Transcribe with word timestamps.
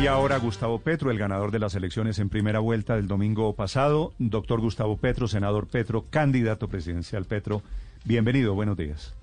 Y 0.00 0.06
ahora 0.06 0.38
Gustavo 0.38 0.78
Petro, 0.80 1.10
el 1.10 1.18
ganador 1.18 1.50
de 1.50 1.58
las 1.58 1.74
elecciones 1.74 2.18
en 2.20 2.30
primera 2.30 2.58
vuelta 2.58 2.96
del 2.96 3.06
domingo 3.06 3.54
pasado. 3.54 4.12
Doctor 4.18 4.60
Gustavo 4.60 4.96
Petro, 4.96 5.28
senador 5.28 5.66
Petro, 5.66 6.06
candidato 6.08 6.68
presidencial 6.68 7.26
Petro. 7.26 7.62
Bienvenido, 8.04 8.54
buenos 8.54 8.78
días. 8.78 9.14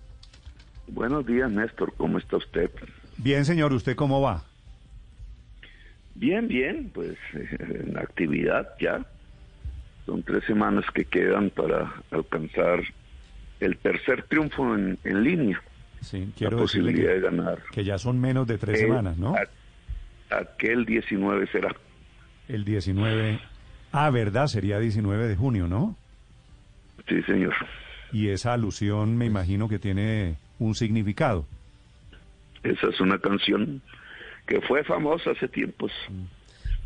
Buenos 0.88 1.26
días, 1.26 1.50
Néstor. 1.50 1.94
¿Cómo 1.98 2.20
está 2.20 2.38
usted? 2.38 2.70
Bien, 3.18 3.44
señor. 3.46 3.74
¿Usted 3.74 3.96
cómo 3.96 4.22
va? 4.22 4.44
Bien, 6.14 6.48
bien. 6.48 6.92
Pues 6.94 7.18
en 7.34 7.98
actividad 7.98 8.68
ya. 8.80 9.04
Son 10.06 10.22
tres 10.22 10.44
semanas 10.46 10.86
que 10.94 11.06
quedan 11.06 11.50
para 11.50 11.92
alcanzar 12.12 12.82
el 13.60 13.78
tercer 13.78 14.24
triunfo 14.24 14.76
en, 14.76 15.00
en 15.04 15.24
línea. 15.24 15.62
Sí, 16.02 16.32
quiero 16.38 16.58
la 16.58 16.62
posibilidad 16.64 17.08
que, 17.08 17.14
de 17.16 17.20
ganar. 17.22 17.64
Que 17.72 17.84
ya 17.84 17.98
son 17.98 18.22
menos 18.22 18.46
de 18.48 18.60
tres 18.60 18.78
Eh, 18.80 18.84
semanas, 18.84 19.18
¿no? 19.18 19.34
a- 19.36 19.42
aquel 20.30 20.86
19 20.86 21.48
será. 21.48 21.76
El 22.48 22.66
19. 22.66 23.40
Ah, 23.92 24.10
verdad, 24.10 24.48
sería 24.48 24.80
19 24.80 25.28
de 25.28 25.36
junio, 25.36 25.68
¿no? 25.68 25.96
Sí, 27.08 27.22
señor. 27.24 27.54
Y 28.12 28.30
esa 28.30 28.54
alusión 28.54 29.18
me 29.18 29.26
imagino 29.26 29.68
que 29.68 29.80
tiene 29.80 30.38
un 30.60 30.76
significado. 30.76 31.46
Esa 32.64 32.88
es 32.88 33.00
una 33.00 33.20
canción 33.20 33.82
que 34.46 34.62
fue 34.62 34.84
famosa 34.84 35.32
hace 35.32 35.48
tiempos. 35.48 35.92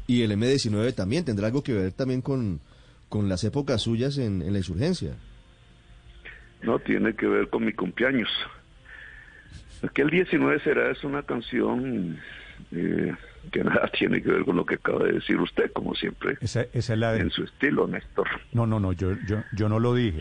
Y 0.08 0.24
el 0.24 0.32
M19 0.32 0.94
también 0.96 1.26
tendrá 1.26 1.48
algo 1.48 1.64
que 1.64 1.74
ver 1.74 1.92
también 1.94 2.22
con, 2.22 2.60
con 3.08 3.30
las 3.30 3.44
épocas 3.44 3.82
suyas 3.82 4.18
en, 4.18 4.42
en 4.42 4.52
la 4.52 4.60
insurgencia. 4.60 5.16
No 6.64 6.80
tiene 6.80 7.16
que 7.16 7.28
ver 7.28 7.50
con 7.50 7.66
mi 7.66 7.74
cumpleaños. 7.74 8.30
Aquel 9.84 10.10
19 10.10 10.60
será 10.64 10.92
es 10.92 11.04
una 11.04 11.24
canción 11.24 12.20
eh, 12.72 13.14
que 13.52 13.64
nada 13.64 13.88
tiene 13.98 14.22
que 14.22 14.32
ver 14.32 14.46
con 14.46 14.56
lo 14.56 14.66
que 14.66 14.76
acaba 14.76 15.06
de 15.06 15.14
decir 15.14 15.38
usted, 15.38 15.72
como 15.74 15.94
siempre, 15.96 16.38
Esa, 16.42 16.62
esa 16.74 16.94
es 16.94 17.00
la 17.00 17.14
de... 17.14 17.22
en 17.22 17.32
su 17.32 17.44
estilo, 17.44 17.88
Néstor. 17.88 18.28
No, 18.54 18.66
no, 18.68 18.80
no, 18.80 18.94
yo, 18.94 19.14
yo, 19.28 19.44
yo 19.54 19.68
no 19.70 19.80
lo 19.80 19.94
dije. 19.96 20.20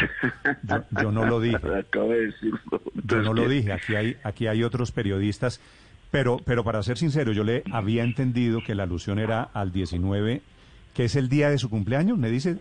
Yo, 0.64 0.84
yo 1.02 1.12
no 1.12 1.27
lo 1.27 1.41
dije. 1.41 1.56
Acaba 1.78 2.06
de 2.14 2.27
decirlo. 2.27 2.82
Yo 3.05 3.22
no 3.22 3.34
lo 3.34 3.48
dije, 3.48 3.72
aquí 3.72 3.94
hay, 3.94 4.16
aquí 4.24 4.47
hay 4.47 4.62
otros 4.62 4.92
periodistas, 4.92 5.60
pero, 6.10 6.38
pero 6.44 6.64
para 6.64 6.82
ser 6.82 6.98
sincero, 6.98 7.32
yo 7.32 7.44
le 7.44 7.62
había 7.72 8.02
entendido 8.05 8.62
que 8.64 8.75
la 8.75 8.82
alusión 8.84 9.19
era 9.19 9.42
al 9.42 9.70
19, 9.72 10.42
que 10.94 11.04
es 11.04 11.14
el 11.16 11.28
día 11.28 11.50
de 11.50 11.58
su 11.58 11.70
cumpleaños, 11.70 12.19
me 12.19 12.30
dice. 12.30 12.58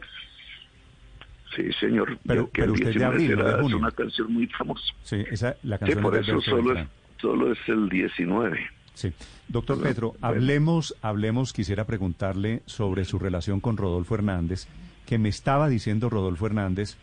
Sí, 1.55 1.71
señor. 1.80 2.17
Pero- 2.27 2.49
pero 2.53 2.73
usted 2.73 2.86
de 2.86 2.91
19 2.91 3.14
abril, 3.16 3.31
no 3.31 3.43
de 3.43 3.49
será, 3.52 3.61
junio. 3.64 3.77
Es 3.77 3.81
una 3.81 3.91
canción 3.91 4.33
muy 4.33 4.47
famosa. 4.47 4.83
Sí, 5.03 5.25
esa, 5.31 5.55
la 5.64 5.77
Sí, 5.77 5.86
canción 5.86 6.02
por 6.03 6.16
eso 6.16 6.39
solo 6.41 6.77
es, 6.77 6.88
solo 7.19 7.52
es 7.52 7.58
el 7.67 7.89
19. 7.89 8.69
Sí. 9.00 9.14
Doctor 9.47 9.78
Bueno, 9.78 9.89
Petro, 9.89 10.16
hablemos, 10.19 10.94
hablemos, 11.02 11.53
quisiera 11.53 11.86
preguntarle 11.86 12.64
sobre 12.66 13.05
su 13.05 13.17
relación 13.17 13.61
con 13.61 13.78
Rodolfo 13.78 14.16
Hernández, 14.16 14.67
que 15.05 15.17
me 15.17 15.30
estaba 15.30 15.69
diciendo 15.69 16.09
Rodolfo 16.09 16.47
Hernández 16.47 16.97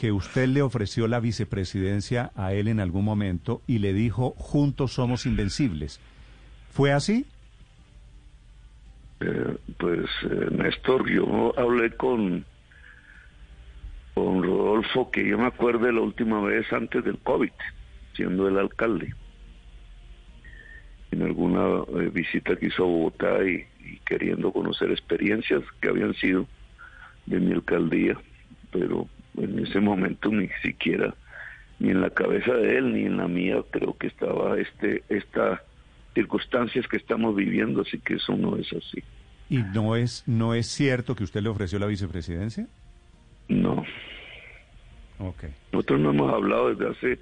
que 0.00 0.10
usted 0.10 0.48
le 0.48 0.62
ofreció 0.62 1.06
la 1.06 1.20
vicepresidencia 1.20 2.32
a 2.34 2.52
él 2.54 2.66
en 2.66 2.80
algún 2.80 3.04
momento 3.04 3.62
y 3.68 3.78
le 3.78 3.92
dijo, 3.92 4.30
juntos 4.36 4.94
somos 4.94 5.26
invencibles. 5.26 6.00
¿Fue 6.70 6.90
así? 6.92 7.24
Eh, 9.20 9.56
pues, 9.78 10.10
eh, 10.24 10.48
Néstor, 10.50 11.08
yo 11.08 11.56
hablé 11.56 11.92
con, 11.92 12.44
con 14.14 14.42
Rodolfo, 14.42 15.12
que 15.12 15.24
yo 15.24 15.38
me 15.38 15.46
acuerdo 15.46 15.88
la 15.92 16.00
última 16.00 16.40
vez 16.40 16.66
antes 16.72 17.04
del 17.04 17.18
COVID, 17.18 17.52
siendo 18.14 18.48
el 18.48 18.58
alcalde. 18.58 19.14
En 21.10 21.22
alguna 21.22 21.82
eh, 22.00 22.10
visita 22.12 22.54
que 22.56 22.66
hizo 22.66 22.82
a 22.84 22.86
Bogotá 22.86 23.42
y, 23.44 23.64
y 23.84 23.96
queriendo 24.06 24.52
conocer 24.52 24.90
experiencias 24.90 25.62
que 25.80 25.88
habían 25.88 26.14
sido 26.14 26.46
de 27.26 27.40
mi 27.40 27.52
alcaldía, 27.52 28.16
pero 28.70 29.08
en 29.36 29.58
ese 29.58 29.80
momento 29.80 30.30
ni 30.30 30.48
siquiera, 30.62 31.14
ni 31.78 31.90
en 31.90 32.00
la 32.00 32.10
cabeza 32.10 32.52
de 32.54 32.76
él, 32.78 32.92
ni 32.92 33.04
en 33.04 33.16
la 33.16 33.28
mía, 33.28 33.62
creo 33.70 33.96
que 33.96 34.08
estaba 34.08 34.58
este, 34.58 35.02
esta 35.08 35.62
circunstancias 36.14 36.86
que 36.88 36.96
estamos 36.96 37.36
viviendo, 37.36 37.82
así 37.82 37.98
que 37.98 38.14
eso 38.14 38.36
no 38.36 38.56
es 38.56 38.66
así. 38.72 39.02
¿Y 39.48 39.58
no 39.58 39.94
es, 39.96 40.24
no 40.26 40.52
es 40.54 40.66
cierto 40.66 41.14
que 41.14 41.24
usted 41.24 41.40
le 41.42 41.48
ofreció 41.48 41.78
la 41.78 41.86
vicepresidencia? 41.86 42.66
No, 43.48 43.84
Ok. 45.20 45.44
nosotros 45.72 46.00
no 46.00 46.10
hemos 46.10 46.32
hablado 46.32 46.74
desde 46.74 46.90
hace 46.90 47.18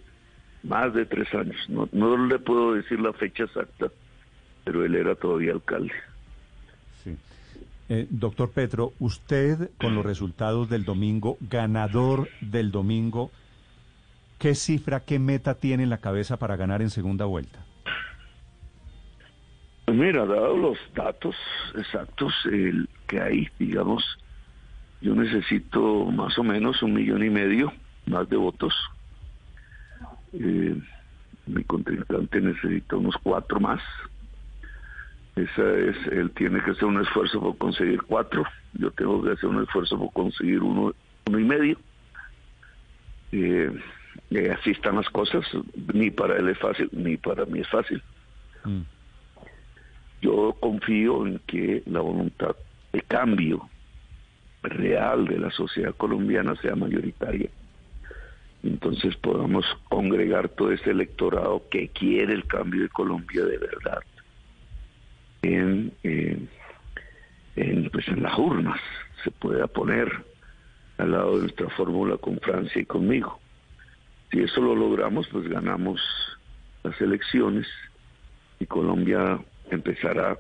más 0.66 0.92
de 0.94 1.06
tres 1.06 1.32
años. 1.34 1.56
No, 1.68 1.88
no 1.92 2.26
le 2.26 2.38
puedo 2.38 2.74
decir 2.74 3.00
la 3.00 3.12
fecha 3.12 3.44
exacta, 3.44 3.86
pero 4.64 4.84
él 4.84 4.94
era 4.94 5.14
todavía 5.14 5.52
alcalde. 5.52 5.92
Sí. 7.02 7.16
Eh, 7.88 8.06
doctor 8.10 8.50
Petro, 8.50 8.92
usted 8.98 9.70
con 9.78 9.94
los 9.94 10.04
resultados 10.04 10.68
del 10.68 10.84
domingo, 10.84 11.36
ganador 11.40 12.28
del 12.40 12.70
domingo, 12.70 13.30
¿qué 14.38 14.54
cifra, 14.54 15.00
qué 15.00 15.18
meta 15.18 15.54
tiene 15.54 15.84
en 15.84 15.90
la 15.90 15.98
cabeza 15.98 16.36
para 16.36 16.56
ganar 16.56 16.82
en 16.82 16.90
segunda 16.90 17.24
vuelta? 17.24 17.64
Pues 19.84 19.96
mira, 19.96 20.26
dado 20.26 20.56
los 20.56 20.78
datos 20.96 21.36
exactos 21.76 22.34
el 22.46 22.88
que 23.06 23.20
hay, 23.20 23.48
digamos, 23.56 24.02
yo 25.00 25.14
necesito 25.14 26.06
más 26.06 26.36
o 26.38 26.42
menos 26.42 26.82
un 26.82 26.94
millón 26.94 27.24
y 27.24 27.30
medio 27.30 27.72
más 28.06 28.28
de 28.28 28.36
votos. 28.36 28.74
Eh, 30.38 30.80
mi 31.46 31.64
contrincante 31.64 32.40
necesita 32.40 32.96
unos 32.96 33.16
cuatro 33.22 33.60
más. 33.60 33.80
Esa 35.36 35.74
es, 35.78 35.96
él 36.10 36.30
tiene 36.30 36.62
que 36.62 36.70
hacer 36.70 36.84
un 36.84 37.00
esfuerzo 37.00 37.40
por 37.40 37.58
conseguir 37.58 38.02
cuatro. 38.02 38.44
Yo 38.74 38.90
tengo 38.90 39.22
que 39.22 39.32
hacer 39.32 39.48
un 39.48 39.62
esfuerzo 39.62 39.98
por 39.98 40.12
conseguir 40.12 40.62
uno, 40.62 40.94
uno 41.26 41.38
y 41.38 41.44
medio. 41.44 41.78
Eh, 43.32 43.70
eh, 44.30 44.56
así 44.58 44.70
están 44.70 44.96
las 44.96 45.08
cosas. 45.10 45.44
Ni 45.92 46.10
para 46.10 46.36
él 46.36 46.48
es 46.48 46.58
fácil, 46.58 46.88
ni 46.92 47.16
para 47.16 47.44
mí 47.44 47.60
es 47.60 47.68
fácil. 47.68 48.02
Mm. 48.64 48.80
Yo 50.22 50.56
confío 50.58 51.26
en 51.26 51.38
que 51.46 51.82
la 51.86 52.00
voluntad 52.00 52.56
de 52.92 53.02
cambio 53.02 53.68
real 54.62 55.26
de 55.26 55.38
la 55.38 55.50
sociedad 55.50 55.94
colombiana 55.94 56.56
sea 56.56 56.74
mayoritaria. 56.74 57.50
Entonces 58.66 59.16
podamos 59.16 59.64
congregar 59.88 60.48
todo 60.48 60.72
ese 60.72 60.90
electorado 60.90 61.62
que 61.70 61.88
quiere 61.88 62.34
el 62.34 62.44
cambio 62.46 62.82
de 62.82 62.88
Colombia 62.88 63.44
de 63.44 63.58
verdad 63.58 64.00
en, 65.42 65.92
en, 66.02 66.48
en, 67.54 67.90
pues 67.90 68.08
en 68.08 68.24
las 68.24 68.36
urnas. 68.36 68.80
Se 69.22 69.30
pueda 69.30 69.68
poner 69.68 70.10
al 70.98 71.12
lado 71.12 71.36
de 71.36 71.42
nuestra 71.42 71.68
fórmula 71.70 72.16
con 72.16 72.40
Francia 72.40 72.82
y 72.82 72.86
conmigo. 72.86 73.38
Si 74.32 74.40
eso 74.40 74.60
lo 74.60 74.74
logramos, 74.74 75.28
pues 75.28 75.46
ganamos 75.46 76.00
las 76.82 77.00
elecciones 77.00 77.68
y 78.58 78.66
Colombia 78.66 79.38
empezará 79.70 80.38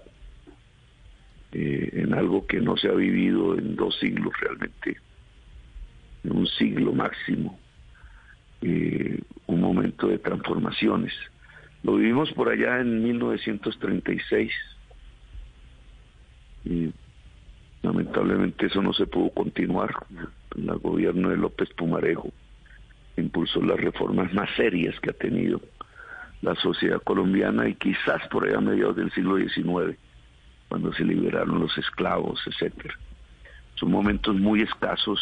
eh, 1.52 1.90
en 1.92 2.12
algo 2.12 2.44
que 2.46 2.60
no 2.60 2.76
se 2.76 2.88
ha 2.88 2.94
vivido 2.94 3.56
en 3.56 3.76
dos 3.76 3.96
siglos 4.00 4.32
realmente, 4.40 4.96
en 6.24 6.36
un 6.36 6.46
siglo 6.48 6.92
máximo, 6.92 7.58
eh, 8.62 9.20
un 9.46 9.60
momento 9.60 10.08
de 10.08 10.18
transformaciones. 10.18 11.12
Lo 11.82 11.96
vivimos 11.96 12.32
por 12.32 12.48
allá 12.48 12.80
en 12.80 13.02
1936 13.02 14.52
y 16.64 16.92
lamentablemente 17.82 18.66
eso 18.66 18.82
no 18.82 18.92
se 18.92 19.06
pudo 19.06 19.30
continuar. 19.30 19.94
El 20.56 20.78
gobierno 20.78 21.28
de 21.28 21.36
López 21.36 21.68
Pumarejo 21.76 22.30
impulsó 23.16 23.62
las 23.62 23.78
reformas 23.78 24.32
más 24.34 24.48
serias 24.56 24.98
que 25.00 25.10
ha 25.10 25.14
tenido 25.14 25.60
la 26.42 26.54
sociedad 26.56 27.00
colombiana 27.02 27.68
y 27.68 27.74
quizás 27.74 28.26
por 28.28 28.46
allá 28.46 28.58
a 28.58 28.60
mediados 28.60 28.96
del 28.96 29.10
siglo 29.12 29.36
XIX, 29.36 29.98
cuando 30.68 30.92
se 30.92 31.04
liberaron 31.04 31.60
los 31.60 31.76
esclavos, 31.78 32.40
etcétera. 32.46 32.94
Son 33.76 33.90
momentos 33.90 34.34
muy 34.36 34.62
escasos, 34.62 35.20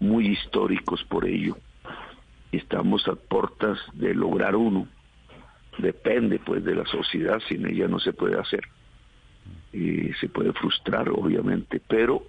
muy 0.00 0.28
históricos 0.28 1.04
por 1.04 1.24
ello. 1.26 1.56
Estamos 2.52 3.08
a 3.08 3.14
puertas 3.14 3.78
de 3.94 4.14
lograr 4.14 4.54
uno 4.54 4.86
depende 5.78 6.38
pues 6.38 6.64
de 6.64 6.74
la 6.74 6.84
sociedad, 6.86 7.40
sin 7.48 7.66
ella 7.66 7.88
no 7.88 7.98
se 7.98 8.12
puede 8.12 8.38
hacer. 8.38 8.62
Y 9.72 10.12
se 10.14 10.28
puede 10.28 10.52
frustrar, 10.52 11.08
obviamente, 11.08 11.80
pero 11.86 12.24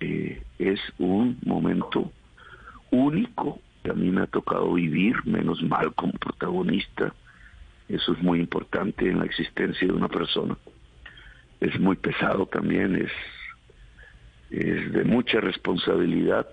eh, 0.00 0.42
es 0.58 0.80
un 0.98 1.38
momento 1.44 2.12
único 2.90 3.60
que 3.82 3.90
a 3.90 3.94
mí 3.94 4.10
me 4.10 4.22
ha 4.22 4.26
tocado 4.26 4.74
vivir, 4.74 5.16
menos 5.24 5.62
mal 5.62 5.94
como 5.94 6.12
protagonista. 6.12 7.14
Eso 7.88 8.12
es 8.12 8.22
muy 8.22 8.40
importante 8.40 9.08
en 9.08 9.18
la 9.18 9.24
existencia 9.24 9.86
de 9.86 9.92
una 9.92 10.08
persona. 10.08 10.56
Es 11.60 11.78
muy 11.80 11.96
pesado 11.96 12.46
también, 12.46 12.94
es, 12.96 13.12
es 14.50 14.92
de 14.92 15.04
mucha 15.04 15.40
responsabilidad, 15.40 16.46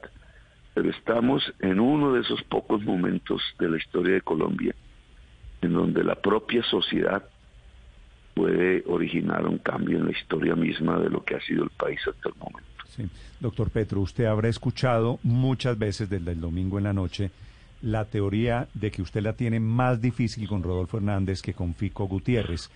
pero 0.73 0.89
estamos 0.89 1.43
en 1.59 1.79
uno 1.79 2.13
de 2.13 2.21
esos 2.21 2.41
pocos 2.43 2.83
momentos 2.83 3.41
de 3.59 3.69
la 3.69 3.77
historia 3.77 4.13
de 4.13 4.21
Colombia 4.21 4.75
en 5.61 5.73
donde 5.73 6.03
la 6.03 6.15
propia 6.15 6.63
sociedad 6.63 7.23
puede 8.33 8.83
originar 8.87 9.45
un 9.45 9.57
cambio 9.57 9.97
en 9.97 10.05
la 10.05 10.11
historia 10.11 10.55
misma 10.55 10.97
de 10.99 11.09
lo 11.09 11.23
que 11.23 11.35
ha 11.35 11.41
sido 11.41 11.63
el 11.63 11.69
país 11.71 11.99
hasta 12.07 12.29
el 12.29 12.35
momento. 12.35 12.69
Sí. 12.87 13.09
Doctor 13.39 13.69
Petro, 13.69 14.01
usted 14.01 14.25
habrá 14.25 14.47
escuchado 14.47 15.19
muchas 15.23 15.77
veces 15.77 16.09
desde 16.09 16.31
el 16.31 16.41
domingo 16.41 16.77
en 16.77 16.85
la 16.85 16.93
noche 16.93 17.31
la 17.81 18.05
teoría 18.05 18.67
de 18.73 18.91
que 18.91 19.01
usted 19.01 19.21
la 19.21 19.33
tiene 19.33 19.59
más 19.59 20.01
difícil 20.01 20.47
con 20.47 20.63
Rodolfo 20.63 20.97
Hernández 20.97 21.41
que 21.41 21.53
con 21.53 21.73
Fico 21.73 22.07
Gutiérrez. 22.07 22.69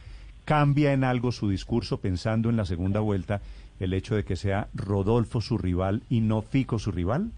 ¿Cambia 0.45 0.93
en 0.93 1.03
algo 1.03 1.31
su 1.31 1.49
discurso 1.49 1.99
pensando 1.99 2.49
en 2.49 2.57
la 2.57 2.65
segunda 2.65 2.99
vuelta 2.99 3.41
el 3.79 3.93
hecho 3.93 4.15
de 4.15 4.23
que 4.23 4.35
sea 4.35 4.67
Rodolfo 4.73 5.41
su 5.41 5.57
rival 5.57 6.03
y 6.09 6.21
no 6.21 6.41
Fico 6.41 6.79
su 6.79 6.91
rival? 6.91 7.31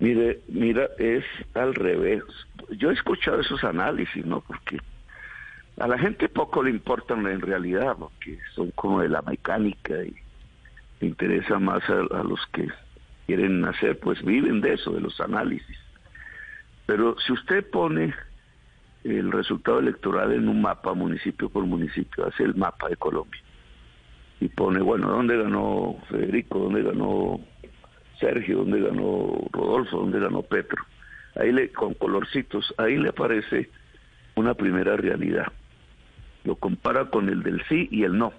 Mire, 0.00 0.40
mira, 0.48 0.88
es 0.98 1.24
al 1.54 1.74
revés. 1.74 2.24
Yo 2.70 2.90
he 2.90 2.94
escuchado 2.94 3.40
esos 3.40 3.62
análisis, 3.64 4.24
¿no? 4.24 4.40
Porque 4.40 4.78
a 5.78 5.86
la 5.86 5.98
gente 5.98 6.28
poco 6.28 6.62
le 6.62 6.70
importan 6.70 7.26
en 7.26 7.40
realidad, 7.40 7.96
porque 7.98 8.38
son 8.54 8.70
como 8.72 9.02
de 9.02 9.10
la 9.10 9.22
mecánica 9.22 10.02
y 10.02 10.14
le 11.00 11.06
interesa 11.06 11.58
más 11.58 11.82
a, 11.88 12.18
a 12.18 12.24
los 12.24 12.40
que 12.52 12.68
quieren 13.26 13.64
hacer, 13.66 13.98
pues 14.00 14.22
viven 14.24 14.62
de 14.62 14.74
eso, 14.74 14.90
de 14.90 15.02
los 15.02 15.20
análisis. 15.20 15.78
Pero 16.86 17.16
si 17.20 17.32
usted 17.32 17.68
pone 17.70 18.14
el 19.04 19.30
resultado 19.30 19.80
electoral 19.80 20.32
en 20.32 20.48
un 20.48 20.62
mapa, 20.62 20.94
municipio 20.94 21.48
por 21.48 21.64
municipio, 21.64 22.26
hace 22.26 22.44
el 22.44 22.54
mapa 22.54 22.88
de 22.88 22.96
Colombia 22.96 23.40
y 24.40 24.48
pone, 24.48 24.80
bueno, 24.80 25.10
¿dónde 25.10 25.36
ganó 25.36 25.98
Federico? 26.08 26.58
¿Dónde 26.58 26.82
ganó 26.82 27.40
Sergio? 28.20 28.58
¿Dónde 28.58 28.80
ganó 28.80 29.48
Rodolfo? 29.50 29.98
¿Dónde 29.98 30.20
ganó 30.20 30.42
Petro? 30.42 30.84
Ahí 31.34 31.52
le, 31.52 31.70
con 31.72 31.94
colorcitos, 31.94 32.74
ahí 32.78 32.96
le 32.96 33.08
aparece 33.08 33.70
una 34.34 34.54
primera 34.54 34.96
realidad. 34.96 35.46
Lo 36.44 36.56
compara 36.56 37.06
con 37.06 37.28
el 37.28 37.42
del 37.42 37.62
sí 37.68 37.88
y 37.90 38.04
el 38.04 38.16
no, 38.16 38.32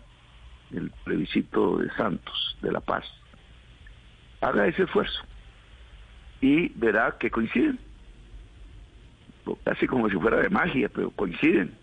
el 0.74 0.92
plebiscito 1.04 1.78
de 1.78 1.89
Santos, 1.92 2.57
de 2.62 2.72
La 2.72 2.80
Paz. 2.80 3.06
Haga 4.42 4.68
ese 4.68 4.83
esfuerzo 4.83 5.22
y 6.42 6.69
verá 6.69 7.16
que 7.19 7.30
coinciden 7.30 7.80
casi 9.63 9.88
como 9.88 10.10
si 10.10 10.16
fuera 10.18 10.38
de 10.38 10.50
magia, 10.50 10.89
pero 10.89 11.12
coinciden. 11.12 11.74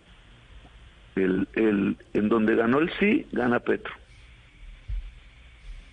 El, 1.15 1.47
el, 1.53 1.97
en 2.13 2.29
donde 2.29 2.55
ganó 2.55 2.79
el 2.79 2.91
sí, 2.99 3.27
gana 3.31 3.59
Petro. 3.59 3.93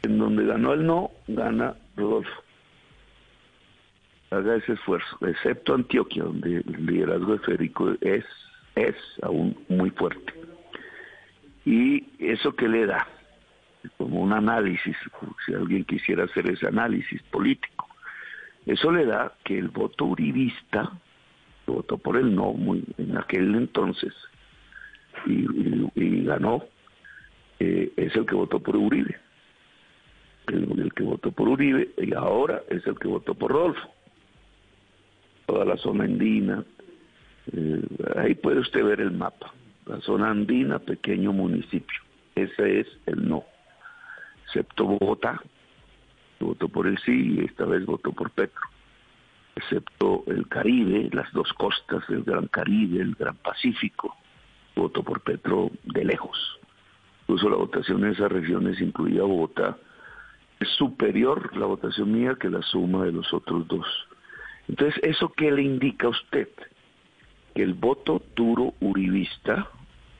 En 0.06 0.18
donde 0.18 0.46
ganó 0.46 0.72
el 0.72 0.86
no, 0.86 1.10
gana 1.26 1.74
Rodolfo. 1.96 2.30
Haga 4.30 4.54
ese 4.54 4.74
esfuerzo, 4.74 5.18
excepto 5.26 5.74
Antioquia, 5.74 6.22
donde 6.22 6.58
el 6.58 6.86
liderazgo 6.86 7.32
de 7.32 7.38
Federico 7.40 7.92
es, 8.00 8.24
es 8.76 8.94
aún 9.22 9.58
muy 9.68 9.90
fuerte. 9.90 10.32
¿Y 11.64 12.06
eso 12.20 12.54
que 12.54 12.68
le 12.68 12.86
da? 12.86 13.04
Como 13.98 14.20
un 14.20 14.32
análisis, 14.32 14.96
si 15.44 15.54
alguien 15.54 15.82
quisiera 15.82 16.22
hacer 16.22 16.48
ese 16.50 16.68
análisis 16.68 17.20
político. 17.24 17.88
Eso 18.64 18.92
le 18.92 19.06
da 19.06 19.32
que 19.42 19.58
el 19.58 19.70
voto 19.70 20.04
uribista, 20.04 20.92
votó 21.66 21.98
por 21.98 22.16
el 22.16 22.32
no 22.32 22.52
muy 22.52 22.84
en 22.96 23.16
aquel 23.16 23.52
entonces 23.56 24.14
y 25.24 26.22
ganó 26.22 26.62
eh, 27.58 27.92
es 27.96 28.14
el 28.14 28.24
que 28.24 28.36
votó 28.36 28.60
por 28.60 28.76
Uribe 28.76 29.25
el, 30.54 30.80
el, 30.80 30.92
que 30.92 31.02
votó 31.02 31.32
por 31.32 31.48
Uribe 31.48 31.90
y 31.98 32.14
ahora 32.14 32.62
es 32.68 32.86
el 32.86 32.98
que 32.98 33.08
votó 33.08 33.34
por 33.34 33.52
Rodolfo 33.52 33.88
toda 35.46 35.64
la 35.64 35.76
zona 35.76 36.04
andina 36.04 36.64
eh, 37.52 37.82
ahí 38.16 38.34
puede 38.34 38.60
usted 38.60 38.84
ver 38.84 39.00
el 39.00 39.12
mapa 39.12 39.52
la 39.86 40.00
zona 40.00 40.30
andina 40.30 40.78
pequeño 40.78 41.32
municipio 41.32 42.00
ese 42.34 42.80
es 42.80 42.86
el 43.06 43.28
no 43.28 43.44
excepto 44.46 44.84
Bogotá 44.84 45.40
votó 46.40 46.68
por 46.68 46.86
el 46.86 46.98
sí 46.98 47.36
y 47.38 47.44
esta 47.44 47.64
vez 47.64 47.84
votó 47.86 48.12
por 48.12 48.30
Petro 48.30 48.62
excepto 49.56 50.22
el 50.26 50.46
Caribe, 50.48 51.08
las 51.12 51.32
dos 51.32 51.50
costas 51.54 52.06
del 52.08 52.22
Gran 52.22 52.46
Caribe, 52.46 53.00
el 53.00 53.14
Gran 53.14 53.36
Pacífico. 53.36 54.14
Voto 54.76 55.02
por 55.02 55.22
Petro 55.22 55.70
de 55.84 56.04
lejos. 56.04 56.38
Incluso 57.22 57.48
la 57.48 57.56
votación 57.56 58.04
en 58.04 58.12
esas 58.12 58.30
regiones, 58.30 58.80
incluida 58.80 59.22
Bogotá, 59.22 59.78
es 60.60 60.68
superior 60.70 61.56
la 61.56 61.66
votación 61.66 62.12
mía 62.12 62.36
que 62.40 62.50
la 62.50 62.62
suma 62.62 63.04
de 63.04 63.12
los 63.12 63.32
otros 63.32 63.66
dos. 63.68 63.86
Entonces, 64.68 65.00
¿eso 65.02 65.32
qué 65.36 65.50
le 65.50 65.62
indica 65.62 66.06
a 66.06 66.10
usted? 66.10 66.48
Que 67.54 67.62
el 67.62 67.74
voto 67.74 68.22
duro 68.34 68.74
uribista 68.80 69.70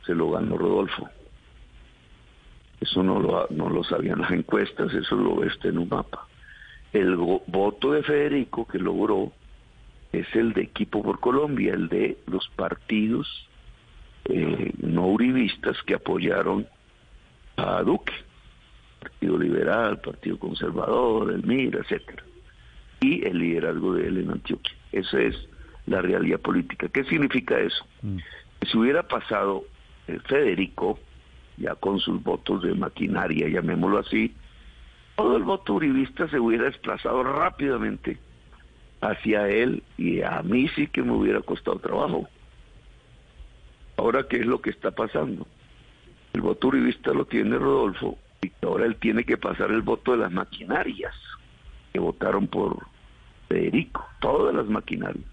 se 0.04 0.14
lo 0.14 0.30
ganó 0.30 0.56
Rodolfo. 0.56 1.08
Eso 2.80 3.02
no 3.02 3.20
lo, 3.20 3.46
no 3.50 3.70
lo 3.70 3.82
sabían 3.84 4.20
las 4.20 4.30
encuestas, 4.30 4.92
eso 4.92 5.16
lo 5.16 5.36
ve 5.36 5.46
usted 5.46 5.70
en 5.70 5.78
un 5.78 5.88
mapa 5.88 6.26
el 6.96 7.16
voto 7.16 7.92
de 7.92 8.02
Federico 8.02 8.66
que 8.66 8.78
logró 8.78 9.32
es 10.12 10.26
el 10.34 10.52
de 10.52 10.62
Equipo 10.62 11.02
por 11.02 11.20
Colombia, 11.20 11.74
el 11.74 11.88
de 11.88 12.18
los 12.26 12.48
partidos 12.56 13.28
eh, 14.24 14.72
no 14.78 15.08
uribistas 15.08 15.76
que 15.82 15.94
apoyaron 15.94 16.66
a 17.56 17.82
Duque, 17.82 18.14
Partido 19.00 19.38
Liberal, 19.38 20.00
Partido 20.00 20.38
Conservador, 20.38 21.32
el 21.32 21.44
MIR, 21.44 21.76
etcétera, 21.76 22.22
y 23.00 23.24
el 23.24 23.38
liderazgo 23.38 23.94
de 23.94 24.08
él 24.08 24.18
en 24.18 24.30
Antioquia. 24.30 24.74
Esa 24.92 25.20
es 25.20 25.36
la 25.86 26.02
realidad 26.02 26.40
política. 26.40 26.88
¿Qué 26.88 27.04
significa 27.04 27.58
eso? 27.58 27.86
Mm. 28.02 28.18
Si 28.62 28.76
hubiera 28.76 29.06
pasado 29.06 29.64
eh, 30.08 30.18
Federico, 30.26 30.98
ya 31.56 31.74
con 31.74 32.00
sus 32.00 32.22
votos 32.22 32.62
de 32.62 32.74
maquinaria, 32.74 33.48
llamémoslo 33.48 33.98
así, 33.98 34.34
todo 35.16 35.36
el 35.36 35.44
voto 35.44 35.74
uribista 35.74 36.28
se 36.28 36.38
hubiera 36.38 36.64
desplazado 36.64 37.22
rápidamente 37.22 38.18
hacia 39.00 39.48
él 39.48 39.82
y 39.96 40.22
a 40.22 40.42
mí 40.42 40.68
sí 40.74 40.88
que 40.88 41.02
me 41.02 41.12
hubiera 41.12 41.40
costado 41.40 41.78
trabajo. 41.78 42.28
Ahora, 43.96 44.26
¿qué 44.28 44.36
es 44.36 44.46
lo 44.46 44.60
que 44.60 44.70
está 44.70 44.90
pasando? 44.90 45.46
El 46.34 46.42
voto 46.42 46.68
uribista 46.68 47.12
lo 47.12 47.24
tiene 47.24 47.56
Rodolfo 47.56 48.18
ahora 48.62 48.86
él 48.86 48.96
tiene 48.96 49.24
que 49.24 49.36
pasar 49.36 49.70
el 49.70 49.82
voto 49.82 50.12
de 50.12 50.18
las 50.18 50.32
maquinarias 50.32 51.14
que 51.92 51.98
votaron 51.98 52.46
por 52.46 52.86
Federico, 53.48 54.06
todas 54.20 54.54
las 54.54 54.66
maquinarias. 54.66 55.24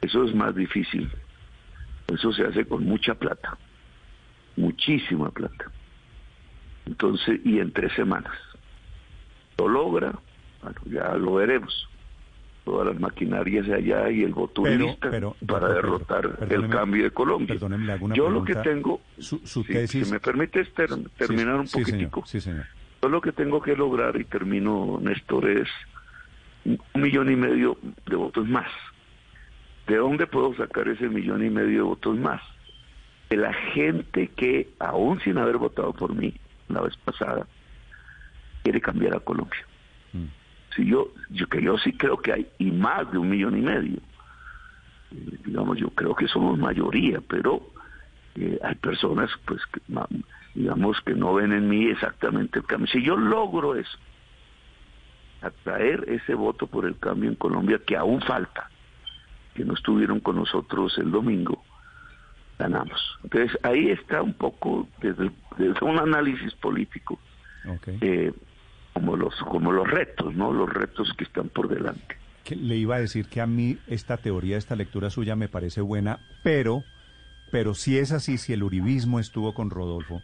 Eso 0.00 0.24
es 0.24 0.34
más 0.34 0.54
difícil. 0.54 1.10
Eso 2.08 2.32
se 2.32 2.44
hace 2.44 2.64
con 2.64 2.84
mucha 2.84 3.14
plata, 3.14 3.58
muchísima 4.56 5.30
plata. 5.30 5.70
Entonces, 6.86 7.40
y 7.44 7.60
en 7.60 7.72
tres 7.72 7.92
semanas 7.92 8.32
lo 9.58 9.68
logra, 9.68 10.18
bueno, 10.62 10.80
ya 10.86 11.14
lo 11.14 11.34
veremos. 11.34 11.88
Todas 12.68 12.88
las 12.88 13.00
maquinarias 13.00 13.66
de 13.66 13.76
allá 13.76 14.10
y 14.10 14.22
el 14.24 14.34
voto 14.34 14.64
pero, 15.00 15.34
para 15.46 15.70
derrotar 15.70 16.38
el 16.50 16.68
cambio 16.68 17.04
de 17.04 17.10
Colombia. 17.10 17.56
Yo 18.14 18.28
lo 18.28 18.44
que 18.44 18.56
tengo, 18.56 19.00
su, 19.16 19.38
tesis... 19.64 20.06
si 20.06 20.12
me 20.12 20.20
permites 20.20 20.68
terminar 21.16 21.60
un 21.60 21.66
poquitico. 21.66 22.24
Yo 23.00 23.08
lo 23.08 23.22
que 23.22 23.32
tengo 23.32 23.62
que 23.62 23.74
lograr, 23.74 24.20
y 24.20 24.24
termino, 24.24 24.98
Néstor, 25.00 25.48
es 25.48 25.68
un 26.66 26.78
millón 27.00 27.32
y 27.32 27.36
medio 27.36 27.78
de 28.04 28.16
votos 28.16 28.46
más. 28.46 28.70
¿De 29.86 29.96
dónde 29.96 30.26
puedo 30.26 30.54
sacar 30.54 30.88
ese 30.88 31.08
millón 31.08 31.42
y 31.42 31.48
medio 31.48 31.76
de 31.76 31.82
votos 31.88 32.18
más? 32.18 32.42
De 33.30 33.38
la 33.38 33.54
gente 33.54 34.28
que, 34.36 34.68
aún 34.78 35.20
sin 35.20 35.38
haber 35.38 35.56
votado 35.56 35.94
por 35.94 36.14
mí 36.14 36.34
la 36.68 36.82
vez 36.82 36.94
pasada, 36.98 37.46
quiere 38.62 38.78
cambiar 38.82 39.16
a 39.16 39.20
Colombia. 39.20 39.64
Si 40.78 40.86
yo, 40.86 41.08
yo 41.30 41.48
que 41.48 41.60
yo 41.60 41.76
sí 41.76 41.92
creo 41.92 42.18
que 42.18 42.32
hay 42.32 42.46
y 42.58 42.70
más 42.70 43.10
de 43.10 43.18
un 43.18 43.28
millón 43.28 43.58
y 43.58 43.62
medio. 43.62 43.98
Eh, 45.10 45.38
digamos, 45.44 45.76
yo 45.76 45.90
creo 45.90 46.14
que 46.14 46.28
somos 46.28 46.56
mayoría, 46.56 47.20
pero 47.20 47.68
eh, 48.36 48.60
hay 48.62 48.76
personas, 48.76 49.28
pues, 49.44 49.60
que, 49.66 49.80
digamos, 50.54 51.00
que 51.00 51.14
no 51.14 51.34
ven 51.34 51.52
en 51.52 51.68
mí 51.68 51.86
exactamente 51.86 52.60
el 52.60 52.64
cambio. 52.64 52.86
Si 52.86 53.02
yo 53.02 53.16
logro 53.16 53.74
eso, 53.74 53.98
atraer 55.42 56.04
ese 56.06 56.34
voto 56.34 56.68
por 56.68 56.86
el 56.86 56.96
cambio 56.96 57.28
en 57.28 57.34
Colombia, 57.34 57.80
que 57.84 57.96
aún 57.96 58.20
falta, 58.20 58.70
que 59.54 59.64
no 59.64 59.74
estuvieron 59.74 60.20
con 60.20 60.36
nosotros 60.36 60.96
el 60.98 61.10
domingo, 61.10 61.64
ganamos. 62.56 63.18
Entonces 63.24 63.58
ahí 63.64 63.90
está 63.90 64.22
un 64.22 64.34
poco 64.34 64.88
desde, 65.00 65.32
desde 65.56 65.84
un 65.84 65.98
análisis 65.98 66.54
político 66.54 67.18
Ok. 67.68 67.88
eh, 68.00 68.32
como 68.92 69.16
los 69.16 69.34
como 69.42 69.72
los 69.72 69.88
retos, 69.88 70.34
¿no? 70.34 70.52
Los 70.52 70.72
retos 70.72 71.12
que 71.16 71.24
están 71.24 71.48
por 71.48 71.68
delante. 71.68 72.16
Que 72.44 72.56
le 72.56 72.76
iba 72.76 72.96
a 72.96 73.00
decir 73.00 73.26
que 73.26 73.40
a 73.40 73.46
mí 73.46 73.78
esta 73.86 74.16
teoría, 74.16 74.56
esta 74.56 74.76
lectura 74.76 75.10
suya 75.10 75.36
me 75.36 75.48
parece 75.48 75.80
buena, 75.80 76.18
pero, 76.42 76.82
pero 77.52 77.74
si 77.74 77.98
es 77.98 78.12
así, 78.12 78.38
si 78.38 78.52
el 78.52 78.62
uribismo 78.62 79.20
estuvo 79.20 79.54
con 79.54 79.70
Rodolfo, 79.70 80.22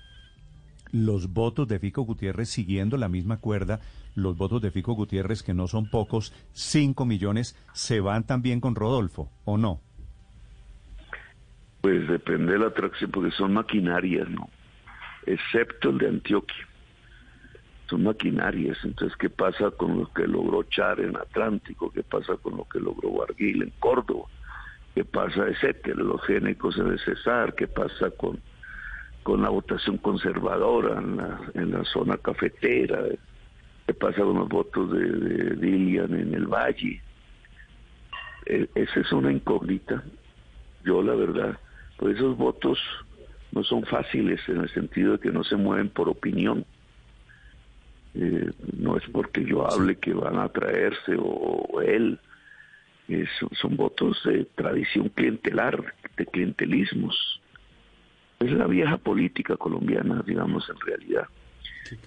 los 0.95 1.33
votos 1.33 1.67
de 1.67 1.81
Fico 1.81 2.03
Gutiérrez 2.03 2.49
siguiendo 2.49 2.97
la 2.97 3.09
misma 3.09 3.39
cuerda, 3.39 3.81
los 4.15 4.37
votos 4.37 4.63
de 4.63 4.71
Fico 4.71 4.93
Gutiérrez, 4.93 5.43
que 5.43 5.53
no 5.53 5.67
son 5.67 5.91
pocos, 5.91 6.33
5 6.53 7.05
millones, 7.05 7.57
¿se 7.73 8.01
van 8.01 8.25
también 8.25 8.61
con 8.61 8.77
Rodolfo 8.77 9.29
o 9.45 9.59
no? 9.59 9.81
Pues 11.81 12.07
depende 12.09 12.53
de 12.53 12.59
la 12.61 12.69
atracción, 12.69 13.11
porque 13.11 13.33
son 13.33 13.55
maquinarias, 13.55 14.29
¿no? 14.31 14.49
Excepto 15.27 15.91
el 15.91 15.99
de 15.99 16.09
Antioquia. 16.09 16.67
Son 17.89 18.03
maquinarias. 18.03 18.79
Entonces, 18.85 19.17
¿qué 19.19 19.31
pasa 19.31 19.71
con 19.71 19.99
lo 19.99 20.13
que 20.13 20.27
logró 20.27 20.63
Char 20.65 21.01
en 21.01 21.17
Atlántico? 21.17 21.91
¿Qué 21.93 22.03
pasa 22.03 22.37
con 22.37 22.57
lo 22.57 22.65
que 22.65 22.81
logró 22.81 23.11
Barguil 23.13 23.63
en 23.63 23.73
Córdoba? 23.79 24.27
¿Qué 24.95 25.05
pasa, 25.05 25.49
etcétera? 25.49 26.03
Los 26.03 26.23
génicos 26.25 26.79
en 26.79 26.89
el 26.89 26.99
Cesar. 27.01 27.55
¿Qué 27.55 27.67
pasa 27.67 28.11
con, 28.11 28.41
con 29.23 29.43
la 29.43 29.51
votación 29.51 29.99
conservadora 29.99 30.99
en 31.01 31.17
la, 31.17 31.41
en 31.55 31.73
la 31.73 31.85
zona 31.85 32.17
cafetera? 32.17 33.03
¿Qué 33.87 33.95
pasa 33.95 34.23
con 34.23 34.39
los 34.39 34.49
votos 34.49 34.93
de, 34.93 35.05
de 35.05 35.57
Dilian 35.57 36.15
en 36.15 36.35
el 36.35 36.47
Valle? 36.47 37.03
Eh, 38.47 38.69
esa 38.75 39.01
es 39.01 39.13
una 39.13 39.33
incógnita. 39.33 40.03
Yo, 40.85 41.03
la 41.03 41.15
verdad, 41.15 41.59
pues 41.99 42.17
esos 42.17 42.37
votos 42.37 42.79
no 43.53 43.63
son 43.65 43.85
fáciles 43.85 44.41
en 44.49 44.61
el 44.61 44.69
sentido 44.71 45.13
de 45.13 45.19
que 45.19 45.31
no 45.31 45.45
se 45.45 45.57
mueven 45.57 45.89
por 45.89 46.09
opinión. 46.09 46.65
Eh, 48.15 48.51
no 48.77 48.97
es 48.97 49.03
porque 49.11 49.45
yo 49.45 49.67
hable 49.69 49.97
que 49.97 50.13
van 50.13 50.39
a 50.39 50.49
traerse 50.49 51.17
o, 51.17 51.23
o 51.69 51.81
él. 51.81 52.19
Es- 53.09 53.29
son 53.61 53.77
votos 53.77 54.23
de 54.25 54.45
tradición 54.55 55.09
clientelar, 55.11 55.95
de 56.17 56.27
clientelismos. 56.27 57.41
Es 58.41 58.53
la 58.53 58.67
vieja 58.67 58.97
política 58.99 59.57
colombiana, 59.57 60.23
digamos, 60.27 60.69
en 60.71 60.81
realidad. 60.81 61.27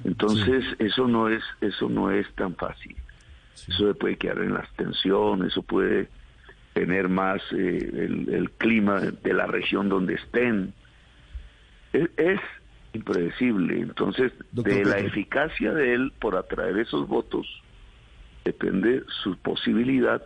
Entonces, 0.03 0.63
eso 0.79 1.07
no 1.07 1.29
es 1.29 1.43
eso 1.61 1.87
no 1.89 2.09
es 2.11 2.27
tan 2.35 2.55
fácil. 2.55 2.95
Eso 3.67 3.87
se 3.87 3.93
puede 3.95 4.15
quedar 4.17 4.39
en 4.39 4.53
la 4.53 4.59
abstención, 4.59 5.45
eso 5.45 5.61
puede 5.61 6.07
tener 6.73 7.09
más 7.09 7.41
eh, 7.51 7.89
el, 7.93 8.29
el 8.33 8.51
clima 8.51 8.99
de 9.01 9.33
la 9.33 9.45
región 9.47 9.89
donde 9.89 10.13
estén. 10.15 10.73
Es, 11.93 12.09
es 12.17 12.39
impredecible. 12.97 13.79
Entonces, 13.79 14.31
Doctor 14.51 14.73
de 14.73 14.85
la 14.85 14.99
eficacia 14.99 15.73
de 15.73 15.93
él 15.93 16.11
por 16.19 16.35
atraer 16.35 16.77
esos 16.77 17.07
votos, 17.07 17.47
depende 18.43 19.03
su 19.23 19.37
posibilidad 19.37 20.21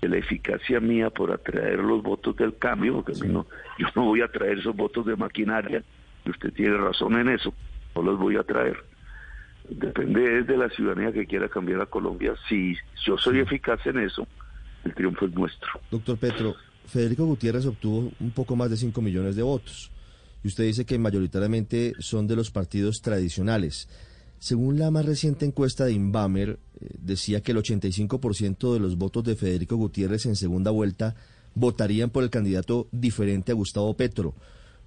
de 0.00 0.08
la 0.08 0.18
eficacia 0.18 0.80
mía 0.80 1.10
por 1.10 1.32
atraer 1.32 1.78
los 1.78 2.02
votos 2.02 2.36
del 2.36 2.56
cambio, 2.56 2.94
porque 2.94 3.12
mí 3.20 3.28
no, 3.28 3.46
yo 3.78 3.86
no 3.94 4.04
voy 4.04 4.20
a 4.20 4.28
traer 4.28 4.58
esos 4.58 4.76
votos 4.76 5.06
de 5.06 5.16
maquinaria, 5.16 5.82
y 6.24 6.30
usted 6.30 6.52
tiene 6.52 6.76
razón 6.76 7.18
en 7.18 7.28
eso, 7.28 7.54
no 7.94 8.02
los 8.02 8.18
voy 8.18 8.36
a 8.36 8.42
traer. 8.42 8.76
Depende 9.68 10.42
de 10.42 10.56
la 10.56 10.68
ciudadanía 10.70 11.12
que 11.12 11.26
quiera 11.26 11.48
cambiar 11.48 11.80
a 11.80 11.86
Colombia. 11.86 12.34
Si 12.48 12.76
yo 13.04 13.18
soy 13.18 13.40
eficaz 13.40 13.84
en 13.86 13.98
eso, 13.98 14.26
el 14.84 14.94
triunfo 14.94 15.26
es 15.26 15.34
nuestro. 15.34 15.80
Doctor 15.90 16.16
Petro, 16.18 16.54
Federico 16.86 17.26
Gutiérrez 17.26 17.66
obtuvo 17.66 18.12
un 18.20 18.30
poco 18.30 18.54
más 18.54 18.70
de 18.70 18.76
5 18.76 19.02
millones 19.02 19.34
de 19.34 19.42
votos. 19.42 19.90
Usted 20.46 20.64
dice 20.64 20.86
que 20.86 20.98
mayoritariamente 20.98 21.92
son 21.98 22.26
de 22.26 22.36
los 22.36 22.50
partidos 22.50 23.02
tradicionales. 23.02 23.88
Según 24.38 24.78
la 24.78 24.90
más 24.90 25.06
reciente 25.06 25.46
encuesta 25.46 25.84
de 25.84 25.92
Inbamer, 25.92 26.50
eh, 26.80 26.88
decía 26.98 27.40
que 27.42 27.52
el 27.52 27.58
85% 27.58 28.74
de 28.74 28.80
los 28.80 28.96
votos 28.96 29.24
de 29.24 29.34
Federico 29.34 29.76
Gutiérrez 29.76 30.26
en 30.26 30.36
segunda 30.36 30.70
vuelta 30.70 31.14
votarían 31.54 32.10
por 32.10 32.22
el 32.22 32.30
candidato 32.30 32.86
diferente 32.92 33.52
a 33.52 33.54
Gustavo 33.54 33.96
Petro. 33.96 34.34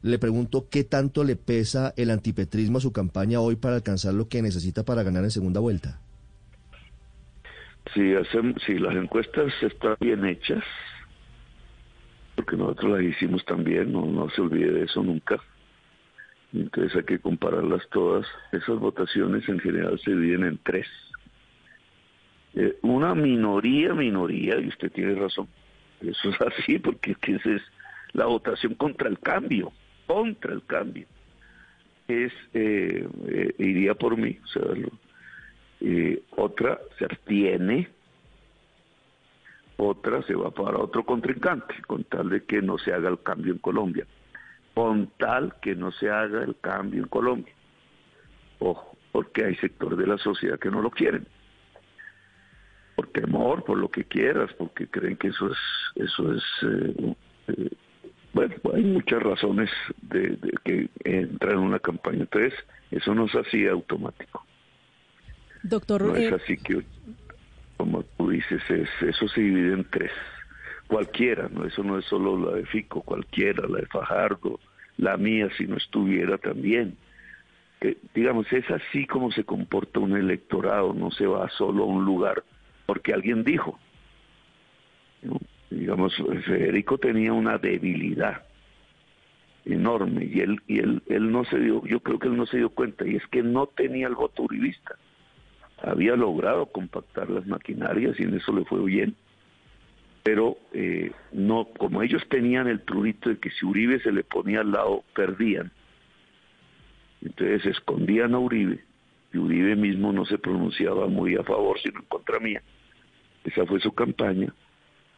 Le 0.02 0.20
pregunto 0.20 0.68
qué 0.70 0.84
tanto 0.84 1.24
le 1.24 1.36
pesa 1.36 1.94
el 1.98 2.12
antipetrismo 2.12 2.78
a 2.78 2.82
su 2.82 2.94
campaña 2.94 3.42
hoy 3.42 3.56
para 3.56 3.76
alcanzar 3.76 4.14
lo 4.14 4.30
que 4.30 4.42
necesita 4.42 4.86
para 4.86 5.04
ganar 5.04 5.24
en 5.24 5.32
segunda 5.32 5.60
vuelta. 5.60 6.00
Si 7.94 8.14
las 8.80 8.96
encuestas 8.96 9.52
están 9.62 9.98
bien 10.00 10.24
hechas, 10.26 10.64
porque 12.40 12.56
nosotros 12.56 12.92
las 12.92 13.02
hicimos 13.02 13.44
también, 13.44 13.92
no, 13.92 14.06
no 14.06 14.30
se 14.30 14.40
olvide 14.40 14.72
de 14.72 14.84
eso 14.86 15.04
nunca. 15.04 15.36
Entonces 16.54 16.96
hay 16.96 17.04
que 17.04 17.20
compararlas 17.20 17.82
todas. 17.92 18.26
Esas 18.54 18.80
votaciones 18.80 19.48
en 19.50 19.60
general 19.60 20.00
se 20.00 20.12
dividen 20.12 20.46
en 20.46 20.58
tres. 20.64 20.88
Eh, 22.54 22.78
una 22.82 23.14
minoría, 23.14 23.94
minoría, 23.94 24.58
y 24.58 24.70
usted 24.70 24.90
tiene 24.90 25.16
razón. 25.16 25.50
Eso 26.00 26.30
es 26.30 26.40
así, 26.40 26.80
porque 26.80 27.12
es 27.12 27.18
que 27.18 27.36
esa 27.36 27.50
es 27.56 27.62
la 28.14 28.26
votación 28.28 28.74
contra 28.76 29.10
el 29.10 29.20
cambio, 29.20 29.74
contra 30.08 30.54
el 30.54 30.64
cambio. 30.64 31.08
Es, 32.08 32.32
eh, 32.54 33.06
eh, 33.28 33.54
iría 33.58 33.96
por 33.96 34.16
mí, 34.16 34.40
o 34.42 34.48
sea, 34.48 34.64
eh, 35.82 36.24
otra 36.38 36.80
se 36.98 37.04
abstiene, 37.04 37.90
otra 39.80 40.22
se 40.24 40.36
va 40.36 40.52
para 40.52 40.78
otro 40.78 41.06
contrincante, 41.06 41.76
con 41.88 42.04
tal 42.04 42.30
de 42.30 42.44
que 42.44 42.62
no 42.62 42.78
se 42.78 42.94
haga 42.94 43.10
el 43.10 43.20
cambio 43.20 43.54
en 43.54 43.60
Colombia, 43.60 44.06
con 44.74 45.08
tal 45.18 45.56
que 45.62 45.74
no 45.76 45.92
se 45.92 46.10
haga 46.10 46.44
el 46.44 46.58
cambio 46.60 47.04
en 47.04 47.08
Colombia. 47.08 47.54
Ojo, 48.60 48.98
porque 49.12 49.46
hay 49.46 49.56
sectores 49.56 49.98
de 49.98 50.06
la 50.06 50.18
sociedad 50.18 50.60
que 50.60 50.70
no 50.70 50.82
lo 50.82 50.92
quieren, 50.92 51.26
por 52.96 53.08
temor, 53.08 53.64
por 53.64 53.78
lo 53.78 53.90
que 53.90 54.04
quieras, 54.04 54.52
porque 54.58 54.88
creen 54.88 55.16
que 55.16 55.30
eso 55.30 55.50
es, 55.50 55.58
eso 55.96 56.34
es, 56.34 56.44
eh, 56.64 57.16
eh, 57.48 57.70
bueno, 58.34 58.56
hay 58.74 58.84
muchas 58.84 59.24
razones 59.24 59.70
de, 60.02 60.32
de 60.36 60.52
que 60.66 60.90
entran 61.06 61.54
en 61.54 61.60
una 61.60 61.80
campaña, 61.80 62.20
entonces 62.20 62.54
eso 62.92 63.16
no 63.16 63.26
es 63.26 63.36
así 63.36 63.66
automático. 63.66 64.46
Doctor, 65.64 66.04
No 66.04 66.16
es 66.16 66.32
eh, 66.32 66.36
así 66.36 66.58
que, 66.58 66.84
como 67.80 68.04
tú 68.04 68.30
dices, 68.30 68.62
es, 68.70 68.90
eso 69.00 69.30
se 69.30 69.40
divide 69.40 69.74
en 69.74 69.90
tres. 69.90 70.12
Cualquiera, 70.88 71.48
no 71.48 71.64
eso 71.64 71.82
no 71.82 71.98
es 71.98 72.04
solo 72.06 72.38
la 72.38 72.58
de 72.58 72.66
Fico, 72.66 73.02
cualquiera, 73.02 73.66
la 73.70 73.80
de 73.80 73.86
Fajardo, 73.86 74.60
la 74.98 75.16
mía 75.16 75.48
si 75.58 75.66
no 75.66 75.78
estuviera 75.78 76.38
también. 76.38 76.98
Digamos, 78.14 78.52
es 78.52 78.70
así 78.70 79.08
como 79.08 79.32
se 79.32 79.46
comporta 79.46 80.02
un 80.02 80.18
electorado, 80.18 80.94
no 80.94 81.10
se 81.10 81.26
va 81.26 81.50
solo 81.52 81.84
a 81.84 81.88
un 81.88 82.04
lugar 82.04 82.44
porque 82.86 83.14
alguien 83.14 83.46
dijo. 83.46 83.80
Digamos, 85.70 86.14
Federico 86.46 86.98
tenía 86.98 87.32
una 87.32 87.60
debilidad 87.60 88.44
enorme 89.64 90.26
y 90.26 90.42
él 90.42 90.60
y 90.68 90.80
él 90.80 91.02
él 91.08 91.32
no 91.32 91.46
se 91.46 91.60
dio, 91.60 91.86
yo 91.86 92.02
creo 92.02 92.20
que 92.20 92.28
él 92.28 92.36
no 92.36 92.46
se 92.46 92.58
dio 92.58 92.72
cuenta 92.72 93.08
y 93.08 93.16
es 93.16 93.28
que 93.28 93.42
no 93.42 93.68
tenía 93.68 94.08
el 94.08 94.16
voto 94.16 94.44
uribista 94.44 94.98
había 95.84 96.16
logrado 96.16 96.66
compactar 96.68 97.30
las 97.30 97.46
maquinarias 97.48 98.20
y 98.20 98.24
en 98.24 98.36
eso 98.36 98.54
le 98.54 98.66
fue 98.66 98.84
bien. 98.84 99.16
Pero 100.24 100.58
eh, 100.74 101.12
no, 101.32 101.70
como 101.78 102.04
ellos 102.04 102.22
tenían 102.30 102.68
el 102.68 102.82
prurito 102.82 103.30
de 103.30 103.38
que 103.38 103.50
si 103.52 103.66
Uribe 103.66 104.00
se 104.02 104.12
le 104.12 104.24
ponía 104.24 104.62
al 104.62 104.72
lado, 104.72 105.04
perdían. 105.16 105.72
Entonces 107.22 107.66
escondían 107.66 108.34
a 108.34 108.40
Uribe 108.40 108.84
y 109.34 109.38
Uribe 109.38 109.76
mismo 109.76 110.12
no 110.12 110.26
se 110.26 110.38
pronunciaba 110.38 111.08
muy 111.08 111.36
a 111.36 111.44
favor, 111.44 111.80
sino 111.80 112.00
en 112.00 112.06
contra 112.06 112.40
mía. 112.40 112.62
Esa 113.44 113.66
fue 113.66 113.80
su 113.80 113.92
campaña. 113.94 114.54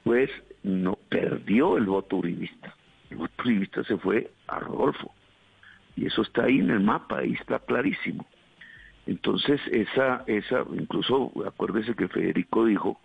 Pues 0.03 0.29
no 0.63 0.97
perdió 1.09 1.77
el 1.77 1.85
voto 1.85 2.17
uribista. 2.17 2.75
El 3.09 3.17
voto 3.17 3.33
uribista 3.43 3.83
se 3.83 3.97
fue 3.97 4.31
a 4.47 4.59
Rodolfo. 4.59 5.13
Y 5.95 6.05
eso 6.05 6.21
está 6.21 6.45
ahí 6.45 6.59
en 6.59 6.69
el 6.69 6.79
mapa, 6.79 7.19
ahí 7.19 7.33
está 7.33 7.59
clarísimo. 7.59 8.25
Entonces, 9.11 9.59
esa, 9.71 10.23
esa, 10.25 10.63
incluso 10.71 11.33
acuérdese 11.45 11.95
que 11.95 12.07
Federico 12.07 12.63
dijo, 12.63 12.97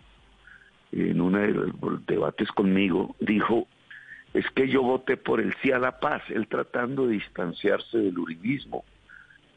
en 0.93 1.19
uno 1.19 1.39
de 1.39 1.49
los 1.49 2.05
debates 2.05 2.49
conmigo, 2.53 3.13
dijo, 3.19 3.67
es 4.33 4.49
que 4.51 4.69
yo 4.69 4.83
voté 4.83 5.17
por 5.17 5.41
el 5.41 5.53
sí 5.61 5.73
a 5.73 5.79
la 5.79 5.99
paz, 5.99 6.21
él 6.29 6.47
tratando 6.47 7.07
de 7.07 7.15
distanciarse 7.15 7.97
del 7.97 8.17
uribismo, 8.17 8.85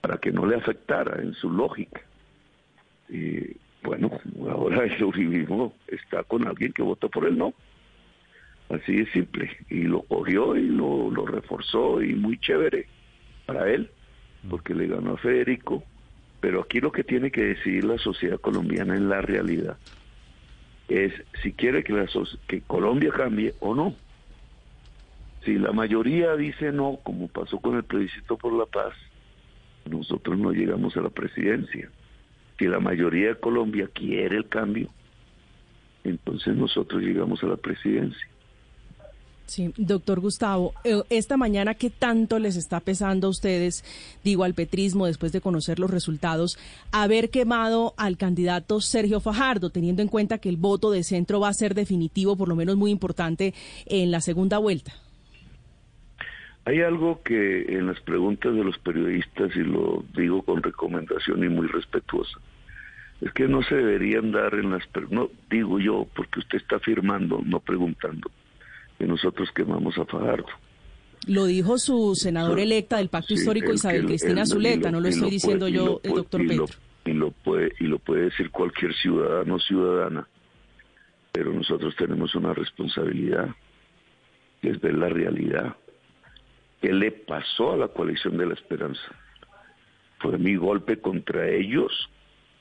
para 0.00 0.18
que 0.18 0.32
no 0.32 0.44
le 0.44 0.56
afectara 0.56 1.22
en 1.22 1.34
su 1.34 1.52
lógica. 1.52 2.00
Bueno, 3.84 4.10
ahora 4.50 4.86
el 4.86 5.04
uribismo 5.04 5.72
está 5.86 6.24
con 6.24 6.48
alguien 6.48 6.72
que 6.72 6.82
votó 6.82 7.08
por 7.08 7.28
el 7.28 7.38
no. 7.38 7.54
Así 8.70 8.96
de 8.96 9.06
simple. 9.12 9.56
Y 9.68 9.82
lo 9.82 10.02
cogió 10.02 10.56
y 10.56 10.66
lo, 10.66 11.12
lo 11.12 11.26
reforzó 11.26 12.02
y 12.02 12.12
muy 12.14 12.38
chévere 12.38 12.88
para 13.46 13.70
él, 13.70 13.88
porque 14.48 14.74
le 14.74 14.88
ganó 14.88 15.12
a 15.12 15.18
Federico. 15.18 15.84
Pero 16.40 16.62
aquí 16.62 16.80
lo 16.80 16.90
que 16.92 17.04
tiene 17.04 17.30
que 17.30 17.44
decidir 17.44 17.84
la 17.84 17.98
sociedad 17.98 18.40
colombiana 18.40 18.96
en 18.96 19.08
la 19.08 19.20
realidad 19.20 19.76
es 20.88 21.12
si 21.42 21.52
quiere 21.52 21.84
que, 21.84 22.06
que 22.48 22.60
Colombia 22.62 23.10
cambie 23.12 23.54
o 23.60 23.74
no. 23.74 23.94
Si 25.44 25.56
la 25.56 25.72
mayoría 25.72 26.34
dice 26.36 26.72
no, 26.72 26.98
como 27.02 27.28
pasó 27.28 27.58
con 27.58 27.76
el 27.76 27.84
plebiscito 27.84 28.36
por 28.36 28.52
la 28.52 28.66
paz, 28.66 28.94
nosotros 29.88 30.38
no 30.38 30.52
llegamos 30.52 30.96
a 30.96 31.02
la 31.02 31.10
presidencia. 31.10 31.90
Si 32.58 32.66
la 32.66 32.80
mayoría 32.80 33.28
de 33.28 33.34
Colombia 33.36 33.88
quiere 33.92 34.36
el 34.36 34.48
cambio, 34.48 34.90
entonces 36.04 36.54
nosotros 36.56 37.02
llegamos 37.02 37.42
a 37.42 37.46
la 37.46 37.56
presidencia. 37.56 38.28
Sí, 39.50 39.74
doctor 39.76 40.20
Gustavo, 40.20 40.74
eh, 40.84 41.02
esta 41.10 41.36
mañana, 41.36 41.74
¿qué 41.74 41.90
tanto 41.90 42.38
les 42.38 42.54
está 42.54 42.78
pesando 42.78 43.26
a 43.26 43.30
ustedes, 43.30 43.82
digo, 44.22 44.44
al 44.44 44.54
petrismo, 44.54 45.06
después 45.06 45.32
de 45.32 45.40
conocer 45.40 45.80
los 45.80 45.90
resultados, 45.90 46.56
haber 46.92 47.30
quemado 47.30 47.92
al 47.96 48.16
candidato 48.16 48.80
Sergio 48.80 49.18
Fajardo, 49.18 49.70
teniendo 49.70 50.02
en 50.02 50.08
cuenta 50.08 50.38
que 50.38 50.50
el 50.50 50.56
voto 50.56 50.92
de 50.92 51.02
centro 51.02 51.40
va 51.40 51.48
a 51.48 51.52
ser 51.52 51.74
definitivo, 51.74 52.36
por 52.36 52.46
lo 52.46 52.54
menos 52.54 52.76
muy 52.76 52.92
importante, 52.92 53.52
en 53.86 54.12
la 54.12 54.20
segunda 54.20 54.58
vuelta? 54.58 54.92
Hay 56.64 56.82
algo 56.82 57.20
que 57.24 57.76
en 57.76 57.88
las 57.88 57.98
preguntas 58.02 58.54
de 58.54 58.62
los 58.62 58.78
periodistas, 58.78 59.50
y 59.56 59.64
lo 59.64 60.04
digo 60.16 60.42
con 60.42 60.62
recomendación 60.62 61.42
y 61.42 61.48
muy 61.48 61.66
respetuosa, 61.66 62.38
es 63.20 63.32
que 63.32 63.48
no 63.48 63.64
se 63.64 63.74
deberían 63.74 64.30
dar 64.30 64.54
en 64.54 64.70
las... 64.70 64.84
No, 65.10 65.28
digo 65.50 65.80
yo, 65.80 66.06
porque 66.14 66.38
usted 66.38 66.58
está 66.58 66.76
afirmando, 66.76 67.42
no 67.44 67.58
preguntando 67.58 68.30
que 69.00 69.06
nosotros 69.06 69.48
quemamos 69.54 69.96
a 69.96 70.04
Fajardo. 70.04 70.46
Lo 71.26 71.46
dijo 71.46 71.78
su 71.78 72.14
senadora 72.14 72.62
electa 72.62 72.98
del 72.98 73.08
Pacto 73.08 73.28
Sí, 73.28 73.34
Histórico, 73.34 73.70
el 73.70 73.76
Isabel 73.76 74.02
que- 74.02 74.06
Cristina 74.08 74.44
Zuleta, 74.44 74.90
lo- 74.90 74.96
no 74.98 75.00
lo 75.00 75.08
estoy 75.08 75.30
diciendo 75.30 75.68
yo, 75.68 75.84
lo 75.86 76.00
el 76.04 76.14
doctor 76.16 76.42
y 76.42 76.48
Petro. 76.48 76.66
y 77.06 77.12
lo 77.14 77.30
puede 77.30 77.72
y 77.80 77.84
lo 77.84 77.98
puede 77.98 78.24
decir 78.24 78.50
cualquier 78.50 78.94
ciudadano 78.94 79.54
o 79.54 79.58
ciudadana. 79.58 80.28
Pero 81.32 81.52
nosotros 81.54 81.94
tenemos 81.96 82.34
una 82.34 82.52
responsabilidad 82.52 83.48
que 84.60 84.68
es 84.70 84.80
ver 84.82 84.94
la 84.96 85.08
realidad. 85.08 85.76
Qué 86.82 86.92
le 86.92 87.10
pasó 87.10 87.72
a 87.72 87.76
la 87.78 87.88
coalición 87.88 88.36
de 88.36 88.46
la 88.46 88.54
esperanza 88.54 89.00
fue 90.18 90.36
mi 90.36 90.56
golpe 90.56 90.98
contra 91.00 91.48
ellos 91.48 92.10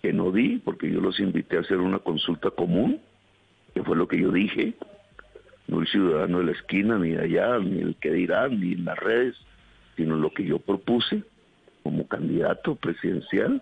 que 0.01 0.13
no 0.13 0.31
di 0.31 0.59
porque 0.63 0.89
yo 0.89 1.01
los 1.01 1.19
invité 1.19 1.57
a 1.57 1.61
hacer 1.61 1.77
una 1.79 1.99
consulta 1.99 2.49
común 2.51 3.01
que 3.73 3.83
fue 3.83 3.97
lo 3.97 4.07
que 4.07 4.17
yo 4.21 4.31
dije 4.31 4.73
no 5.69 5.81
el 5.81 5.87
ciudadano 5.87 6.39
de 6.39 6.45
la 6.45 6.51
esquina 6.51 6.97
ni 6.97 7.11
de 7.11 7.21
allá 7.23 7.59
ni 7.59 7.79
el 7.81 7.95
que 7.95 8.11
dirán 8.11 8.59
ni 8.59 8.73
en 8.73 8.85
las 8.85 8.97
redes 8.97 9.35
sino 9.95 10.15
lo 10.15 10.31
que 10.33 10.45
yo 10.45 10.59
propuse 10.59 11.23
como 11.83 12.07
candidato 12.07 12.75
presidencial 12.75 13.61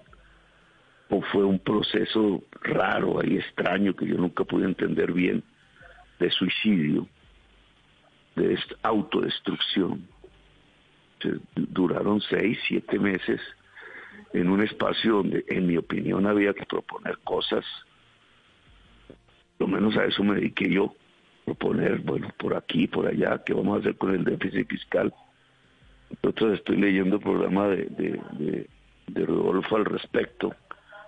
o 1.09 1.21
fue 1.21 1.43
un 1.45 1.59
proceso 1.59 2.43
raro 2.61 3.19
y 3.23 3.37
extraño 3.37 3.95
que 3.95 4.05
yo 4.07 4.17
nunca 4.17 4.43
pude 4.43 4.65
entender 4.65 5.13
bien 5.13 5.41
de 6.19 6.29
suicidio, 6.31 7.07
de 8.35 8.53
est- 8.55 8.73
autodestrucción. 8.83 10.05
Duraron 11.55 12.19
seis, 12.21 12.59
siete 12.67 12.99
meses 12.99 13.39
en 14.33 14.49
un 14.49 14.61
espacio 14.61 15.13
donde, 15.17 15.45
en 15.47 15.65
mi 15.65 15.77
opinión, 15.77 16.27
había 16.27 16.53
que 16.53 16.65
proponer 16.65 17.17
cosas. 17.23 17.63
Lo 19.59 19.67
menos 19.67 19.95
a 19.95 20.05
eso 20.05 20.23
me 20.23 20.35
dediqué 20.35 20.69
yo, 20.69 20.93
proponer, 21.57 21.99
bueno, 21.99 22.29
por 22.37 22.55
aquí, 22.57 22.87
por 22.87 23.07
allá, 23.07 23.41
qué 23.45 23.53
vamos 23.53 23.77
a 23.77 23.79
hacer 23.79 23.95
con 23.95 24.13
el 24.13 24.25
déficit 24.25 24.67
fiscal. 24.69 25.13
Entonces 26.21 26.59
estoy 26.59 26.75
leyendo 26.75 27.15
el 27.15 27.21
programa 27.21 27.69
de, 27.69 27.85
de, 27.85 28.21
de, 28.33 28.67
de 29.07 29.25
Rodolfo 29.25 29.77
al 29.77 29.85
respecto. 29.85 30.53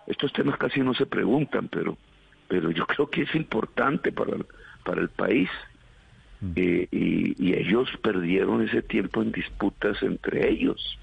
Estos 0.07 0.31
temas 0.31 0.57
casi 0.57 0.79
no 0.79 0.93
se 0.93 1.05
preguntan, 1.05 1.67
pero, 1.67 1.97
pero 2.47 2.71
yo 2.71 2.85
creo 2.87 3.09
que 3.09 3.23
es 3.23 3.35
importante 3.35 4.13
para, 4.13 4.37
el- 4.37 4.45
para 4.85 5.01
el 5.01 5.09
país. 5.09 5.49
Eh, 6.55 6.87
y, 6.89 7.35
y 7.49 7.53
ellos 7.55 7.89
perdieron 8.01 8.61
ese 8.65 8.81
tiempo 8.81 9.21
en 9.21 9.33
disputas 9.33 10.01
entre 10.01 10.49
ellos. 10.49 10.97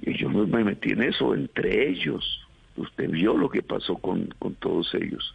Y 0.00 0.16
yo 0.16 0.30
no 0.30 0.46
me 0.46 0.64
metí 0.64 0.92
en 0.92 1.02
eso, 1.02 1.34
entre 1.34 1.90
ellos. 1.90 2.24
Usted 2.74 3.10
vio 3.10 3.36
lo 3.36 3.50
que 3.50 3.62
pasó 3.62 3.96
con, 3.98 4.28
con 4.38 4.54
todos 4.54 4.94
ellos. 4.94 5.34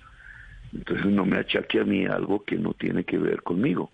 Entonces 0.73 1.05
no 1.07 1.25
me 1.25 1.37
achaque 1.37 1.79
a 1.79 1.83
mí 1.83 2.05
algo 2.05 2.43
que 2.43 2.57
no 2.57 2.73
tiene 2.73 3.03
que 3.03 3.17
ver 3.17 3.41
conmigo. 3.43 3.91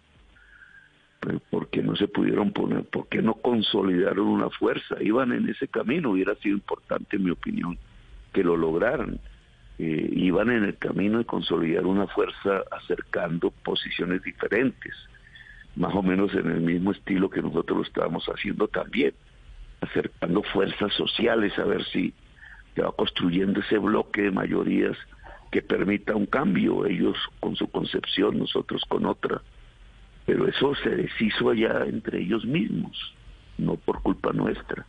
Pero 1.20 1.40
¿Por 1.50 1.70
qué 1.70 1.82
no 1.82 1.96
se 1.96 2.08
pudieron 2.08 2.52
poner? 2.52 2.84
¿Por 2.86 3.08
qué 3.08 3.22
no 3.22 3.36
consolidaron 3.36 4.28
una 4.28 4.50
fuerza? 4.50 5.02
Iban 5.02 5.32
en 5.32 5.50
ese 5.50 5.68
camino, 5.68 6.12
hubiera 6.12 6.36
sido 6.36 6.56
importante, 6.56 7.16
en 7.16 7.24
mi 7.24 7.32
opinión, 7.32 7.78
que 8.34 8.44
lo 8.44 8.58
lograran. 8.58 9.20
Eh, 9.80 10.10
iban 10.12 10.52
en 10.52 10.66
el 10.66 10.78
camino 10.78 11.20
de 11.20 11.26
consolidar 11.26 11.86
una 11.86 12.08
fuerza 12.08 12.64
acercando 12.72 13.52
posiciones 13.52 14.22
diferentes, 14.22 14.94
más 15.76 15.96
o 15.96 16.04
menos 16.04 16.34
en 16.36 16.52
el 16.52 16.62
mismo 16.62 16.92
estilo 16.92 17.30
que 17.30 17.42
nosotros 17.42 17.78
lo 17.78 17.84
estábamos 17.84 18.26
haciendo 18.28 18.68
también, 18.68 19.14
acercando 19.82 20.44
fuerzas 20.44 20.94
sociales 20.94 21.58
a 21.58 21.64
ver 21.64 21.84
si 21.86 22.14
se 22.76 22.82
va 22.82 22.92
construyendo 22.92 23.62
ese 23.62 23.78
bloque 23.78 24.24
de 24.24 24.32
mayorías 24.32 24.98
que 25.54 25.62
permita 25.62 26.16
un 26.16 26.26
cambio, 26.26 26.84
ellos 26.88 27.16
con 27.40 27.56
su 27.56 27.68
concepción, 27.70 28.40
nosotros 28.40 28.82
con 28.90 29.06
otra. 29.06 29.40
Pero 30.26 30.48
eso 30.48 30.74
se 30.84 30.90
deshizo 30.90 31.52
allá 31.52 31.86
entre 31.86 32.22
ellos 32.22 32.44
mismos, 32.44 32.98
no 33.60 33.76
por 33.76 34.02
culpa 34.02 34.34
nuestra. 34.34 34.88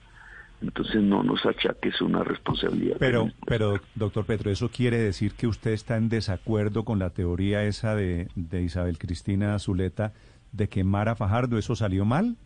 Entonces 0.62 1.02
no 1.02 1.22
nos 1.22 1.44
achaques 1.44 2.00
una 2.00 2.24
responsabilidad. 2.24 2.96
Pero, 2.98 3.26
que- 3.26 3.32
pero, 3.46 3.78
doctor 3.94 4.24
Petro, 4.24 4.50
¿eso 4.50 4.70
quiere 4.70 4.96
decir 4.96 5.34
que 5.34 5.46
usted 5.46 5.72
está 5.72 5.98
en 5.98 6.08
desacuerdo 6.08 6.86
con 6.86 6.98
la 6.98 7.10
teoría 7.10 7.62
esa 7.64 7.94
de, 7.94 8.28
de 8.34 8.62
Isabel 8.62 8.96
Cristina 8.96 9.58
Zuleta 9.58 10.14
de 10.52 10.70
quemar 10.70 11.10
a 11.10 11.14
Fajardo? 11.16 11.58
¿Eso 11.58 11.76
salió 11.76 12.06
mal? 12.06 12.36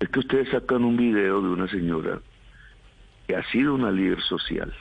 Es 0.00 0.08
que 0.08 0.20
ustedes 0.20 0.48
sacan 0.48 0.82
un 0.84 0.96
video 0.96 1.42
de 1.42 1.48
una 1.48 1.68
señora 1.68 2.20
que 3.26 3.36
ha 3.36 3.42
sido 3.50 3.74
una 3.74 3.90
líder 3.90 4.22
social. 4.22 4.72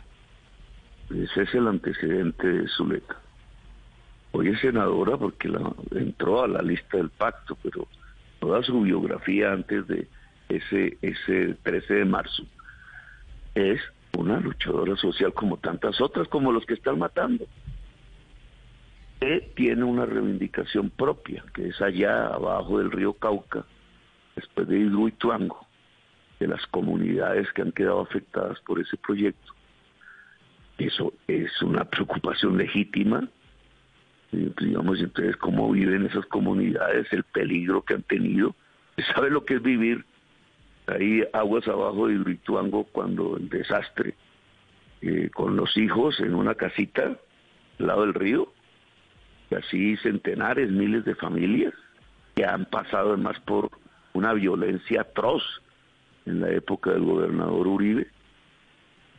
Ese 1.09 1.43
es 1.43 1.53
el 1.53 1.67
antecedente 1.67 2.47
de 2.47 2.67
Zuleta. 2.67 3.17
Hoy 4.33 4.49
es 4.49 4.59
senadora 4.59 5.17
porque 5.17 5.49
entró 5.91 6.43
a 6.43 6.47
la 6.47 6.61
lista 6.61 6.97
del 6.97 7.09
pacto, 7.09 7.57
pero 7.63 7.87
toda 8.39 8.61
su 8.63 8.81
biografía 8.81 9.53
antes 9.53 9.87
de 9.87 10.07
ese, 10.49 10.97
ese 11.01 11.55
13 11.63 11.93
de 11.93 12.05
marzo 12.05 12.43
es 13.55 13.81
una 14.17 14.39
luchadora 14.39 14.95
social 14.97 15.33
como 15.33 15.57
tantas 15.57 15.99
otras, 16.01 16.27
como 16.27 16.51
los 16.51 16.65
que 16.65 16.75
están 16.75 16.99
matando. 16.99 17.45
Que 19.19 19.51
tiene 19.55 19.83
una 19.83 20.05
reivindicación 20.05 20.91
propia, 20.91 21.43
que 21.53 21.69
es 21.69 21.81
allá 21.81 22.27
abajo 22.27 22.77
del 22.77 22.91
río 22.91 23.13
Cauca, 23.13 23.65
después 24.35 24.67
de 24.67 24.77
Hidroituango, 24.77 25.65
de 26.39 26.47
las 26.47 26.65
comunidades 26.67 27.51
que 27.53 27.63
han 27.63 27.71
quedado 27.71 28.01
afectadas 28.01 28.59
por 28.61 28.79
ese 28.79 28.97
proyecto. 28.97 29.53
Eso 30.77 31.13
es 31.27 31.61
una 31.61 31.85
preocupación 31.85 32.57
legítima. 32.57 33.27
Digamos, 34.31 34.99
entonces, 34.99 35.37
cómo 35.37 35.71
viven 35.71 36.05
esas 36.05 36.25
comunidades, 36.25 37.11
el 37.11 37.23
peligro 37.23 37.83
que 37.83 37.95
han 37.95 38.03
tenido. 38.03 38.55
¿Usted 38.97 39.13
¿Sabe 39.13 39.29
lo 39.29 39.45
que 39.45 39.55
es 39.55 39.61
vivir 39.61 40.05
ahí 40.87 41.23
aguas 41.33 41.67
abajo 41.67 42.07
de 42.07 42.15
Hidroituango 42.15 42.83
cuando 42.85 43.37
el 43.37 43.49
desastre, 43.49 44.15
eh, 45.01 45.29
con 45.33 45.55
los 45.55 45.75
hijos 45.77 46.19
en 46.19 46.35
una 46.35 46.55
casita 46.55 47.03
al 47.79 47.87
lado 47.87 48.01
del 48.01 48.13
río? 48.13 48.51
Y 49.49 49.55
así 49.55 49.95
centenares, 49.97 50.69
miles 50.69 51.05
de 51.05 51.15
familias 51.15 51.73
que 52.35 52.45
han 52.45 52.65
pasado 52.65 53.13
además 53.13 53.39
por 53.39 53.71
una 54.13 54.33
violencia 54.33 55.01
atroz 55.01 55.43
en 56.27 56.41
la 56.41 56.49
época 56.51 56.91
del 56.91 57.03
gobernador 57.03 57.67
Uribe. 57.67 58.07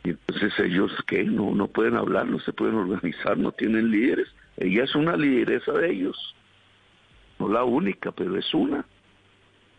Entonces 0.09 0.53
ellos 0.59 0.91
que 1.07 1.23
no, 1.23 1.53
no 1.53 1.67
pueden 1.67 1.95
hablar, 1.95 2.25
no 2.27 2.39
se 2.39 2.53
pueden 2.53 2.75
organizar, 2.75 3.37
no 3.37 3.51
tienen 3.51 3.91
líderes. 3.91 4.27
Ella 4.57 4.83
es 4.83 4.95
una 4.95 5.15
lideresa 5.15 5.71
de 5.73 5.91
ellos, 5.91 6.35
no 7.37 7.49
la 7.49 7.63
única, 7.63 8.11
pero 8.11 8.37
es 8.37 8.53
una. 8.53 8.85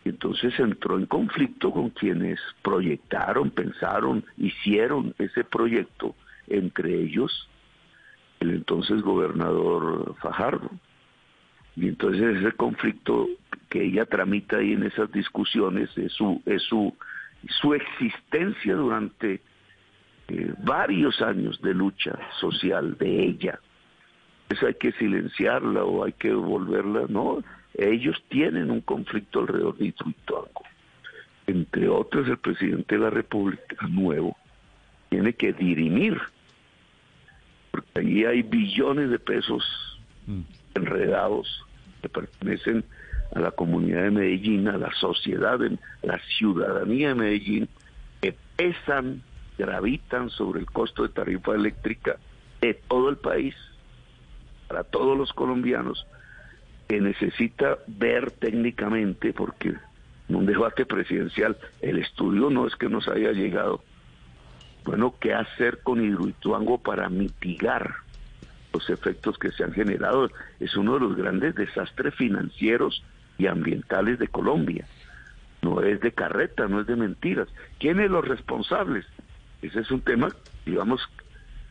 Y 0.03 0.09
entonces 0.09 0.59
entró 0.59 0.97
en 0.97 1.05
conflicto 1.05 1.71
con 1.71 1.91
quienes 1.91 2.39
proyectaron, 2.63 3.51
pensaron, 3.51 4.25
hicieron 4.37 5.13
ese 5.19 5.43
proyecto, 5.43 6.15
entre 6.47 6.95
ellos 6.95 7.47
el 8.39 8.49
entonces 8.51 9.01
gobernador 9.01 10.15
Fajardo. 10.19 10.71
Y 11.75 11.87
entonces 11.87 12.37
ese 12.37 12.51
conflicto 12.53 13.27
que 13.69 13.83
ella 13.85 14.05
tramita 14.05 14.57
ahí 14.57 14.73
en 14.73 14.83
esas 14.83 15.11
discusiones 15.11 15.95
es 15.97 16.11
su, 16.13 16.41
es 16.45 16.63
su, 16.63 16.93
su 17.61 17.73
existencia 17.73 18.75
durante 18.75 19.41
eh, 20.31 20.53
varios 20.59 21.21
años 21.21 21.61
de 21.61 21.73
lucha 21.73 22.17
social 22.39 22.97
de 22.97 23.25
ella. 23.25 23.59
Eso 24.49 24.67
hay 24.67 24.75
que 24.75 24.91
silenciarla 24.93 25.83
o 25.83 26.03
hay 26.03 26.13
que 26.13 26.33
volverla, 26.33 27.05
no, 27.07 27.41
ellos 27.73 28.21
tienen 28.29 28.69
un 28.69 28.81
conflicto 28.81 29.39
alrededor 29.39 29.77
de 29.77 29.87
Ituango. 29.87 30.63
Entre 31.47 31.87
otros, 31.87 32.27
el 32.27 32.37
presidente 32.37 32.95
de 32.95 33.01
la 33.01 33.09
República 33.09 33.87
nuevo 33.87 34.37
tiene 35.09 35.33
que 35.33 35.53
dirimir, 35.53 36.19
porque 37.71 37.99
allí 37.99 38.25
hay 38.25 38.41
billones 38.41 39.09
de 39.09 39.19
pesos 39.19 39.63
enredados 40.75 41.65
que 42.01 42.09
pertenecen 42.09 42.85
a 43.33 43.39
la 43.39 43.51
comunidad 43.51 44.03
de 44.03 44.11
Medellín, 44.11 44.67
a 44.67 44.77
la 44.77 44.91
sociedad, 44.93 45.59
la 46.03 46.19
ciudadanía 46.37 47.09
de 47.09 47.15
Medellín, 47.15 47.69
que 48.21 48.35
pesan, 48.55 49.21
gravitan 49.57 50.29
sobre 50.29 50.59
el 50.59 50.65
costo 50.65 51.03
de 51.03 51.09
tarifa 51.09 51.53
eléctrica 51.53 52.17
de 52.61 52.73
todo 52.73 53.09
el 53.09 53.17
país, 53.17 53.55
para 54.67 54.83
todos 54.83 55.17
los 55.17 55.33
colombianos, 55.33 56.05
que 56.87 57.01
necesita 57.01 57.77
ver 57.87 58.31
técnicamente, 58.31 59.33
porque 59.33 59.75
en 60.29 60.35
un 60.35 60.45
debate 60.45 60.85
presidencial 60.85 61.57
el 61.81 61.99
estudio 61.99 62.49
no 62.49 62.67
es 62.67 62.75
que 62.75 62.89
nos 62.89 63.07
haya 63.07 63.31
llegado, 63.31 63.83
bueno, 64.85 65.15
qué 65.19 65.33
hacer 65.33 65.79
con 65.83 66.03
Hidroituango 66.03 66.79
para 66.79 67.09
mitigar 67.09 67.95
los 68.73 68.89
efectos 68.89 69.37
que 69.37 69.51
se 69.51 69.63
han 69.63 69.73
generado. 69.73 70.29
Es 70.59 70.75
uno 70.75 70.95
de 70.95 71.01
los 71.01 71.15
grandes 71.15 71.55
desastres 71.55 72.15
financieros 72.15 73.03
y 73.37 73.47
ambientales 73.47 74.19
de 74.19 74.27
Colombia. 74.27 74.85
No 75.61 75.81
es 75.81 75.99
de 76.01 76.11
carreta, 76.11 76.67
no 76.67 76.81
es 76.81 76.87
de 76.87 76.95
mentiras. 76.95 77.47
¿Quiénes 77.79 78.09
los 78.09 78.27
responsables? 78.27 79.05
Ese 79.61 79.79
es 79.79 79.91
un 79.91 80.01
tema, 80.01 80.29
digamos, 80.65 81.01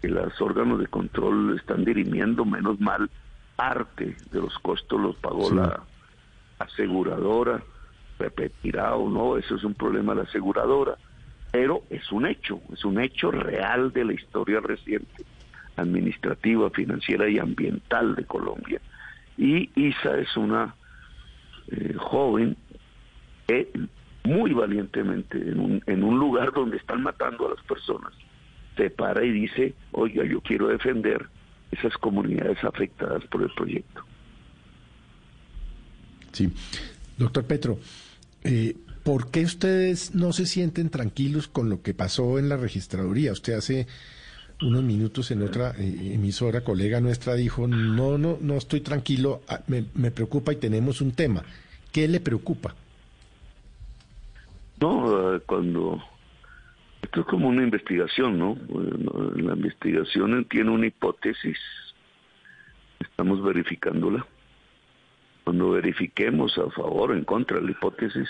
que 0.01 0.09
los 0.09 0.41
órganos 0.41 0.79
de 0.79 0.87
control 0.87 1.57
están 1.57 1.85
dirimiendo, 1.85 2.45
menos 2.45 2.81
mal, 2.81 3.11
parte 3.57 4.17
de 4.31 4.41
los 4.41 4.59
costos 4.61 5.01
los 5.01 5.17
pagó 5.17 5.51
la 5.51 5.83
aseguradora, 6.59 7.63
repetirá 8.19 8.95
o 8.95 9.09
no, 9.09 9.37
eso 9.37 9.57
es 9.57 9.65
un 9.65 9.75
problema 9.75 10.13
de 10.13 10.23
la 10.23 10.29
aseguradora, 10.29 10.97
pero 11.51 11.83
es 11.91 12.11
un 12.13 12.27
hecho, 12.27 12.61
es 12.73 12.85
un 12.85 13.01
hecho 13.01 13.31
real 13.31 13.93
de 13.93 14.05
la 14.05 14.13
historia 14.13 14.61
reciente, 14.61 15.25
administrativa, 15.77 16.71
financiera 16.71 17.29
y 17.29 17.39
ambiental 17.39 18.15
de 18.15 18.25
Colombia. 18.25 18.81
Y 19.37 19.71
Isa 19.75 20.17
es 20.19 20.37
una 20.37 20.75
eh, 21.69 21.95
joven 21.99 22.57
que 23.47 23.71
muy 24.25 24.53
valientemente 24.53 25.39
en 25.39 25.61
un, 25.61 25.83
en 25.87 26.03
un 26.03 26.19
lugar 26.19 26.53
donde 26.53 26.77
están 26.77 27.03
matando 27.03 27.47
a 27.47 27.55
las 27.55 27.65
personas, 27.65 28.13
se 28.77 28.91
para 28.91 29.25
y 29.25 29.31
dice, 29.31 29.75
oiga, 29.93 30.25
yo 30.25 30.41
quiero 30.41 30.69
defender 30.69 31.27
esas 31.71 31.97
comunidades 31.99 32.63
afectadas 32.65 33.25
por 33.27 33.43
el 33.43 33.51
proyecto. 33.51 34.03
Sí. 36.33 36.51
Doctor 37.17 37.45
Petro, 37.45 37.79
eh, 38.45 38.77
¿por 39.03 39.31
qué 39.31 39.45
ustedes 39.45 40.15
no 40.15 40.33
se 40.33 40.47
sienten 40.47 40.91
tranquilos 40.91 41.49
con 41.49 41.69
lo 41.69 41.83
que 41.83 41.95
pasó 41.95 42.39
en 42.39 42.49
la 42.49 42.57
registraduría? 42.57 43.33
Usted 43.33 43.55
hace 43.55 43.87
unos 44.63 44.83
minutos 44.83 45.31
en 45.31 45.43
otra 45.43 45.75
eh, 45.79 46.13
emisora, 46.15 46.63
colega 46.63 47.01
nuestra, 47.01 47.35
dijo, 47.35 47.67
no, 47.67 48.19
no, 48.19 48.39
no 48.41 48.55
estoy 48.57 48.81
tranquilo, 48.81 49.43
ah, 49.49 49.61
me, 49.67 49.87
me 49.95 50.11
preocupa 50.11 50.53
y 50.53 50.57
tenemos 50.57 51.01
un 51.01 51.13
tema. 51.13 51.43
¿Qué 51.93 52.07
le 52.09 52.21
preocupa? 52.21 52.75
No, 54.81 55.41
cuando 55.47 56.03
esto 57.03 57.21
es 57.21 57.27
como 57.27 57.49
una 57.49 57.63
investigación, 57.63 58.39
¿no? 58.39 58.57
La 59.37 59.55
investigación 59.55 60.45
tiene 60.47 60.71
una 60.71 60.87
hipótesis, 60.87 61.59
estamos 62.99 63.43
verificándola. 63.43 64.27
Cuando 65.45 65.71
verifiquemos 65.71 66.57
a 66.59 66.71
favor 66.71 67.11
o 67.11 67.15
en 67.15 67.25
contra 67.25 67.59
de 67.59 67.65
la 67.65 67.71
hipótesis, 67.73 68.29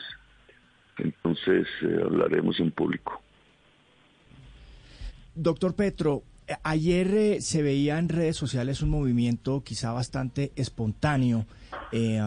entonces 0.99 1.67
eh, 1.83 2.01
hablaremos 2.03 2.59
en 2.61 2.71
público. 2.71 3.21
Doctor 5.35 5.75
Petro, 5.75 6.23
ayer 6.63 7.15
eh, 7.15 7.41
se 7.41 7.63
veía 7.63 7.99
en 7.99 8.09
redes 8.09 8.37
sociales 8.37 8.83
un 8.83 8.91
movimiento 8.91 9.63
quizá 9.63 9.93
bastante 9.93 10.53
espontáneo 10.57 11.47
eh, 11.93 12.21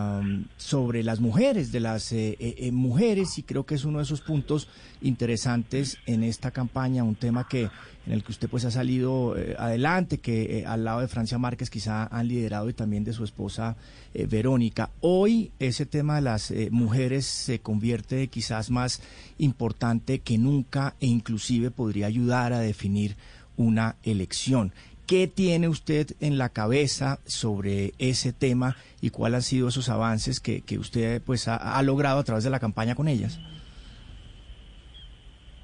sobre 0.58 1.04
las 1.04 1.20
mujeres, 1.20 1.72
de 1.72 1.80
las 1.80 2.12
eh, 2.12 2.70
mujeres, 2.74 3.38
y 3.38 3.44
creo 3.44 3.66
que 3.66 3.76
es 3.76 3.86
uno 3.86 4.00
de 4.00 4.04
esos 4.04 4.22
puntos 4.22 4.68
interesantes 5.02 5.98
en 6.06 6.24
esta 6.24 6.52
campaña, 6.52 7.04
un 7.04 7.16
tema 7.16 7.48
que 7.48 7.70
en 8.06 8.12
el 8.12 8.24
que 8.24 8.34
usted 8.34 8.50
pues 8.50 8.66
ha 8.66 8.72
salido 8.72 9.36
adelante, 9.58 10.18
que 10.18 10.66
al 10.68 10.84
lado 10.84 11.00
de 11.00 11.08
Francia 11.08 11.38
Márquez 11.38 11.70
quizá 11.70 12.06
han 12.08 12.28
liderado 12.28 12.68
y 12.70 12.74
también 12.74 13.06
de 13.06 13.14
su 13.14 13.24
esposa 13.24 13.78
Verónica. 14.14 14.92
Hoy 15.00 15.52
ese 15.60 15.86
tema 15.86 16.16
de 16.16 16.22
las 16.22 16.54
mujeres 16.70 17.26
se 17.26 17.60
convierte 17.60 18.28
quizás 18.28 18.70
más 18.70 19.02
importante 19.38 20.20
que 20.20 20.38
nunca 20.38 20.96
e 21.00 21.08
inclusive 21.08 21.72
podría 21.72 22.08
ayudar 22.08 22.52
a 22.52 22.60
definir 22.60 23.16
una 23.58 23.96
elección. 24.04 24.72
¿Qué 25.08 25.28
tiene 25.28 25.68
usted 25.68 26.08
en 26.22 26.38
la 26.38 26.50
cabeza 26.50 27.20
sobre 27.26 27.92
ese 28.00 28.32
tema 28.32 28.78
y 29.02 29.10
cuáles 29.10 29.36
han 29.36 29.42
sido 29.42 29.68
esos 29.68 29.90
avances 29.90 30.40
que, 30.40 30.62
que 30.62 30.78
usted 30.78 31.22
pues 31.22 31.48
ha, 31.48 31.82
logrado 31.84 32.20
a 32.20 32.24
través 32.24 32.46
de 32.46 32.50
la 32.50 32.60
campaña 32.60 32.96
con 32.96 33.10
ellas? 33.10 33.40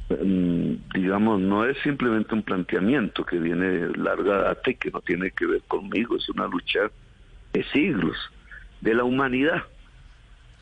Mm, 0.09 0.73
digamos, 0.93 1.39
no 1.39 1.65
es 1.65 1.77
simplemente 1.83 2.35
un 2.35 2.43
planteamiento 2.43 3.25
que 3.25 3.39
viene 3.39 3.87
larga 3.95 4.41
data 4.41 4.71
y 4.71 4.75
que 4.75 4.91
no 4.91 4.99
tiene 5.01 5.31
que 5.31 5.45
ver 5.45 5.61
conmigo, 5.67 6.17
es 6.17 6.27
una 6.29 6.47
lucha 6.47 6.91
de 7.53 7.63
siglos, 7.71 8.17
de 8.81 8.93
la 8.93 9.05
humanidad, 9.05 9.63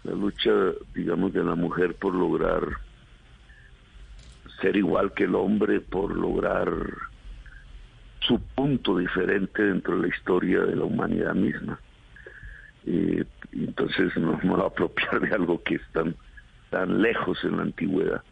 la 0.03 0.13
lucha, 0.13 0.51
digamos, 0.93 1.33
de 1.33 1.43
la 1.43 1.55
mujer 1.55 1.95
por 1.95 2.13
lograr 2.13 2.63
ser 4.61 4.75
igual 4.75 5.13
que 5.13 5.25
el 5.25 5.35
hombre, 5.35 5.81
por 5.81 6.15
lograr 6.15 6.69
su 8.27 8.39
punto 8.39 8.97
diferente 8.97 9.63
dentro 9.63 9.95
de 9.95 10.01
la 10.03 10.07
historia 10.15 10.59
de 10.61 10.75
la 10.75 10.83
humanidad 10.83 11.33
misma. 11.33 11.79
entonces 12.85 14.15
no 14.17 14.39
me 14.43 14.55
va 14.55 14.63
a 14.63 14.67
apropiar 14.67 15.19
de 15.21 15.33
algo 15.33 15.61
que 15.63 15.75
es 15.75 15.81
tan, 15.93 16.15
tan 16.69 17.01
lejos 17.01 17.43
en 17.43 17.57
la 17.57 17.63
antigüedad, 17.63 18.23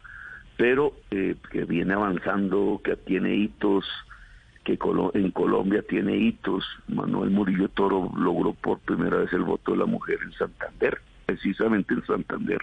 pero 0.56 0.92
eh, 1.10 1.36
que 1.50 1.64
viene 1.64 1.94
avanzando, 1.94 2.80
que 2.82 2.96
tiene 2.96 3.34
hitos, 3.34 3.84
que 4.64 4.78
en 5.14 5.30
Colombia 5.30 5.82
tiene 5.88 6.16
hitos. 6.16 6.64
Manuel 6.88 7.30
Murillo 7.30 7.68
Toro 7.68 8.10
logró 8.16 8.52
por 8.52 8.80
primera 8.80 9.18
vez 9.18 9.32
el 9.32 9.42
voto 9.42 9.72
de 9.72 9.78
la 9.78 9.86
mujer 9.86 10.18
en 10.24 10.32
Santander, 10.32 10.98
precisamente 11.24 11.94
en 11.94 12.04
Santander. 12.04 12.60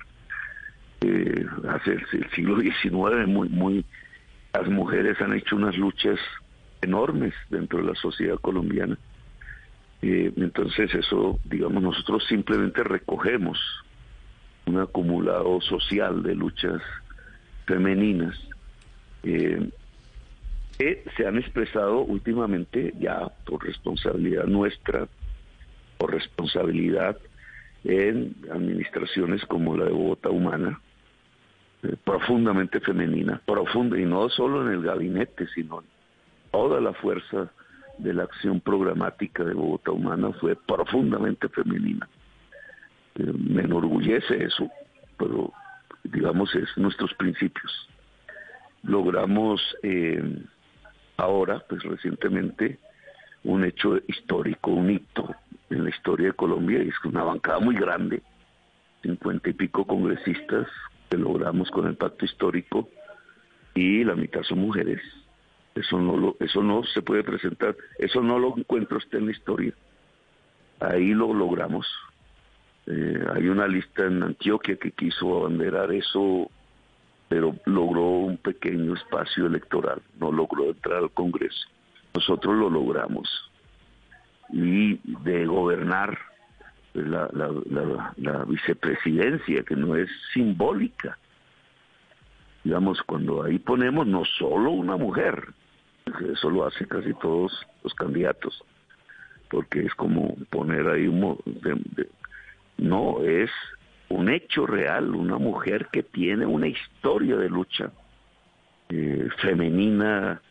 Eh, 1.02 1.46
hace 1.69 1.93
el, 1.93 2.30
siglo 2.32 2.60
XIX, 2.60 3.28
muy, 3.28 3.50
muy, 3.50 3.86
las 4.54 4.67
mujeres 4.67 5.19
han 5.22 5.34
hecho 5.34 5.56
unas 5.56 5.78
luchas 5.78 6.19
enormes 6.84 7.34
dentro 7.50 7.80
de 7.80 7.88
la 7.89 7.96
sociedad 7.96 8.38
colombiana. 8.39 8.98
Eh, 10.02 10.32
entonces 10.36 10.93
eso, 10.93 11.39
digamos, 11.46 11.82
nosotros 11.82 12.26
simplemente 12.28 12.84
recogemos 12.84 13.60
un 14.65 14.80
acumulado 14.80 15.62
social 15.62 16.24
de 16.24 16.36
luchas 16.36 16.82
femeninas 17.65 18.38
eh, 19.24 19.69
que 20.78 21.04
se 21.15 21.28
han 21.28 21.38
expresado 21.38 22.00
últimamente 22.00 22.93
ya 23.00 23.32
por 23.46 23.63
responsabilidad 23.63 24.46
nuestra, 24.46 25.08
por 25.98 26.12
responsabilidad 26.12 27.17
en 27.84 28.36
administraciones 28.52 29.46
como 29.46 29.78
la 29.78 29.86
de 29.86 29.91
Bogotá 29.91 30.30
Humana, 30.30 30.82
eh, 31.84 31.96
profundamente 32.04 32.80
femenina, 32.80 33.41
profunda, 33.46 34.00
y 34.00 34.06
no 34.06 34.30
solo 34.30 34.65
en 34.65 34.74
el 34.74 34.82
gabinete, 34.84 35.48
sino 35.54 35.82
en 35.82 35.88
toda 36.54 36.80
la 36.80 36.94
fuerza 36.94 37.52
de 37.98 38.13
la 38.13 38.24
acción 38.24 38.62
programática 38.62 39.44
de 39.44 39.56
Bogotá 39.56 39.92
Humana 39.92 40.32
fue 40.39 40.56
profundamente 40.56 41.50
femenina. 41.50 42.08
Eh, 43.16 43.34
me 43.38 43.63
enorgullece 43.63 44.44
eso, 44.44 44.70
pero 45.18 45.52
digamos 46.04 46.54
es 46.56 46.70
nuestros 46.78 47.13
principios. 47.16 47.72
Logramos 48.84 49.62
eh, 49.82 50.22
ahora, 51.18 51.63
pues 51.68 51.82
recientemente, 51.84 52.78
un 53.44 53.63
hecho 53.66 53.98
histórico, 54.08 54.72
un 54.72 54.92
hito 54.92 55.36
en 55.72 55.86
la 55.86 55.89
historia 55.89 56.28
de 56.28 56.34
Colombia, 56.34 56.84
y 56.84 56.89
es 56.89 56.96
una 57.04 57.24
bancada 57.24 57.60
muy 57.60 57.76
grande, 57.76 58.22
cincuenta 59.02 59.50
y 59.50 59.54
pico 59.54 59.86
congresistas 59.88 60.68
que 61.10 61.18
logramos 61.18 61.72
con 61.72 61.88
el 61.88 61.96
pacto 61.96 62.26
histórico, 62.26 62.89
y 63.74 64.04
la 64.04 64.16
mitad 64.16 64.44
son 64.44 64.60
mujeres 64.60 65.02
eso 65.75 65.99
no 65.99 66.17
lo, 66.17 66.38
eso 66.39 66.62
no 66.62 66.83
se 66.83 67.01
puede 67.01 67.23
presentar, 67.23 67.75
eso 67.97 68.21
no 68.21 68.38
lo 68.38 68.55
encuentra 68.57 68.97
usted 68.97 69.19
en 69.19 69.25
la 69.25 69.31
historia. 69.31 69.73
Ahí 70.79 71.13
lo 71.13 71.33
logramos. 71.33 71.88
Eh, 72.86 73.25
hay 73.33 73.47
una 73.47 73.67
lista 73.67 74.05
en 74.05 74.21
Antioquia 74.21 74.75
que 74.75 74.91
quiso 74.91 75.39
abanderar 75.39 75.91
eso, 75.91 76.49
pero 77.27 77.55
logró 77.65 78.01
un 78.01 78.38
pequeño 78.38 78.93
espacio 78.93 79.47
electoral, 79.47 80.01
no 80.19 80.31
logró 80.31 80.65
entrar 80.65 80.97
al 80.97 81.12
Congreso. 81.12 81.67
Nosotros 82.13 82.55
lo 82.55 82.69
logramos. 82.69 83.29
Y 84.51 84.99
de 85.23 85.45
gobernar 85.47 86.19
pues, 86.91 87.07
la 87.07 88.45
vicepresidencia, 88.45 89.63
que 89.63 89.75
no 89.75 89.95
es 89.95 90.09
simbólica, 90.33 91.17
digamos, 92.63 93.01
cuando 93.03 93.43
ahí 93.43 93.59
ponemos 93.59 94.07
no 94.07 94.23
solo 94.25 94.71
una 94.71 94.97
mujer, 94.97 95.53
eso 96.32 96.50
lo 96.50 96.66
hacen 96.66 96.88
casi 96.88 97.13
todos 97.16 97.66
los 97.84 97.94
candidatos, 97.94 98.63
porque 99.50 99.82
es 99.82 99.94
como 99.96 100.36
poner 100.50 100.88
ahí 100.88 101.08
un, 101.08 101.38
no, 102.78 103.22
es 103.24 103.50
un 104.10 104.30
hecho 104.30 104.66
real, 104.66 105.16
una 105.16 105.38
mujer 105.38 105.88
que 105.92 106.04
tiene 106.04 106.46
una 106.46 106.68
historia 106.68 107.36
de 107.38 107.50
lucha 107.50 107.92
eh, 108.89 109.28
femenina, 109.42 110.42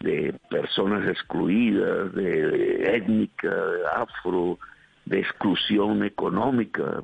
de 0.00 0.34
personas 0.50 1.08
excluidas, 1.08 2.14
de, 2.14 2.48
de 2.48 2.96
étnica, 2.96 3.48
de 3.48 3.86
afro, 3.94 4.58
de 5.06 5.20
exclusión 5.20 6.04
económica. 6.04 7.02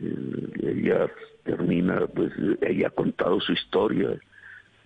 Eh, 0.00 0.74
ella 0.76 1.08
termina, 1.42 2.06
pues 2.06 2.32
ella 2.60 2.88
ha 2.88 2.90
contado 2.90 3.40
su 3.40 3.52
historia, 3.52 4.10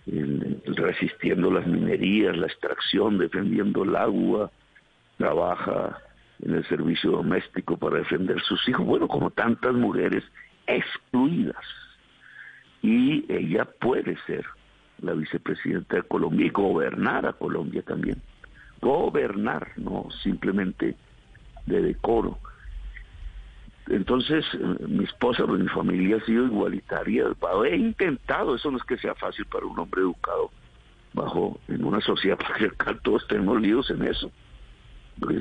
resistiendo 0.05 1.51
las 1.51 1.67
minerías, 1.67 2.37
la 2.37 2.47
extracción, 2.47 3.17
defendiendo 3.17 3.83
el 3.83 3.95
agua, 3.95 4.51
trabaja 5.17 5.97
en 6.41 6.55
el 6.55 6.65
servicio 6.67 7.11
doméstico 7.11 7.77
para 7.77 7.97
defender 7.97 8.39
sus 8.41 8.67
hijos, 8.67 8.85
bueno, 8.85 9.07
como 9.07 9.29
tantas 9.29 9.73
mujeres 9.73 10.23
excluidas. 10.67 11.63
Y 12.81 13.25
ella 13.31 13.65
puede 13.65 14.17
ser 14.25 14.45
la 15.01 15.13
vicepresidenta 15.13 15.97
de 15.97 16.03
Colombia 16.03 16.45
y 16.45 16.49
gobernar 16.49 17.25
a 17.25 17.33
Colombia 17.33 17.81
también. 17.81 18.21
Gobernar, 18.81 19.71
no 19.77 20.07
simplemente 20.23 20.95
de 21.65 21.81
decoro. 21.81 22.39
Entonces, 23.89 24.45
mi 24.87 25.03
esposa, 25.03 25.45
pues, 25.45 25.59
mi 25.59 25.67
familia 25.67 26.17
ha 26.17 26.25
sido 26.25 26.45
igualitaria. 26.45 27.25
He 27.65 27.75
intentado, 27.75 28.55
eso 28.55 28.69
no 28.71 28.77
es 28.77 28.83
que 28.83 28.97
sea 28.97 29.15
fácil 29.15 29.45
para 29.45 29.65
un 29.65 29.77
hombre 29.79 30.01
educado 30.01 30.51
bajo 31.13 31.59
en 31.67 31.83
una 31.83 32.01
sociedad 32.01 32.37
patriarcal, 32.47 32.99
todos 33.01 33.27
tenemos 33.27 33.61
líos 33.61 33.89
en 33.89 34.03
eso. 34.03 34.31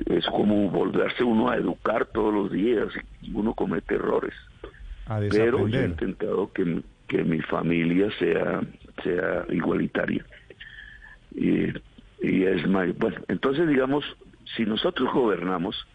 Es 0.06 0.26
como 0.26 0.68
volverse 0.70 1.22
uno 1.22 1.50
a 1.50 1.56
educar 1.56 2.06
todos 2.06 2.34
los 2.34 2.50
días 2.50 2.88
y 3.22 3.32
uno 3.32 3.54
comete 3.54 3.94
errores. 3.94 4.34
A 5.06 5.20
Pero 5.30 5.68
yo 5.68 5.80
he 5.80 5.84
intentado 5.84 6.52
que, 6.52 6.82
que 7.06 7.22
mi 7.22 7.40
familia 7.42 8.10
sea, 8.18 8.60
sea 9.04 9.46
igualitaria. 9.50 10.24
Y, 11.32 11.68
y 12.20 12.44
es 12.44 12.66
más, 12.66 12.96
bueno, 12.98 13.18
entonces 13.28 13.68
digamos, 13.68 14.04
si 14.56 14.64
nosotros 14.66 15.12
gobernamos, 15.12 15.86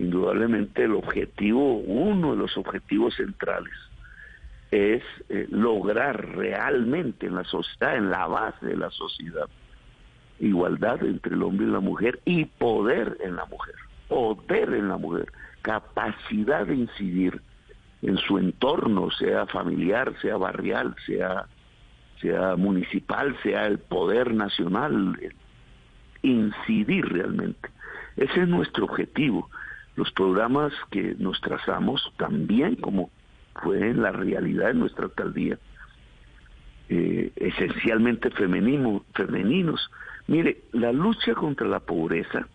indudablemente 0.00 0.84
el 0.84 0.92
objetivo, 0.92 1.76
uno 1.76 2.32
de 2.32 2.38
los 2.38 2.56
objetivos 2.56 3.14
centrales, 3.16 3.74
es 4.70 5.02
eh, 5.28 5.46
lograr 5.50 6.36
realmente 6.36 7.26
en 7.26 7.34
la 7.34 7.44
sociedad, 7.44 7.96
en 7.96 8.10
la 8.10 8.26
base 8.26 8.64
de 8.66 8.76
la 8.76 8.90
sociedad, 8.90 9.46
igualdad 10.38 11.04
entre 11.04 11.34
el 11.34 11.42
hombre 11.42 11.66
y 11.66 11.70
la 11.70 11.80
mujer 11.80 12.20
y 12.24 12.46
poder 12.46 13.18
en 13.20 13.36
la 13.36 13.44
mujer, 13.44 13.74
poder 14.08 14.72
en 14.72 14.88
la 14.88 14.96
mujer, 14.96 15.30
capacidad 15.60 16.66
de 16.66 16.76
incidir 16.76 17.42
en 18.00 18.16
su 18.16 18.38
entorno, 18.38 19.10
sea 19.10 19.44
familiar, 19.46 20.14
sea 20.22 20.38
barrial, 20.38 20.94
sea, 21.04 21.44
sea 22.22 22.56
municipal, 22.56 23.36
sea 23.42 23.66
el 23.66 23.78
poder 23.78 24.32
nacional, 24.32 25.18
incidir 26.22 27.04
realmente. 27.06 27.68
Ese 28.16 28.42
es 28.42 28.48
nuestro 28.48 28.86
objetivo. 28.86 29.50
Los 29.96 30.10
programas 30.12 30.72
que 30.90 31.14
nos 31.18 31.40
trazamos 31.40 32.12
también, 32.16 32.76
como 32.76 33.10
fue 33.62 33.90
en 33.90 34.02
la 34.02 34.12
realidad 34.12 34.70
en 34.70 34.80
nuestra 34.80 35.04
alcaldía, 35.04 35.58
eh, 36.88 37.32
esencialmente 37.36 38.30
femenino, 38.30 39.04
femeninos. 39.14 39.90
Mire, 40.26 40.62
la 40.72 40.92
lucha 40.92 41.34
contra 41.34 41.66
la 41.66 41.80
pobreza 41.80 42.48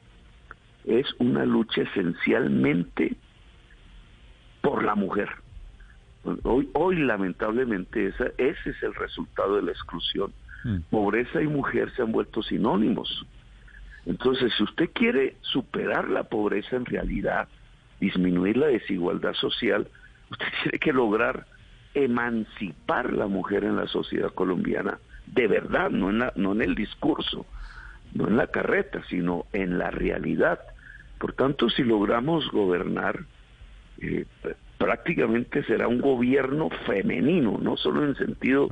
es 0.85 1.07
una 1.19 1.45
lucha 1.45 1.81
esencialmente 1.83 3.15
por 4.61 4.83
la 4.83 4.95
mujer. 4.95 5.29
Hoy, 6.43 6.69
hoy 6.73 6.95
lamentablemente 6.97 8.07
esa, 8.07 8.25
ese 8.37 8.71
es 8.71 8.83
el 8.83 8.95
resultado 8.95 9.57
de 9.57 9.63
la 9.63 9.71
exclusión. 9.71 10.33
Mm. 10.63 10.77
Pobreza 10.89 11.41
y 11.41 11.47
mujer 11.47 11.91
se 11.95 12.01
han 12.01 12.11
vuelto 12.11 12.41
sinónimos. 12.41 13.25
Entonces, 14.05 14.53
si 14.57 14.63
usted 14.63 14.89
quiere 14.93 15.37
superar 15.41 16.09
la 16.09 16.23
pobreza 16.23 16.75
en 16.75 16.85
realidad, 16.85 17.47
disminuir 17.99 18.57
la 18.57 18.67
desigualdad 18.67 19.33
social, 19.33 19.87
usted 20.29 20.45
tiene 20.63 20.79
que 20.79 20.93
lograr 20.93 21.45
emancipar 21.93 23.13
la 23.13 23.27
mujer 23.27 23.63
en 23.63 23.75
la 23.77 23.87
sociedad 23.87 24.31
colombiana, 24.33 24.99
de 25.27 25.47
verdad, 25.47 25.89
no 25.89 26.09
en, 26.09 26.19
la- 26.19 26.33
no 26.35 26.51
en 26.51 26.61
el 26.61 26.75
discurso, 26.75 27.45
no 28.13 28.27
en 28.27 28.37
la 28.37 28.47
carreta, 28.47 29.01
sino 29.09 29.45
en 29.53 29.77
la 29.77 29.91
realidad. 29.91 30.59
Por 31.17 31.33
tanto, 31.33 31.69
si 31.69 31.83
logramos 31.83 32.49
gobernar, 32.51 33.19
eh, 33.99 34.25
prácticamente 34.77 35.63
será 35.63 35.87
un 35.87 36.01
gobierno 36.01 36.69
femenino, 36.85 37.57
no 37.61 37.77
solo 37.77 38.03
en 38.03 38.09
el 38.09 38.17
sentido 38.17 38.67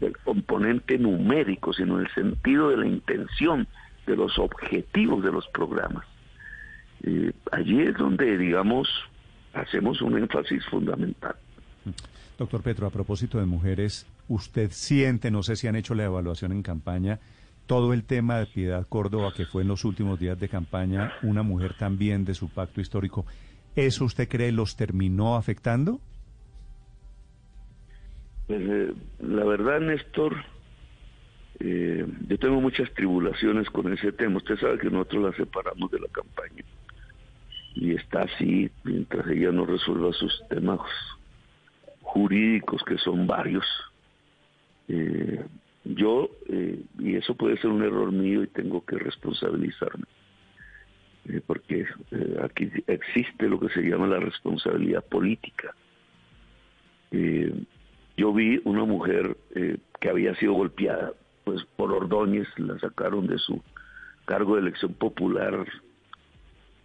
del 0.00 0.16
componente 0.18 0.98
numérico, 0.98 1.72
sino 1.72 1.98
en 1.98 2.06
el 2.06 2.12
sentido 2.12 2.70
de 2.70 2.76
la 2.78 2.86
intención, 2.86 3.66
de 4.06 4.16
los 4.16 4.38
objetivos 4.38 5.22
de 5.22 5.32
los 5.32 5.46
programas. 5.48 6.04
Eh, 7.02 7.32
allí 7.52 7.80
es 7.82 7.96
donde, 7.96 8.38
digamos, 8.38 8.88
hacemos 9.52 10.00
un 10.02 10.18
énfasis 10.18 10.64
fundamental. 10.66 11.36
Doctor 12.38 12.62
Petro, 12.62 12.86
a 12.86 12.90
propósito 12.90 13.38
de 13.38 13.46
mujeres, 13.46 14.06
¿usted 14.28 14.70
siente, 14.72 15.30
no 15.30 15.42
sé 15.42 15.56
si 15.56 15.68
han 15.68 15.76
hecho 15.76 15.94
la 15.94 16.04
evaluación 16.04 16.52
en 16.52 16.62
campaña, 16.62 17.20
todo 17.66 17.92
el 17.92 18.04
tema 18.04 18.38
de 18.38 18.46
Piedad 18.46 18.86
Córdoba, 18.88 19.32
que 19.34 19.46
fue 19.46 19.62
en 19.62 19.68
los 19.68 19.84
últimos 19.84 20.18
días 20.18 20.38
de 20.38 20.48
campaña, 20.48 21.12
una 21.22 21.42
mujer 21.42 21.74
también 21.78 22.24
de 22.24 22.34
su 22.34 22.48
pacto 22.48 22.80
histórico, 22.80 23.24
¿eso 23.76 24.04
usted 24.04 24.28
cree 24.28 24.52
los 24.52 24.76
terminó 24.76 25.36
afectando? 25.36 26.00
Pues, 28.46 28.60
eh, 28.62 28.92
la 29.20 29.44
verdad, 29.44 29.80
Néstor, 29.80 30.36
eh, 31.60 32.06
yo 32.28 32.38
tengo 32.38 32.60
muchas 32.60 32.92
tribulaciones 32.94 33.68
con 33.70 33.92
ese 33.92 34.12
tema. 34.12 34.38
Usted 34.38 34.58
sabe 34.58 34.78
que 34.78 34.90
nosotros 34.90 35.24
la 35.24 35.36
separamos 35.36 35.90
de 35.90 36.00
la 36.00 36.08
campaña. 36.08 36.64
Y 37.74 37.94
está 37.94 38.22
así 38.22 38.70
mientras 38.84 39.26
ella 39.28 39.50
no 39.50 39.66
resuelva 39.66 40.12
sus 40.12 40.42
temas 40.48 40.80
jurídicos, 42.02 42.82
que 42.84 42.98
son 42.98 43.26
varios. 43.26 43.66
Eh, 44.88 45.44
yo, 45.84 46.30
eh, 46.48 46.80
y 46.98 47.16
eso 47.16 47.34
puede 47.34 47.58
ser 47.58 47.70
un 47.70 47.82
error 47.82 48.10
mío 48.10 48.42
y 48.42 48.46
tengo 48.48 48.84
que 48.84 48.96
responsabilizarme. 48.96 50.06
Eh, 51.28 51.40
porque 51.46 51.86
eh, 52.10 52.36
aquí 52.42 52.70
existe 52.86 53.48
lo 53.48 53.60
que 53.60 53.68
se 53.68 53.82
llama 53.82 54.06
la 54.06 54.18
responsabilidad 54.18 55.04
política. 55.04 55.74
Yo 58.16 58.32
vi 58.32 58.60
una 58.64 58.84
mujer 58.84 59.36
que 60.00 60.08
había 60.08 60.34
sido 60.34 60.54
golpeada 60.54 61.12
pues 61.44 61.62
por 61.76 61.92
Ordóñez, 61.92 62.48
la 62.56 62.78
sacaron 62.78 63.26
de 63.26 63.38
su 63.38 63.62
cargo 64.24 64.54
de 64.54 64.62
elección 64.62 64.94
popular 64.94 65.66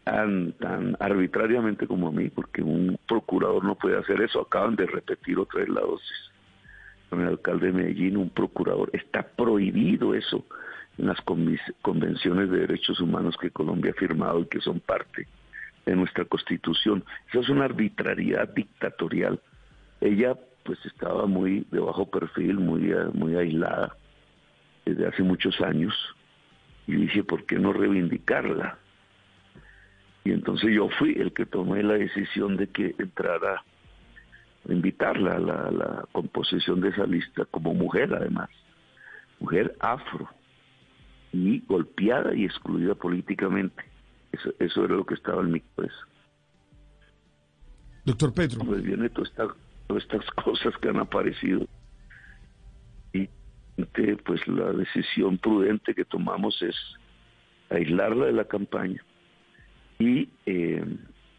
tan, 0.04 0.54
tan 0.54 0.98
arbitrariamente 1.00 1.88
como 1.88 2.10
a 2.10 2.12
mí, 2.12 2.30
porque 2.30 2.62
un 2.62 3.00
procurador 3.08 3.64
no 3.64 3.76
puede 3.76 3.98
hacer 3.98 4.22
eso. 4.22 4.42
Acaban 4.42 4.76
de 4.76 4.86
repetir 4.86 5.40
otra 5.40 5.62
vez 5.62 5.70
la 5.70 5.82
dosis 5.82 6.32
con 7.10 7.22
el 7.22 7.30
alcalde 7.30 7.68
de 7.68 7.74
Medellín, 7.74 8.18
un 8.18 8.30
procurador. 8.30 8.90
Está 8.94 9.24
prohibido 9.24 10.14
eso 10.14 10.46
en 10.98 11.08
las 11.08 11.20
convenciones 11.82 12.52
de 12.52 12.60
derechos 12.60 13.00
humanos 13.00 13.36
que 13.40 13.52
Colombia 13.52 13.92
ha 13.96 14.00
firmado 14.00 14.42
y 14.42 14.46
que 14.46 14.60
son 14.60 14.80
parte 14.80 15.28
de 15.86 15.96
nuestra 15.96 16.26
constitución. 16.26 17.04
Esa 17.30 17.40
es 17.40 17.50
una 17.50 17.66
arbitrariedad 17.66 18.50
dictatorial. 18.50 19.40
Ella 20.02 20.38
pues 20.64 20.78
estaba 20.86 21.26
muy 21.26 21.66
de 21.72 21.80
bajo 21.80 22.10
perfil, 22.10 22.60
muy, 22.60 22.94
muy 23.14 23.36
aislada 23.36 23.96
desde 24.90 25.08
hace 25.08 25.24
muchos 25.24 25.60
años 25.62 25.94
y 26.88 26.94
dije, 26.96 27.24
¿por 27.24 27.46
qué 27.46 27.58
no 27.60 27.74
reivindicarla? 27.74 28.78
Y 30.24 30.32
entonces 30.32 30.72
yo 30.74 30.90
fui 31.00 31.14
el 31.14 31.34
que 31.34 31.46
tomé 31.46 31.82
la 31.84 31.94
decisión 31.94 32.58
de 32.58 32.68
que 32.68 32.96
entrara, 32.98 33.64
invitarla 34.68 35.36
a 35.36 35.40
la, 35.40 35.72
la 35.72 36.06
composición 36.12 36.82
de 36.82 36.90
esa 36.90 37.06
lista 37.06 37.46
como 37.46 37.74
mujer 37.74 38.14
además, 38.14 38.50
mujer 39.40 39.76
afro 39.80 40.30
y 41.32 41.60
golpeada 41.68 42.36
y 42.36 42.46
excluida 42.46 42.96
políticamente. 42.96 43.84
Eso, 44.32 44.54
eso 44.60 44.86
era 44.86 44.96
lo 44.96 45.06
que 45.06 45.14
estaba 45.16 45.42
en 45.42 45.52
mi 45.52 45.60
cabeza. 45.62 45.96
Doctor 48.06 48.34
Petro, 48.34 48.60
Pues 48.66 48.84
viene 48.84 49.10
toda 49.10 49.28
esta- 49.28 49.56
todas 49.88 50.04
estas 50.04 50.26
cosas 50.32 50.76
que 50.78 50.90
han 50.90 50.98
aparecido. 51.00 51.66
Pues 54.26 54.48
la 54.48 54.72
decisión 54.74 55.38
prudente 55.38 55.94
que 55.94 56.06
tomamos 56.06 56.62
es 56.62 56.76
aislarla 57.70 58.26
de 58.28 58.34
la 58.34 58.46
campaña 58.46 59.04
y 60.00 60.30
eh, 60.46 60.84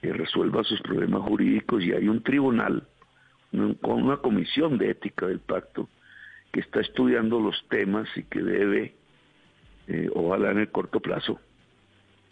que 0.01 0.13
resuelva 0.13 0.63
sus 0.65 0.81
problemas 0.83 1.23
jurídicos. 1.23 1.83
Y 1.85 1.93
hay 1.93 2.09
un 2.09 2.23
tribunal 2.23 2.87
un- 3.53 3.75
con 3.75 4.03
una 4.03 4.19
comisión 4.19 4.79
de 4.79 4.91
ética 4.91 5.27
del 5.27 5.41
pacto 5.41 5.89
que 6.53 6.61
está 6.61 6.81
estudiando 6.81 7.41
los 7.41 7.57
temas 7.69 8.09
y 8.17 8.23
que 8.25 8.43
debe, 8.43 8.95
eh, 9.89 10.09
ojalá 10.15 10.53
en 10.53 10.59
el 10.59 10.71
corto 10.71 11.01
plazo, 11.01 11.41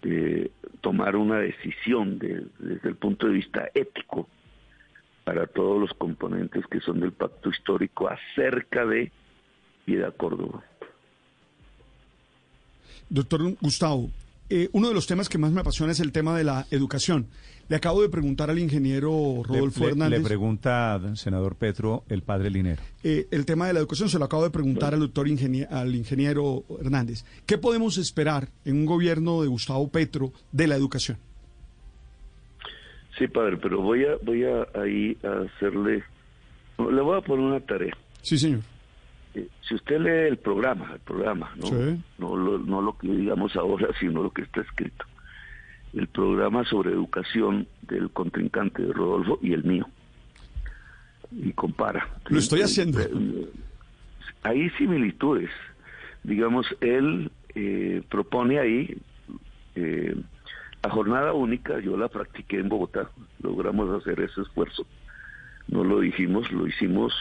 eh, 0.03 0.51
tomar 0.81 1.16
una 1.16 1.38
decisión 1.38 2.18
de- 2.18 2.47
desde 2.59 2.88
el 2.88 2.97
punto 2.97 3.27
de 3.27 3.33
vista 3.35 3.68
ético 3.75 4.29
para 5.25 5.47
todos 5.47 5.81
los 5.81 5.92
componentes 5.94 6.64
que 6.68 6.81
son 6.81 7.01
del 7.01 7.12
pacto 7.12 7.51
histórico 7.51 8.09
acerca 8.09 8.87
de 8.87 9.11
Piedad 9.88 10.14
Córdoba. 10.18 10.62
Doctor 13.09 13.55
Gustavo, 13.62 14.11
eh, 14.51 14.68
uno 14.72 14.88
de 14.88 14.92
los 14.94 15.07
temas 15.07 15.31
que 15.31 15.38
más 15.38 15.51
me 15.51 15.62
apasiona 15.62 15.92
es 15.92 16.01
el 16.01 16.12
tema 16.12 16.37
de 16.37 16.44
la 16.44 16.66
educación. 16.70 17.27
Le 17.70 17.77
acabo 17.77 18.03
de 18.03 18.11
preguntar 18.11 18.51
al 18.51 18.59
ingeniero 18.59 19.42
Rodolfo 19.46 19.81
le, 19.81 19.87
le- 19.87 19.92
Hernández. 19.92 20.18
Le 20.20 20.24
pregunta, 20.27 21.01
senador 21.14 21.57
Petro, 21.57 22.05
el 22.11 22.20
padre 22.20 22.51
Linero. 22.51 22.83
eh, 23.03 23.27
el 23.31 23.46
tema 23.46 23.66
de 23.66 23.72
la 23.72 23.79
educación 23.79 24.11
se 24.11 24.18
lo 24.18 24.27
acabo 24.27 24.42
de 24.44 24.51
preguntar 24.51 24.92
al 24.92 25.01
doctor 25.01 25.27
ingenie- 25.27 25.66
al 25.70 25.94
ingeniero 25.94 26.64
Hernández. 26.79 27.24
¿Qué 27.46 27.57
podemos 27.57 27.96
esperar 27.96 28.48
en 28.66 28.77
un 28.77 28.85
gobierno 28.85 29.40
de 29.40 29.48
Gustavo 29.48 29.88
Petro 29.88 30.33
de 30.53 30.66
la 30.66 30.77
educación? 30.77 31.16
Sí, 33.16 33.27
padre, 33.27 33.57
pero 33.57 33.81
voy 33.81 34.05
a 34.05 34.16
voy 34.22 34.44
a 34.44 34.66
ahí 34.79 35.16
a 35.24 35.46
hacerle 35.57 36.05
le 36.79 37.01
voy 37.01 37.16
a 37.18 37.22
poner 37.22 37.42
una 37.46 37.61
tarea. 37.61 37.96
Sí, 38.20 38.37
señor. 38.37 38.61
Eh, 39.35 39.49
Si 39.62 39.75
usted 39.75 40.01
lee 40.01 40.29
el 40.29 40.38
programa, 40.38 40.93
el 40.95 41.01
programa, 41.01 41.51
no, 41.57 41.67
Sí. 41.67 42.01
no, 42.19 42.37
lo, 42.37 42.59
no 42.59 42.81
lo 42.83 42.97
que 42.99 43.09
digamos 43.09 43.55
ahora, 43.57 43.88
sino 44.01 44.23
lo 44.23 44.31
que 44.31 44.43
está 44.43 44.61
escrito. 44.62 45.05
El 45.95 46.07
programa 46.09 46.64
sobre 46.64 46.91
educación 46.93 47.67
del 47.83 48.11
contrincante 48.11 48.83
de 48.83 48.93
Rodolfo 48.93 49.38
y 49.43 49.53
el 49.55 49.64
mío. 49.64 49.87
Y 51.33 51.53
compara. 51.53 52.09
Lo 52.29 52.38
estoy 52.38 52.61
haciendo. 52.62 53.01
Eh, 53.01 53.49
Hay 54.43 54.71
similitudes. 54.71 55.51
Digamos, 56.25 56.67
él 56.81 57.31
eh, 57.55 58.03
propone 58.09 58.59
ahí 58.59 58.97
eh, 59.75 60.14
la 60.83 60.91
jornada 60.91 61.33
única, 61.33 61.81
yo 61.81 61.97
la 61.97 62.09
practiqué 62.09 62.59
en 62.59 62.69
Bogotá, 62.69 63.11
logramos 63.43 63.91
hacer 64.01 64.21
ese 64.21 64.43
esfuerzo. 64.43 64.87
No 65.69 65.85
lo 65.85 66.01
dijimos, 66.01 66.51
lo 66.53 66.67
hicimos 66.67 67.12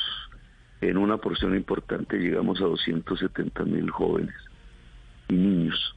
en 0.81 0.97
una 0.97 1.17
porción 1.17 1.55
importante, 1.55 2.17
llegamos 2.19 2.61
a 2.61 2.65
270 2.65 3.63
mil 3.65 3.89
jóvenes 3.89 4.35
y 5.29 5.33
niños, 5.33 5.95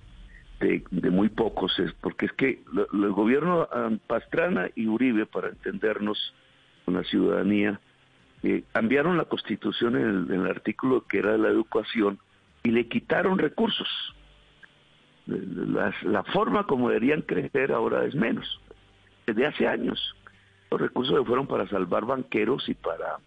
de, 0.61 0.83
de 0.91 1.11
muy 1.11 1.29
pocos, 1.29 1.79
es 1.79 1.93
porque 2.01 2.27
es 2.27 2.33
que 2.33 2.63
el 2.93 3.13
gobierno 3.13 3.69
ah, 3.73 3.91
Pastrana 4.07 4.69
y 4.75 4.87
Uribe, 4.87 5.27
para 5.27 5.49
entendernos 5.49 6.35
con 6.85 6.95
la 6.95 7.05
ciudadanía, 7.05 7.81
eh, 8.43 8.65
cambiaron 8.73 9.17
la 9.19 9.25
constitución 9.27 9.97
en 9.97 10.33
el, 10.35 10.47
artículo 10.47 11.07
que 11.07 11.19
era 11.19 11.33
de 11.33 11.39
la 11.39 11.49
educación 11.49 12.19
y 12.63 12.71
le 12.71 12.89
quitaron 12.89 13.39
recursos. 13.39 13.89
Las- 15.27 16.03
la 16.03 16.23
forma 16.25 16.67
como 16.67 16.89
deberían 16.89 17.23
crecer 17.23 17.73
ahora 17.73 18.05
es 18.05 18.15
menos. 18.15 18.61
Desde 19.27 19.47
hace 19.47 19.69
años 19.69 20.17
los 20.71 20.81
recursos 20.81 21.17
se 21.19 21.25
fueron 21.25 21.47
para 21.47 21.69
salvar 21.69 22.05
banqueros 22.05 22.69
y 22.69 22.75
para 22.75 23.19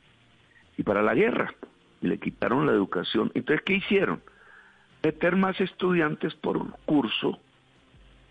y 0.77 0.83
para 0.83 1.01
la 1.01 1.13
guerra 1.13 1.53
y 2.01 2.07
le 2.07 2.19
quitaron 2.19 2.65
la 2.65 2.73
educación. 2.73 3.31
Entonces, 3.33 3.63
¿qué 3.65 3.75
hicieron? 3.75 4.21
Meter 5.03 5.35
más 5.35 5.59
estudiantes 5.59 6.33
por 6.35 6.59
curso 6.85 7.39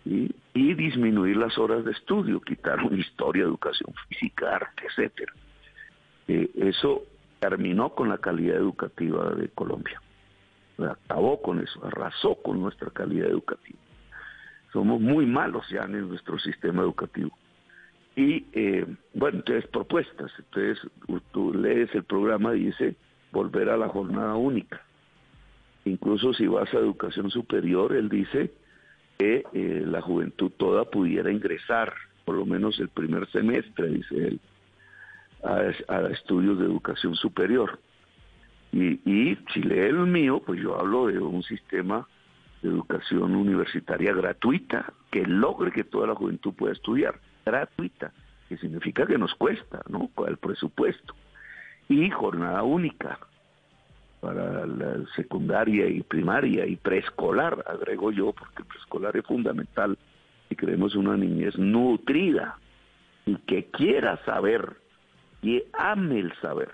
y, 0.05 0.33
disminuir 0.53 1.37
las 1.37 1.57
horas 1.57 1.85
de 1.85 1.91
estudio. 1.91 2.41
Quitaron 2.41 2.97
historia, 2.99 3.43
educación 3.43 3.93
física, 4.07 4.55
arte, 4.55 4.83
etcétera. 4.87 5.33
Eh, 6.27 6.49
eso 6.55 7.03
terminó 7.39 7.89
con 7.89 8.09
la 8.09 8.17
calidad 8.17 8.57
educativa 8.57 9.33
de 9.35 9.49
Colombia. 9.49 10.01
Acabó 10.77 11.41
con 11.41 11.59
eso, 11.59 11.85
arrasó 11.85 12.35
con 12.35 12.61
nuestra 12.61 12.89
calidad 12.89 13.29
educativa. 13.29 13.79
Somos 14.71 14.99
muy 14.99 15.25
malos 15.25 15.67
ya 15.69 15.83
en 15.83 16.09
nuestro 16.09 16.39
sistema 16.39 16.81
educativo. 16.81 17.37
Y 18.15 18.45
eh, 18.53 18.85
bueno, 19.13 19.39
entonces 19.39 19.67
propuestas. 19.69 20.31
Entonces 20.37 20.79
tú 21.31 21.53
lees 21.53 21.93
el 21.95 22.03
programa 22.03 22.51
dice 22.51 22.95
volver 23.31 23.69
a 23.69 23.77
la 23.77 23.89
jornada 23.89 24.35
única. 24.35 24.81
Incluso 25.85 26.33
si 26.33 26.47
vas 26.47 26.73
a 26.73 26.77
educación 26.77 27.29
superior, 27.31 27.93
él 27.93 28.09
dice 28.09 28.53
que 29.17 29.43
eh, 29.53 29.83
la 29.85 30.01
juventud 30.01 30.51
toda 30.55 30.85
pudiera 30.85 31.31
ingresar, 31.31 31.93
por 32.25 32.35
lo 32.35 32.45
menos 32.45 32.79
el 32.79 32.89
primer 32.89 33.29
semestre, 33.31 33.89
dice 33.89 34.27
él, 34.27 34.39
a, 35.43 35.93
a 35.93 36.07
estudios 36.09 36.59
de 36.59 36.65
educación 36.65 37.15
superior. 37.15 37.79
Y, 38.71 38.99
y 39.09 39.37
si 39.53 39.61
lee 39.61 39.79
el 39.79 40.07
mío, 40.07 40.41
pues 40.45 40.61
yo 40.61 40.79
hablo 40.79 41.07
de 41.07 41.19
un 41.19 41.43
sistema 41.43 42.07
de 42.61 42.69
educación 42.69 43.35
universitaria 43.35 44.13
gratuita 44.13 44.93
que 45.11 45.25
logre 45.25 45.71
que 45.71 45.83
toda 45.83 46.07
la 46.07 46.15
juventud 46.15 46.53
pueda 46.53 46.73
estudiar, 46.73 47.19
gratuita, 47.45 48.11
que 48.49 48.57
significa 48.57 49.05
que 49.05 49.17
nos 49.17 49.33
cuesta, 49.35 49.81
¿no? 49.89 50.09
El 50.27 50.37
presupuesto. 50.37 51.15
Y 51.89 52.09
jornada 52.09 52.63
única 52.63 53.19
para 54.23 54.65
la 54.65 55.05
secundaria 55.17 55.87
y 55.87 56.01
primaria 56.01 56.65
y 56.65 56.77
preescolar, 56.77 57.61
agrego 57.67 58.09
yo, 58.11 58.31
porque 58.31 58.61
el 58.61 58.65
preescolar 58.65 59.17
es 59.17 59.25
fundamental 59.25 59.97
si 60.47 60.55
queremos 60.55 60.95
una 60.95 61.17
niñez 61.17 61.57
nutrida 61.57 62.57
y 63.25 63.35
que 63.39 63.65
quiera 63.65 64.23
saber 64.23 64.77
y 65.41 65.61
ame 65.73 66.19
el 66.19 66.33
saber. 66.39 66.71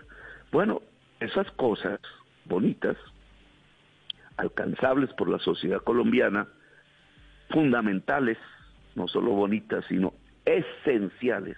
Bueno, 0.52 0.84
esas 1.20 1.50
cosas 1.52 2.00
bonitas, 2.46 2.98
alcanzables 4.38 5.12
por 5.14 5.28
la 5.28 5.40
sociedad 5.40 5.82
colombiana, 5.82 6.48
fundamentales, 7.50 8.38
no 8.96 9.08
solo 9.08 9.32
bonitas, 9.32 9.84
sino 9.88 10.14
esenciales, 10.58 11.58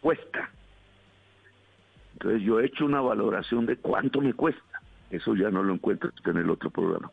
cuesta. 0.00 0.50
Entonces 2.14 2.42
yo 2.42 2.60
he 2.60 2.66
hecho 2.66 2.84
una 2.84 3.00
valoración 3.00 3.66
de 3.66 3.76
cuánto 3.76 4.20
me 4.20 4.32
cuesta. 4.32 4.62
Eso 5.10 5.34
ya 5.34 5.50
no 5.50 5.62
lo 5.62 5.74
encuentro 5.74 6.10
en 6.24 6.36
el 6.38 6.50
otro 6.50 6.70
programa. 6.70 7.10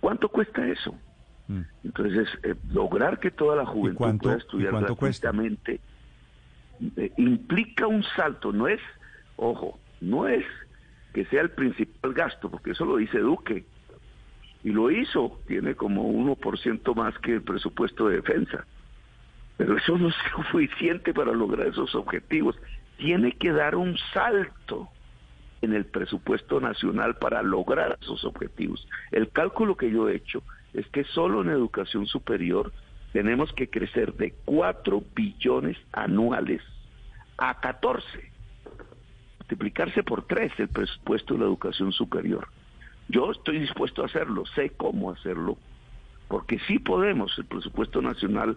¿Cuánto 0.00 0.28
cuesta 0.28 0.66
eso? 0.66 0.94
Mm. 1.48 1.60
Entonces, 1.84 2.28
eh, 2.42 2.54
lograr 2.72 3.18
que 3.20 3.30
toda 3.30 3.56
la 3.56 3.66
juventud 3.66 3.98
cuánto- 3.98 4.24
pueda 4.24 4.36
estudiar 4.38 4.72
gratuitamente 4.80 5.80
eh, 6.96 7.12
implica 7.16 7.86
un 7.86 8.02
salto, 8.16 8.52
no 8.52 8.66
es, 8.68 8.80
ojo, 9.36 9.78
no 10.00 10.26
es 10.28 10.44
que 11.12 11.24
sea 11.26 11.42
el 11.42 11.50
principal 11.50 12.12
gasto, 12.14 12.50
porque 12.50 12.70
eso 12.72 12.84
lo 12.84 12.96
dice 12.96 13.18
Duque, 13.18 13.64
y 14.64 14.70
lo 14.70 14.90
hizo, 14.90 15.38
tiene 15.46 15.74
como 15.74 16.08
1% 16.08 16.94
más 16.94 17.16
que 17.18 17.34
el 17.34 17.42
presupuesto 17.42 18.08
de 18.08 18.16
defensa, 18.16 18.64
pero 19.56 19.76
eso 19.76 19.98
no 19.98 20.08
es 20.10 20.14
suficiente 20.34 21.12
para 21.14 21.32
lograr 21.32 21.68
esos 21.68 21.94
objetivos, 21.94 22.56
tiene 22.96 23.32
que 23.32 23.52
dar 23.52 23.74
un 23.74 23.96
salto 24.12 24.88
en 25.60 25.74
el 25.74 25.86
presupuesto 25.86 26.60
nacional 26.60 27.16
para 27.16 27.42
lograr 27.42 27.98
esos 28.00 28.24
objetivos. 28.24 28.86
El 29.12 29.30
cálculo 29.30 29.76
que 29.76 29.90
yo 29.90 30.08
he 30.08 30.16
hecho 30.16 30.42
es 30.74 30.86
que 30.88 31.04
solo 31.04 31.42
en 31.42 31.50
educación 31.50 32.06
superior 32.06 32.72
tenemos 33.12 33.52
que 33.52 33.68
crecer 33.68 34.14
de 34.14 34.34
4 34.44 35.02
billones 35.14 35.76
anuales 35.92 36.62
a 37.36 37.60
14. 37.60 38.32
Multiplicarse 39.38 40.02
por 40.02 40.26
3 40.26 40.52
el 40.58 40.68
presupuesto 40.68 41.34
de 41.34 41.40
la 41.40 41.46
educación 41.46 41.92
superior. 41.92 42.48
Yo 43.08 43.30
estoy 43.30 43.58
dispuesto 43.58 44.02
a 44.02 44.06
hacerlo, 44.06 44.44
sé 44.54 44.70
cómo 44.70 45.10
hacerlo, 45.10 45.58
porque 46.28 46.58
sí 46.66 46.78
podemos, 46.78 47.36
el 47.38 47.44
presupuesto 47.44 48.00
nacional 48.00 48.56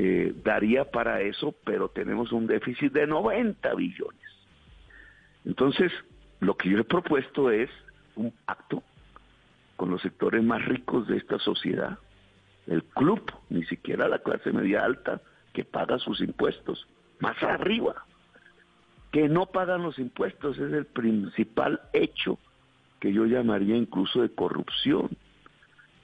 eh, 0.00 0.32
daría 0.44 0.84
para 0.84 1.22
eso, 1.22 1.56
pero 1.64 1.88
tenemos 1.88 2.30
un 2.30 2.46
déficit 2.46 2.92
de 2.92 3.04
90 3.08 3.74
billones. 3.74 4.30
Entonces, 5.44 5.90
lo 6.38 6.56
que 6.56 6.70
yo 6.70 6.78
he 6.78 6.84
propuesto 6.84 7.50
es 7.50 7.68
un 8.14 8.32
pacto 8.46 8.84
con 9.74 9.90
los 9.90 10.00
sectores 10.00 10.44
más 10.44 10.64
ricos 10.64 11.08
de 11.08 11.16
esta 11.16 11.40
sociedad, 11.40 11.98
el 12.68 12.84
club, 12.84 13.20
ni 13.50 13.64
siquiera 13.64 14.06
la 14.06 14.20
clase 14.20 14.52
media 14.52 14.84
alta 14.84 15.20
que 15.52 15.64
paga 15.64 15.98
sus 15.98 16.20
impuestos, 16.20 16.86
más 17.18 17.42
arriba, 17.42 18.04
que 19.10 19.28
no 19.28 19.46
pagan 19.46 19.82
los 19.82 19.98
impuestos, 19.98 20.58
es 20.58 20.72
el 20.74 20.86
principal 20.86 21.80
hecho 21.92 22.38
que 23.00 23.12
yo 23.12 23.26
llamaría 23.26 23.74
incluso 23.74 24.22
de 24.22 24.32
corrupción, 24.32 25.10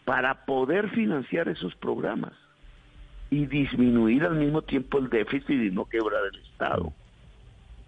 para 0.05 0.47
poder 0.47 0.91
financiar 0.91 1.49
esos 1.49 1.77
programas 1.77 2.33
y 3.31 3.47
disminuir 3.47 4.25
al 4.25 4.37
mismo 4.37 4.63
tiempo 4.63 4.99
el 4.99 5.09
déficit 5.09 5.51
y 5.51 5.71
no 5.71 5.87
quebrar 5.87 6.23
el 6.33 6.41
Estado. 6.41 6.93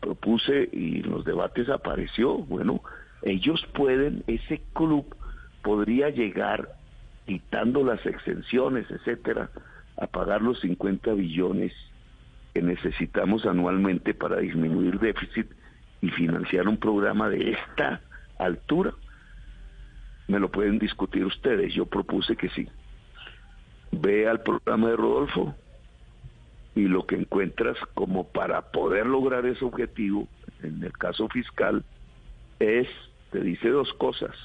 Propuse 0.00 0.68
y 0.72 1.00
en 1.00 1.10
los 1.10 1.24
debates 1.24 1.68
apareció, 1.68 2.38
bueno, 2.38 2.82
ellos 3.22 3.64
pueden, 3.74 4.22
ese 4.26 4.62
club 4.72 5.14
podría 5.62 6.10
llegar, 6.10 6.68
quitando 7.26 7.82
las 7.82 8.04
exenciones, 8.06 8.90
etcétera, 8.90 9.50
a 9.96 10.06
pagar 10.06 10.42
los 10.42 10.60
50 10.60 11.12
billones 11.14 11.72
que 12.54 12.62
necesitamos 12.62 13.44
anualmente 13.46 14.14
para 14.14 14.38
disminuir 14.38 14.98
déficit 14.98 15.46
y 16.00 16.08
financiar 16.10 16.68
un 16.68 16.76
programa 16.76 17.28
de 17.28 17.52
esta 17.52 18.00
altura. 18.38 18.94
Me 20.28 20.38
lo 20.38 20.50
pueden 20.50 20.78
discutir 20.78 21.24
ustedes, 21.24 21.74
yo 21.74 21.86
propuse 21.86 22.36
que 22.36 22.48
sí. 22.50 22.68
Ve 24.00 24.28
al 24.28 24.42
programa 24.42 24.90
de 24.90 24.96
Rodolfo 24.96 25.54
y 26.74 26.88
lo 26.88 27.06
que 27.06 27.16
encuentras 27.16 27.76
como 27.94 28.24
para 28.28 28.70
poder 28.70 29.06
lograr 29.06 29.46
ese 29.46 29.64
objetivo, 29.64 30.28
en 30.62 30.84
el 30.84 30.92
caso 30.92 31.26
fiscal, 31.28 31.82
es, 32.58 32.86
te 33.30 33.40
dice 33.40 33.70
dos 33.70 33.92
cosas, 33.94 34.36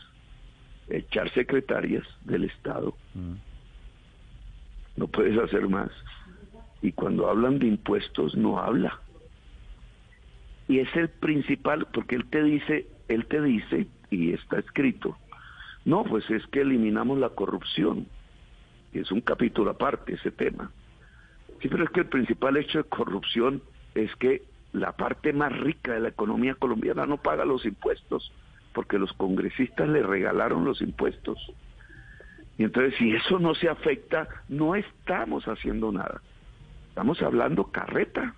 echar 0.89 1.30
secretarias 1.34 2.08
del 2.24 2.45
Estado, 2.45 2.95
no 4.95 5.08
puedes 5.08 5.38
hacer 5.38 5.68
más, 5.68 5.91
y 6.82 6.93
cuando 6.93 7.30
hablan 7.30 7.60
de 7.60 7.68
impuestos 7.68 8.36
no 8.36 8.60
habla. 8.60 8.99
Y 10.70 10.80
es 10.80 10.95
el 10.95 11.10
principal, 11.10 11.86
porque 11.93 12.16
él 12.16 12.26
te 12.30 12.43
dice, 12.43 12.88
él 13.10 13.26
te 13.26 13.41
dice, 13.41 13.88
y 14.10 14.32
está 14.32 14.60
escrito, 14.60 15.18
no, 15.84 16.06
pues 16.06 16.30
es 16.30 16.45
que 16.47 16.62
eliminamos 16.62 17.20
la 17.20 17.30
corrupción, 17.30 18.08
y 18.93 18.99
es 18.99 19.11
un 19.11 19.21
capítulo 19.21 19.71
aparte 19.71 20.13
ese 20.13 20.31
tema. 20.31 20.71
Sí, 21.61 21.69
pero 21.69 21.83
es 21.83 21.89
que 21.91 22.01
el 22.01 22.07
principal 22.07 22.57
hecho 22.57 22.79
de 22.79 22.83
corrupción 22.85 23.61
es 23.95 24.13
que 24.15 24.43
la 24.73 24.93
parte 24.93 25.33
más 25.33 25.57
rica 25.59 25.93
de 25.93 25.99
la 25.99 26.09
economía 26.09 26.55
colombiana 26.55 27.05
no 27.05 27.17
paga 27.17 27.45
los 27.45 27.65
impuestos, 27.65 28.31
porque 28.73 28.97
los 28.97 29.11
congresistas 29.13 29.87
le 29.89 30.01
regalaron 30.01 30.65
los 30.65 30.81
impuestos. 30.81 31.37
Y 32.57 32.63
entonces 32.63 32.95
si 32.97 33.11
eso 33.11 33.39
no 33.39 33.53
se 33.55 33.69
afecta, 33.69 34.27
no 34.49 34.75
estamos 34.75 35.45
haciendo 35.45 35.91
nada. 35.91 36.21
Estamos 36.89 37.21
hablando 37.21 37.65
carreta. 37.65 38.35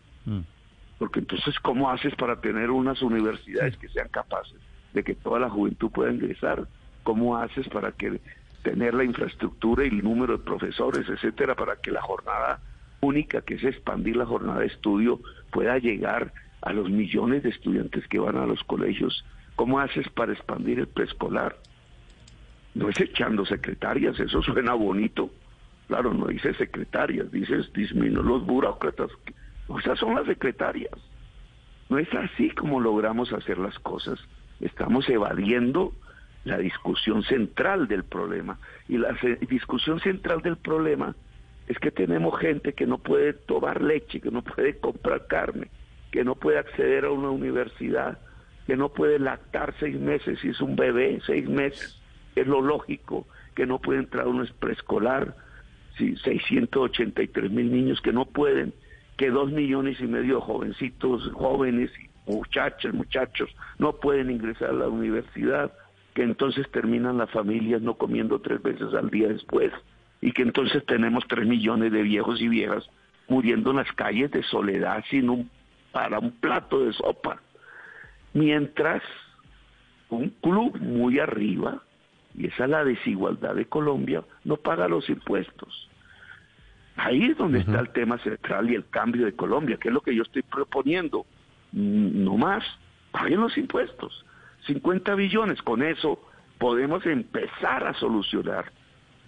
Porque 0.98 1.20
entonces, 1.20 1.60
¿cómo 1.60 1.90
haces 1.90 2.16
para 2.16 2.40
tener 2.40 2.72
unas 2.72 3.02
universidades 3.02 3.76
que 3.78 3.90
sean 3.90 4.08
capaces 4.10 4.58
de 4.94 5.04
que 5.04 5.16
toda 5.16 5.40
la 5.40 5.50
juventud 5.50 5.92
pueda 5.92 6.14
ingresar? 6.14 6.66
¿Cómo 7.04 7.36
haces 7.38 7.68
para 7.70 7.92
que 7.92 8.22
tener 8.64 8.94
la 8.94 9.04
infraestructura 9.04 9.86
y 9.86 9.90
el 9.90 10.04
número 10.04 10.38
de 10.38 10.44
profesores, 10.44 11.08
etcétera, 11.08 11.56
para 11.56 11.76
que 11.76 11.92
la 11.92 12.02
jornada 12.02 12.60
única, 13.02 13.42
que 13.42 13.56
es 13.56 13.64
expandir 13.64 14.16
la 14.16 14.26
jornada 14.26 14.62
de 14.62 14.68
estudio, 14.68 15.20
pueda 15.52 15.78
llegar 15.78 16.34
a 16.64 16.72
los 16.72 16.90
millones 16.90 17.44
de 17.44 17.50
estudiantes 17.50 18.08
que 18.08 18.20
van 18.20 18.38
a 18.38 18.46
los 18.46 18.64
colegios? 18.64 19.26
¿Cómo 19.56 19.80
haces 19.80 20.08
para 20.10 20.34
expandir 20.34 20.80
el 20.80 20.88
preescolar? 20.88 21.58
No 22.74 22.90
es 22.90 23.00
echando 23.00 23.46
secretarias, 23.46 24.20
eso 24.20 24.42
suena 24.42 24.74
bonito. 24.74 25.30
Claro, 25.88 26.14
no 26.14 26.28
dice 26.28 26.54
secretarias, 26.54 27.32
dices 27.32 27.72
disminuir 27.74 28.26
los 28.26 28.46
burócratas. 28.46 29.12
O 29.68 29.78
esas 29.78 30.00
son 30.00 30.16
las 30.16 30.26
secretarias. 30.26 30.94
No 31.90 32.00
es 32.00 32.12
así 32.14 32.50
como 32.52 32.80
logramos 32.80 33.32
hacer 33.34 33.58
las 33.58 33.78
cosas. 33.80 34.18
Estamos 34.62 35.08
evadiendo 35.10 35.94
la 36.44 36.58
discusión 36.58 37.24
central 37.24 37.88
del 37.88 38.04
problema. 38.04 38.60
Y 38.88 38.98
la 38.98 39.16
discusión 39.50 40.00
central 40.00 40.42
del 40.42 40.58
problema 40.58 41.16
es 41.68 41.80
que 41.80 41.92
tenemos 41.92 42.38
gente 42.40 42.74
que 42.74 42.86
no 42.86 42.98
puede 42.98 43.34
tomar 43.34 43.82
leche, 43.82 44.20
que 44.20 44.32
no 44.32 44.42
puede 44.42 44.78
comprar 44.78 45.28
carne, 45.28 45.70
que 46.12 46.24
no 46.24 46.36
puede 46.36 46.60
acceder 46.60 47.06
a 47.06 47.12
una 47.12 47.30
universidad, 47.30 48.20
que 48.68 48.76
no 48.76 48.90
puede 48.90 49.20
lactar 49.20 49.74
seis 49.80 50.00
meses 50.00 50.40
si 50.42 50.50
es 50.50 50.62
un 50.62 50.76
bebé, 50.76 51.20
seis 51.26 51.48
meses, 51.48 52.00
es 52.36 52.48
lo 52.48 52.62
lógico, 52.62 53.26
que 53.56 53.66
no 53.66 53.80
puede 53.80 54.00
entrar 54.00 54.26
a 54.26 54.30
un 54.30 54.46
preescolar, 54.60 55.36
si 55.98 56.16
683 56.18 57.52
mil 57.52 57.72
niños 57.72 58.02
que 58.02 58.12
no 58.12 58.26
pueden, 58.26 58.74
que 59.18 59.30
dos 59.30 59.52
millones 59.52 60.00
y 60.02 60.08
medio 60.08 60.36
de 60.36 60.42
jovencitos, 60.42 61.30
jóvenes, 61.34 61.92
muchachos, 62.26 62.94
muchachos, 62.94 63.50
no 63.78 63.94
pueden 63.94 64.32
ingresar 64.32 64.70
a 64.70 64.74
la 64.74 64.88
universidad, 64.88 65.72
que 66.14 66.24
entonces 66.24 66.70
terminan 66.72 67.18
las 67.18 67.32
familias 67.32 67.82
no 67.82 67.96
comiendo 67.96 68.40
tres 68.40 68.62
veces 68.62 68.94
al 68.94 69.10
día 69.10 69.28
después, 69.28 69.72
y 70.22 70.32
que 70.32 70.44
entonces 70.44 70.86
tenemos 70.86 71.26
tres 71.28 71.48
millones 71.48 71.92
de 71.92 72.02
viejos 72.02 72.42
y 72.42 72.48
viejas 72.48 72.88
muriendo 73.28 73.72
en 73.72 73.78
las 73.78 73.92
calles 73.94 74.32
de 74.32 74.44
soledad 74.44 75.04
sin 75.10 75.30
un, 75.30 75.50
para 75.92 76.20
un 76.20 76.32
plato 76.32 76.86
de 76.86 76.94
sopa. 76.94 77.42
Mientras 78.34 79.02
un 80.10 80.30
club 80.42 80.80
muy 80.80 81.20
arriba, 81.20 81.82
y 82.36 82.48
esa 82.48 82.66
es 82.66 82.70
la 82.70 82.84
desigualdad 82.84 83.56
de 83.56 83.66
Colombia, 83.66 84.24
no 84.44 84.58
paga 84.58 84.88
los 84.88 85.10
impuestos. 85.10 85.90
Ahí 86.96 87.26
es 87.26 87.38
donde 87.38 87.60
está 87.60 87.80
el 87.80 87.90
tema 87.90 88.18
central 88.20 88.70
y 88.70 88.76
el 88.76 88.86
cambio 88.88 89.26
de 89.26 89.34
Colombia, 89.34 89.78
que 89.78 89.88
es 89.88 89.94
lo 89.94 90.02
que 90.02 90.16
yo 90.16 90.24
estoy 90.24 90.44
proponiendo. 90.44 91.26
No 91.72 92.38
más, 92.38 92.64
paguen 93.12 93.42
los 93.42 93.58
impuestos. 93.58 94.24
50 94.66 95.16
billones, 95.16 95.62
con 95.62 95.84
eso 95.84 96.20
podemos 96.58 97.06
empezar 97.06 97.86
a 97.86 97.94
solucionar. 97.94 98.72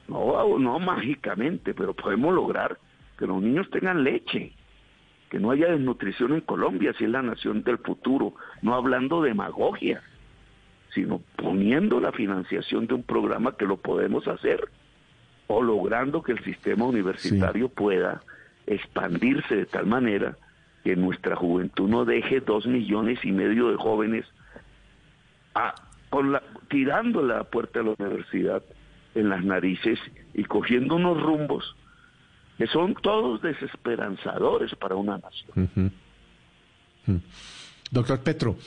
No, 0.07 0.59
no 0.59 0.79
mágicamente, 0.79 1.73
pero 1.73 1.93
podemos 1.93 2.33
lograr 2.33 2.77
que 3.17 3.25
los 3.25 3.41
niños 3.41 3.69
tengan 3.69 4.03
leche, 4.03 4.53
que 5.29 5.39
no 5.39 5.51
haya 5.51 5.71
desnutrición 5.71 6.33
en 6.33 6.41
Colombia, 6.41 6.93
si 6.97 7.05
es 7.05 7.09
la 7.09 7.21
nación 7.21 7.63
del 7.63 7.79
futuro, 7.79 8.35
no 8.61 8.75
hablando 8.75 9.21
de 9.21 9.29
demagogia, 9.29 10.03
sino 10.93 11.21
poniendo 11.35 11.99
la 11.99 12.11
financiación 12.11 12.87
de 12.87 12.93
un 12.93 13.03
programa 13.03 13.57
que 13.57 13.65
lo 13.65 13.77
podemos 13.77 14.27
hacer, 14.27 14.69
o 15.47 15.61
logrando 15.61 16.23
que 16.23 16.31
el 16.31 16.43
sistema 16.43 16.85
universitario 16.85 17.69
pueda 17.69 18.21
expandirse 18.67 19.55
de 19.55 19.65
tal 19.65 19.85
manera 19.85 20.37
que 20.83 20.95
nuestra 20.95 21.35
juventud 21.35 21.89
no 21.89 22.05
deje 22.05 22.39
dos 22.39 22.65
millones 22.67 23.19
y 23.23 23.31
medio 23.31 23.69
de 23.69 23.75
jóvenes 23.75 24.25
a, 25.55 25.73
con 26.09 26.31
la, 26.31 26.43
tirando 26.69 27.21
la 27.21 27.43
puerta 27.45 27.79
de 27.79 27.85
la 27.85 27.95
universidad 27.97 28.63
en 29.15 29.29
las 29.29 29.43
narices 29.43 29.97
y 30.33 30.43
cogiendo 30.43 30.95
unos 30.95 31.21
rumbos 31.21 31.75
que 32.57 32.67
son 32.67 32.93
todos 32.95 33.41
desesperanzadores 33.41 34.73
para 34.75 34.95
una 34.95 35.17
nación. 35.17 35.91
Doctor 37.91 38.23
Petro, 38.23 38.57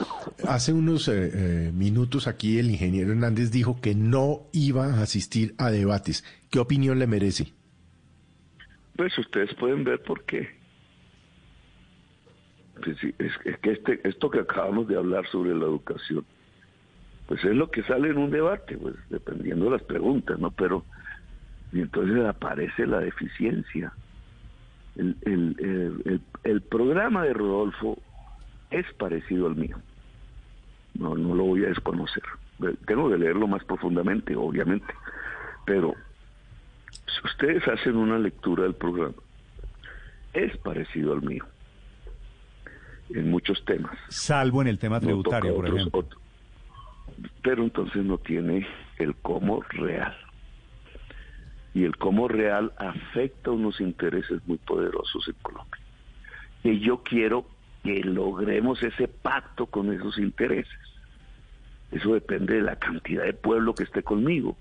hace 0.47 0.72
unos 0.72 1.09
eh, 1.09 1.30
eh, 1.34 1.72
minutos 1.72 2.28
aquí 2.28 2.59
el 2.59 2.70
ingeniero 2.70 3.11
Hernández 3.11 3.51
dijo 3.51 3.80
que 3.80 3.95
no 3.95 4.47
iba 4.53 4.86
a 4.86 5.03
asistir 5.03 5.55
a 5.59 5.70
debates. 5.70 6.24
¿Qué 6.51 6.59
opinión 6.59 6.99
le 6.99 7.07
merece? 7.07 7.53
Pues 8.97 9.16
ustedes 9.18 9.55
pueden 9.55 9.84
ver 9.84 10.03
por 10.03 10.24
qué. 10.24 10.49
Pues 12.82 12.97
es, 13.18 13.59
que 13.59 13.72
este, 13.72 14.09
esto 14.09 14.30
que 14.30 14.41
acabamos 14.41 14.86
de 14.86 14.97
hablar 14.97 15.26
sobre 15.30 15.55
la 15.55 15.64
educación, 15.64 16.24
pues 17.29 17.45
es 17.45 17.55
lo 17.55 17.70
que 17.70 17.83
sale 17.83 18.09
en 18.09 18.16
un 18.16 18.31
debate, 18.31 18.79
pues 18.79 18.95
dependiendo 19.11 19.66
de 19.66 19.72
las 19.72 19.83
preguntas, 19.83 20.39
¿no? 20.39 20.51
Pero 20.51 20.85
y 21.72 21.81
entonces 21.81 22.24
aparece 22.24 22.87
la 22.87 23.01
deficiencia. 23.01 23.93
El, 24.97 25.14
el, 25.26 26.22
el, 26.43 26.62
programa 26.62 27.22
de 27.24 27.35
Rodolfo 27.35 27.99
es 28.70 28.87
parecido 28.95 29.47
al 29.47 29.57
mío. 29.57 29.76
No, 30.95 31.14
no 31.14 31.35
lo 31.35 31.45
voy 31.45 31.64
a 31.66 31.68
desconocer. 31.68 32.22
Tengo 32.87 33.11
que 33.11 33.18
leerlo 33.18 33.47
más 33.47 33.62
profundamente, 33.64 34.35
obviamente. 34.35 34.93
Pero 35.66 35.95
si 36.91 37.26
ustedes 37.26 37.68
hacen 37.68 37.97
una 37.97 38.18
lectura 38.18 38.62
del 38.64 38.74
programa, 38.74 39.14
es 40.33 40.57
parecido 40.57 41.12
al 41.12 41.22
mío. 41.22 41.45
En 43.11 43.31
muchos 43.31 43.62
temas. 43.66 43.97
Salvo 44.09 44.62
en 44.62 44.68
el 44.68 44.79
tema 44.79 44.99
tributario, 44.99 45.55
por 45.55 45.68
ejemplo. 45.68 46.09
Pero 47.42 47.62
entonces 47.62 48.04
no 48.04 48.18
tiene 48.18 48.66
el 48.98 49.14
cómo 49.16 49.62
real 49.70 50.16
y 51.74 51.84
el 51.84 51.96
cómo 51.96 52.28
real 52.28 52.72
afecta 52.76 53.50
unos 53.50 53.80
intereses 53.80 54.40
muy 54.46 54.59
poderosos 54.59 55.28
en 55.28 55.34
Colombia. 55.42 55.80
Y 56.64 56.80
yo 56.80 57.02
quiero 57.02 57.46
que 57.84 58.02
logremos 58.02 58.82
ese 58.82 59.06
pacto 59.06 59.66
con 59.66 59.92
esos 59.92 60.18
intereses. 60.18 60.78
Eso 61.92 62.14
depende 62.14 62.54
de 62.54 62.62
la 62.62 62.76
cantidad 62.76 63.24
de 63.24 63.32
pueblo 63.32 63.74
que 63.74 63.84
esté 63.84 64.02
conmigo. 64.02 64.56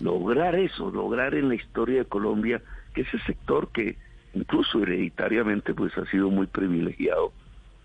Lograr 0.00 0.54
eso, 0.54 0.90
lograr 0.90 1.34
en 1.34 1.48
la 1.48 1.54
historia 1.54 2.00
de 2.00 2.04
Colombia 2.04 2.60
que 2.92 3.02
ese 3.02 3.18
sector 3.20 3.70
que 3.72 3.96
incluso 4.34 4.82
hereditariamente 4.82 5.72
pues 5.72 5.96
ha 5.96 6.04
sido 6.06 6.30
muy 6.30 6.46
privilegiado 6.46 7.32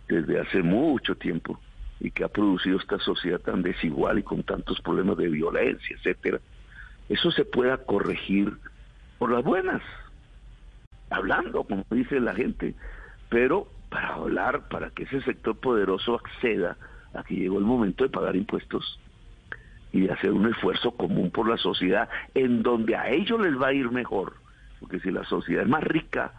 desde 0.07 0.39
hace 0.39 0.61
mucho 0.63 1.15
tiempo 1.15 1.59
y 2.00 2.12
que 2.12 2.24
ha 2.24 2.30
producido 2.30 2.78
esta 2.78 3.00
sociedad 3.00 3.39
tan 3.39 3.62
desigual 3.62 4.20
y 4.20 4.24
con 4.24 4.43
tantos 4.43 4.80
problemas 4.82 5.18
de 5.18 5.28
violencia, 5.30 5.95
etcétera, 5.95 6.39
eso 7.10 7.32
se 7.32 7.45
pueda 7.45 7.78
corregir 7.78 8.54
por 9.18 9.32
las 9.32 9.43
buenas, 9.43 9.82
hablando, 11.10 11.64
como 11.64 11.84
dice 11.91 12.20
la 12.20 12.34
gente, 12.34 12.76
pero 13.30 13.68
para 13.89 14.14
hablar, 14.14 14.70
para 14.70 14.91
que 14.91 15.04
ese 15.04 15.22
sector 15.22 15.58
poderoso 15.60 16.16
acceda 16.16 16.78
a 17.14 17.24
que 17.24 17.36
llegó 17.36 17.58
el 17.58 17.66
momento 17.66 18.04
de 18.04 18.10
pagar 18.10 18.36
impuestos 18.36 19.00
y 19.91 20.02
de 20.02 20.14
hacer 20.14 20.32
un 20.32 20.47
esfuerzo 20.47 20.91
común 20.91 21.32
por 21.32 21.50
la 21.50 21.58
sociedad 21.58 22.08
en 22.36 22.62
donde 22.62 22.95
a 22.95 23.10
ellos 23.10 23.39
les 23.41 23.60
va 23.60 23.68
a 23.68 23.74
ir 23.74 23.89
mejor, 23.91 24.34
porque 24.80 25.00
si 25.00 25.12
la 25.12 25.24
sociedad 25.26 25.64
es 25.64 25.70
más 25.70 25.84
rica, 25.84 26.32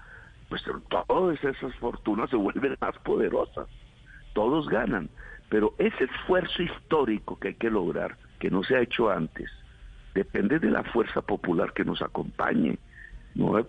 pues 0.49 0.63
todas 0.89 1.43
esas 1.43 1.75
fortunas 1.77 2.31
se 2.31 2.37
vuelven 2.37 2.77
más 2.81 2.97
poderosas, 2.99 3.69
todos 4.33 4.69
ganan, 4.69 5.11
pero 5.51 5.75
ese 5.79 6.05
esfuerzo 6.05 6.63
histórico 6.63 7.39
que 7.39 7.49
hay 7.49 7.55
que 7.55 7.71
lograr, 7.71 8.17
que 8.39 8.51
no 8.51 8.63
se 8.63 8.77
ha 8.77 8.81
hecho 8.81 9.11
antes, 9.11 9.51
depende 10.15 10.61
de 10.61 10.71
la 10.71 10.85
fuerza 10.85 11.21
popular 11.21 11.73
que 11.75 11.85
nos 11.85 12.01
acompañe. 12.01 12.79
No 13.35 13.59
es, 13.59 13.67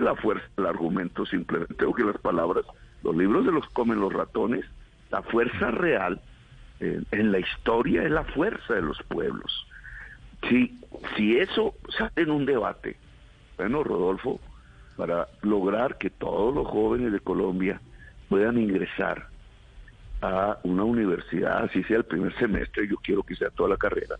la 0.00 0.14
fuerza 0.14 0.46
del 0.56 0.66
argumento 0.66 1.26
simplemente, 1.26 1.84
o 1.84 1.94
que 1.94 2.04
las 2.04 2.18
palabras, 2.18 2.64
los 3.02 3.16
libros 3.16 3.44
de 3.44 3.52
los 3.52 3.66
comen 3.70 4.00
los 4.00 4.12
ratones, 4.12 4.64
la 5.10 5.22
fuerza 5.22 5.70
real 5.70 6.20
eh, 6.80 7.02
en 7.10 7.32
la 7.32 7.38
historia 7.38 8.02
es 8.02 8.10
la 8.10 8.24
fuerza 8.24 8.74
de 8.74 8.82
los 8.82 9.02
pueblos. 9.04 9.66
Si, 10.48 10.78
si 11.16 11.38
eso 11.38 11.74
sale 11.96 12.12
en 12.16 12.30
un 12.30 12.44
debate, 12.44 12.96
bueno, 13.56 13.82
Rodolfo, 13.82 14.40
para 14.96 15.28
lograr 15.40 15.96
que 15.96 16.10
todos 16.10 16.54
los 16.54 16.66
jóvenes 16.66 17.12
de 17.12 17.20
Colombia 17.20 17.80
puedan 18.28 18.58
ingresar 18.58 19.31
a 20.22 20.58
una 20.62 20.84
universidad, 20.84 21.64
así 21.64 21.82
sea 21.84 21.98
el 21.98 22.04
primer 22.04 22.34
semestre, 22.38 22.88
yo 22.88 22.96
quiero 22.96 23.22
que 23.22 23.34
sea 23.34 23.50
toda 23.50 23.70
la 23.70 23.76
carrera, 23.76 24.16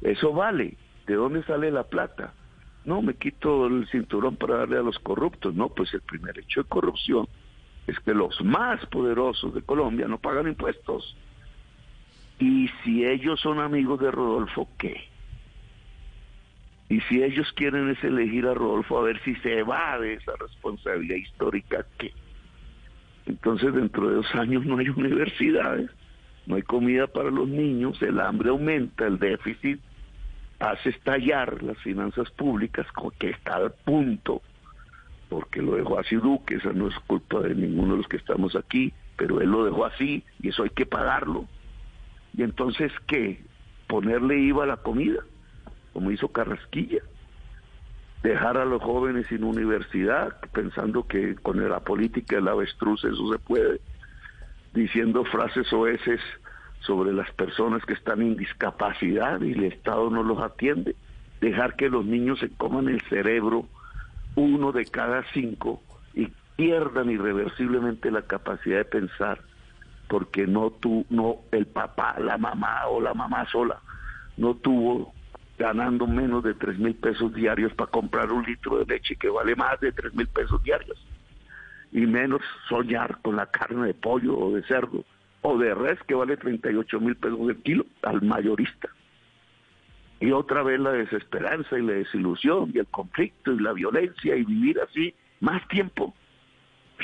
eso 0.00 0.32
vale. 0.32 0.76
¿De 1.06 1.14
dónde 1.14 1.42
sale 1.44 1.70
la 1.70 1.84
plata? 1.84 2.32
No, 2.84 3.02
me 3.02 3.14
quito 3.14 3.66
el 3.66 3.88
cinturón 3.88 4.36
para 4.36 4.58
darle 4.58 4.78
a 4.78 4.82
los 4.82 4.98
corruptos. 4.98 5.54
No, 5.54 5.68
pues 5.68 5.92
el 5.94 6.00
primer 6.00 6.38
hecho 6.38 6.62
de 6.62 6.68
corrupción 6.68 7.28
es 7.86 7.98
que 8.00 8.14
los 8.14 8.40
más 8.42 8.84
poderosos 8.86 9.54
de 9.54 9.62
Colombia 9.62 10.08
no 10.08 10.18
pagan 10.18 10.48
impuestos. 10.48 11.16
Y 12.38 12.68
si 12.82 13.04
ellos 13.04 13.40
son 13.40 13.60
amigos 13.60 14.00
de 14.00 14.10
Rodolfo, 14.10 14.68
¿qué? 14.78 15.08
Y 16.88 17.00
si 17.02 17.22
ellos 17.22 17.52
quieren 17.54 17.88
es 17.90 18.02
elegir 18.02 18.46
a 18.46 18.54
Rodolfo 18.54 18.98
a 18.98 19.02
ver 19.02 19.22
si 19.22 19.34
se 19.36 19.62
va 19.62 19.98
de 19.98 20.14
esa 20.14 20.32
responsabilidad 20.38 21.16
histórica, 21.16 21.86
¿qué? 21.98 22.12
Entonces 23.26 23.74
dentro 23.74 24.08
de 24.08 24.16
dos 24.16 24.34
años 24.34 24.64
no 24.64 24.78
hay 24.78 24.88
universidades, 24.96 25.90
no 26.46 26.56
hay 26.56 26.62
comida 26.62 27.06
para 27.06 27.30
los 27.30 27.48
niños, 27.48 28.00
el 28.02 28.20
hambre 28.20 28.50
aumenta, 28.50 29.06
el 29.06 29.18
déficit 29.18 29.80
hace 30.62 30.90
estallar 30.90 31.62
las 31.62 31.76
finanzas 31.78 32.30
públicas 32.30 32.86
que 33.18 33.30
está 33.30 33.56
al 33.56 33.72
punto, 33.84 34.42
porque 35.28 35.60
lo 35.60 35.74
dejó 35.74 35.98
así 35.98 36.14
Duque, 36.14 36.56
esa 36.56 36.72
no 36.72 36.88
es 36.88 36.94
culpa 37.06 37.40
de 37.40 37.54
ninguno 37.54 37.92
de 37.92 37.98
los 37.98 38.08
que 38.08 38.16
estamos 38.16 38.54
aquí, 38.54 38.92
pero 39.16 39.40
él 39.40 39.50
lo 39.50 39.64
dejó 39.64 39.86
así 39.86 40.24
y 40.40 40.48
eso 40.48 40.62
hay 40.62 40.70
que 40.70 40.86
pagarlo. 40.86 41.46
Y 42.36 42.42
entonces, 42.42 42.92
¿qué? 43.06 43.42
Ponerle 43.88 44.38
IVA 44.38 44.64
a 44.64 44.68
la 44.68 44.76
comida, 44.76 45.20
como 45.92 46.10
hizo 46.10 46.28
Carrasquilla. 46.28 47.02
Dejar 48.22 48.56
a 48.56 48.64
los 48.64 48.82
jóvenes 48.82 49.26
sin 49.26 49.42
universidad, 49.42 50.36
pensando 50.52 51.06
que 51.06 51.34
con 51.36 51.68
la 51.68 51.80
política 51.80 52.36
del 52.36 52.48
avestruz 52.48 53.04
eso 53.04 53.32
se 53.32 53.38
puede. 53.38 53.80
Diciendo 54.72 55.24
frases 55.24 55.72
oeces 55.72 56.20
sobre 56.80 57.12
las 57.12 57.30
personas 57.32 57.84
que 57.84 57.94
están 57.94 58.22
en 58.22 58.36
discapacidad 58.36 59.40
y 59.40 59.52
el 59.52 59.64
Estado 59.64 60.08
no 60.10 60.22
los 60.22 60.40
atiende. 60.40 60.94
Dejar 61.40 61.74
que 61.74 61.88
los 61.88 62.04
niños 62.04 62.38
se 62.38 62.50
coman 62.50 62.88
el 62.88 63.00
cerebro, 63.02 63.66
uno 64.36 64.72
de 64.72 64.86
cada 64.86 65.24
cinco, 65.32 65.82
y 66.14 66.28
pierdan 66.56 67.10
irreversiblemente 67.10 68.10
la 68.10 68.22
capacidad 68.22 68.78
de 68.78 68.84
pensar 68.84 69.40
porque 70.08 70.46
no 70.46 70.70
tú, 70.70 71.06
no 71.10 71.38
el 71.50 71.66
papá, 71.66 72.16
la 72.20 72.38
mamá 72.38 72.86
o 72.86 73.00
la 73.00 73.14
mamá 73.14 73.46
sola 73.50 73.80
no 74.36 74.54
tuvo 74.54 75.12
ganando 75.62 76.08
menos 76.08 76.42
de 76.42 76.54
tres 76.54 76.76
mil 76.76 76.94
pesos 76.96 77.32
diarios 77.32 77.72
para 77.74 77.88
comprar 77.88 78.32
un 78.32 78.42
litro 78.42 78.78
de 78.78 78.84
leche 78.84 79.14
que 79.14 79.28
vale 79.28 79.54
más 79.54 79.78
de 79.78 79.92
tres 79.92 80.12
mil 80.12 80.26
pesos 80.26 80.60
diarios 80.64 80.98
y 81.92 82.00
menos 82.00 82.42
soñar 82.68 83.18
con 83.22 83.36
la 83.36 83.46
carne 83.46 83.86
de 83.86 83.94
pollo 83.94 84.36
o 84.36 84.52
de 84.56 84.64
cerdo 84.64 85.04
o 85.42 85.56
de 85.58 85.72
res 85.72 86.00
que 86.08 86.14
vale 86.14 86.36
38 86.36 87.00
mil 87.00 87.14
pesos 87.14 87.38
el 87.48 87.56
kilo 87.62 87.86
al 88.02 88.22
mayorista. 88.22 88.88
Y 90.18 90.32
otra 90.32 90.64
vez 90.64 90.80
la 90.80 90.92
desesperanza 90.92 91.78
y 91.78 91.82
la 91.82 91.92
desilusión 91.92 92.72
y 92.74 92.78
el 92.78 92.86
conflicto 92.86 93.52
y 93.52 93.60
la 93.60 93.72
violencia 93.72 94.36
y 94.36 94.44
vivir 94.44 94.80
así 94.80 95.14
más 95.40 95.66
tiempo. 95.68 96.12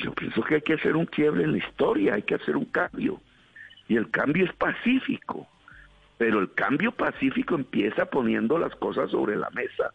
Yo 0.02 0.12
pienso 0.14 0.42
que 0.42 0.56
hay 0.56 0.62
que 0.62 0.74
hacer 0.74 0.96
un 0.96 1.06
quiebre 1.06 1.44
en 1.44 1.52
la 1.52 1.58
historia, 1.58 2.14
hay 2.14 2.22
que 2.22 2.34
hacer 2.34 2.56
un 2.56 2.66
cambio. 2.66 3.20
Y 3.88 3.96
el 3.96 4.10
cambio 4.10 4.44
es 4.44 4.52
pacífico, 4.54 5.48
pero 6.18 6.40
el 6.40 6.52
cambio 6.52 6.92
pacífico 6.92 7.54
empieza 7.54 8.06
poniendo 8.06 8.58
las 8.58 8.74
cosas 8.76 9.10
sobre 9.10 9.36
la 9.36 9.48
mesa. 9.50 9.92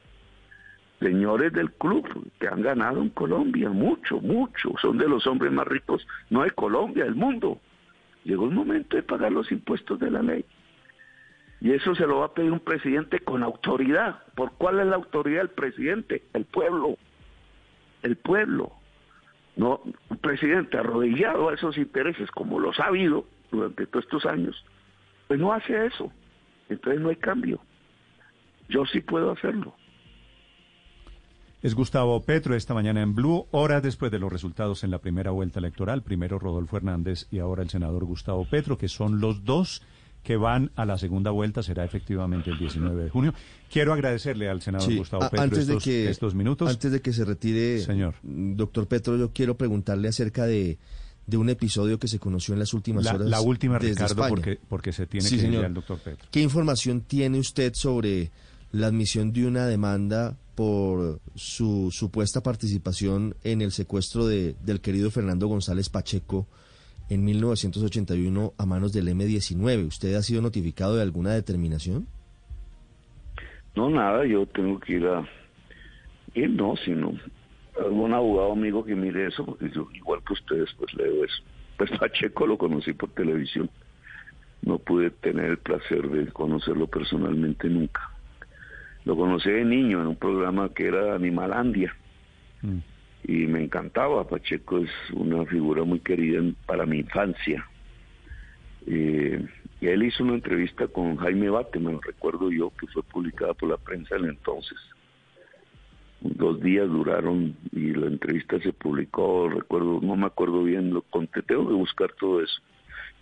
Señores 1.00 1.52
del 1.52 1.72
club 1.74 2.08
que 2.40 2.48
han 2.48 2.62
ganado 2.62 3.02
en 3.02 3.10
Colombia, 3.10 3.70
mucho, 3.70 4.22
mucho, 4.22 4.74
son 4.82 4.98
de 4.98 5.08
los 5.08 5.28
hombres 5.28 5.52
más 5.52 5.68
ricos, 5.68 6.08
no 6.30 6.44
de 6.44 6.52
Colombia, 6.52 7.04
del 7.04 7.16
mundo. 7.16 7.60
Llegó 8.24 8.46
el 8.46 8.52
momento 8.52 8.96
de 8.96 9.04
pagar 9.04 9.34
los 9.34 9.52
impuestos 9.52 10.00
de 10.00 10.10
la 10.10 10.22
ley. 10.22 10.46
Y 11.60 11.72
eso 11.72 11.94
se 11.94 12.08
lo 12.08 12.20
va 12.20 12.28
a 12.28 12.34
pedir 12.34 12.52
un 12.52 12.62
presidente 12.62 13.20
con 13.20 13.44
autoridad. 13.44 14.24
¿Por 14.36 14.54
cuál 14.54 14.80
es 14.80 14.88
la 14.88 14.96
autoridad 14.96 15.40
del 15.40 15.50
presidente? 15.50 16.24
El 16.34 16.46
pueblo. 16.46 16.98
El 18.02 18.16
pueblo 18.16 18.72
no 19.56 19.82
un 20.10 20.18
presidente 20.18 20.78
arrodillado 20.78 21.50
a 21.50 21.54
esos 21.54 21.78
intereses 21.78 22.30
como 22.32 22.60
los 22.60 22.80
ha 22.80 22.86
habido 22.86 23.26
durante 23.52 23.86
todos 23.86 24.06
estos 24.06 24.26
años, 24.26 24.66
pues 25.28 25.40
no 25.40 25.54
hace 25.54 25.86
eso. 25.86 26.12
Entonces 26.70 27.02
no 27.02 27.10
hay 27.10 27.16
cambio. 27.18 27.60
Yo 28.70 28.86
sí 28.86 29.02
puedo 29.02 29.32
hacerlo. 29.32 29.76
Es 31.62 31.76
Gustavo 31.76 32.22
Petro 32.24 32.56
esta 32.56 32.74
mañana 32.74 33.02
en 33.02 33.16
Blue, 33.16 33.48
horas 33.52 33.82
después 33.82 34.12
de 34.12 34.20
los 34.20 34.32
resultados 34.32 34.84
en 34.84 34.92
la 34.92 35.00
primera 35.00 35.32
vuelta 35.32 35.60
electoral. 35.60 36.02
Primero 36.02 36.38
Rodolfo 36.38 36.76
Hernández 36.76 37.28
y 37.32 37.40
ahora 37.40 37.64
el 37.64 37.70
senador 37.70 38.04
Gustavo 38.04 38.46
Petro, 38.50 38.78
que 38.78 38.90
son 38.90 39.22
los 39.22 39.46
dos 39.46 39.82
que 40.24 40.36
van 40.36 40.72
a 40.76 40.86
la 40.86 40.98
segunda 40.98 41.32
vuelta. 41.32 41.64
Será 41.64 41.86
efectivamente 41.86 42.50
el 42.50 42.58
19 42.58 43.06
de 43.06 43.10
junio. 43.10 43.34
Quiero 43.72 43.94
agradecerle 43.94 44.50
al 44.50 44.62
senador 44.62 44.94
Gustavo 44.94 45.30
Petro 45.30 45.42
antes 45.42 45.60
estos, 45.60 45.86
de 45.86 45.92
que, 45.92 46.10
estos 46.10 46.36
minutos. 46.36 46.70
Antes 46.70 46.92
de 46.92 47.02
que 47.02 47.14
se 47.14 47.24
retire, 47.24 47.80
Señor. 47.80 48.16
doctor 48.24 48.88
Petro, 48.88 49.16
yo 49.16 49.32
quiero 49.32 49.56
preguntarle 49.56 50.10
acerca 50.10 50.46
de, 50.46 50.80
de 51.26 51.38
un 51.38 51.50
episodio 51.50 51.98
que 52.00 52.08
se 52.08 52.20
conoció 52.20 52.54
en 52.54 52.60
las 52.60 52.74
últimas 52.74 53.06
La, 53.06 53.14
horas. 53.16 53.28
la 53.30 53.42
última, 53.42 53.76
desde 53.80 53.90
Ricardo, 53.92 54.14
España. 54.14 54.30
porque, 54.30 54.60
porque 54.68 54.92
se 54.92 55.06
tiene 55.08 55.26
Sí, 55.28 55.36
que 55.36 55.42
ir 55.42 55.48
señor. 55.48 55.62
ya 55.62 55.68
el 55.68 55.74
doctor 55.74 56.00
Petro. 56.00 56.28
¿Qué 56.32 56.42
información 56.42 57.02
tiene 57.02 57.40
usted 57.40 57.74
sobre 57.76 58.32
la 58.72 58.88
admisión 58.88 59.32
de 59.32 59.46
una 59.48 59.66
demanda 59.68 60.36
por 60.56 61.20
su 61.36 61.90
supuesta 61.92 62.42
participación 62.44 63.36
en 63.44 63.62
el 63.62 63.72
secuestro 63.72 64.26
de, 64.28 64.56
del 64.64 64.82
querido 64.82 65.10
Fernando 65.12 65.48
González 65.48 65.90
Pacheco 65.90 66.48
en 67.10 67.24
1981 67.24 68.54
a 68.58 68.66
manos 68.66 68.92
del 68.94 69.08
M-19? 69.08 69.88
¿Usted 69.88 70.16
ha 70.16 70.22
sido 70.24 70.42
notificado 70.42 70.96
de 70.96 71.02
alguna 71.04 71.32
determinación? 71.34 72.08
No, 73.76 73.90
nada, 73.90 74.26
yo 74.28 74.46
tengo 74.48 74.80
que 74.80 74.94
ir 74.98 75.06
a... 75.08 75.28
Ir 76.36 76.50
no, 76.52 76.76
sino 76.84 77.12
algún 77.80 78.14
abogado 78.14 78.52
amigo 78.52 78.84
que 78.84 78.96
mire 78.96 79.28
eso, 79.28 79.46
porque 79.46 79.70
yo, 79.70 79.88
igual 79.94 80.22
que 80.26 80.34
ustedes, 80.34 80.70
pues 80.78 80.94
leo 80.94 81.24
eso. 81.24 81.44
Pues 81.78 81.92
Pacheco 82.00 82.48
lo 82.48 82.58
conocí 82.58 82.94
por 82.94 83.10
televisión. 83.12 83.70
No 84.62 84.78
pude 84.78 85.10
tener 85.10 85.46
el 85.46 85.58
placer 85.58 86.08
de 86.10 86.32
conocerlo 86.32 86.88
personalmente 86.88 87.68
nunca. 87.68 88.10
Lo 89.06 89.18
conocí 89.18 89.50
de 89.50 89.66
niño 89.66 90.02
en 90.02 90.08
un 90.08 90.16
programa 90.16 90.70
que 90.70 90.88
era 90.88 91.16
Animalandia. 91.16 91.94
Mm. 92.62 92.78
Y 93.26 93.48
me 93.48 93.64
encantaba. 93.64 94.28
Pacheco 94.28 94.80
es 94.80 94.90
una 95.12 95.46
figura 95.46 95.84
muy 95.84 96.00
querida 96.00 96.42
para 96.66 96.86
mi 96.86 97.00
infancia. 97.00 97.68
Eh, 98.88 99.46
y 99.82 99.88
él 99.88 100.04
hizo 100.04 100.24
una 100.24 100.36
entrevista 100.36 100.88
con 100.88 101.18
Jaime 101.18 101.50
Bateman, 101.50 102.02
recuerdo 102.02 102.50
yo, 102.50 102.72
que 102.80 102.88
fue 102.88 103.04
publicada 103.04 103.54
por 103.54 103.70
la 103.70 103.78
prensa 103.78 104.16
en 104.16 104.26
el 104.26 104.30
entonces. 104.32 104.78
Dos 106.24 106.62
días 106.62 106.88
duraron 106.88 107.54
y 107.74 107.94
la 107.94 108.08
entrevista 108.08 108.58
se 108.60 108.72
publicó, 108.72 109.50
recuerdo, 109.50 110.00
no 110.02 110.16
me 110.16 110.26
acuerdo 110.26 110.64
bien, 110.64 110.94
lo 110.94 111.02
conté, 111.02 111.42
tengo 111.42 111.68
que 111.68 111.74
buscar 111.74 112.14
todo 112.18 112.42
eso. 112.42 112.62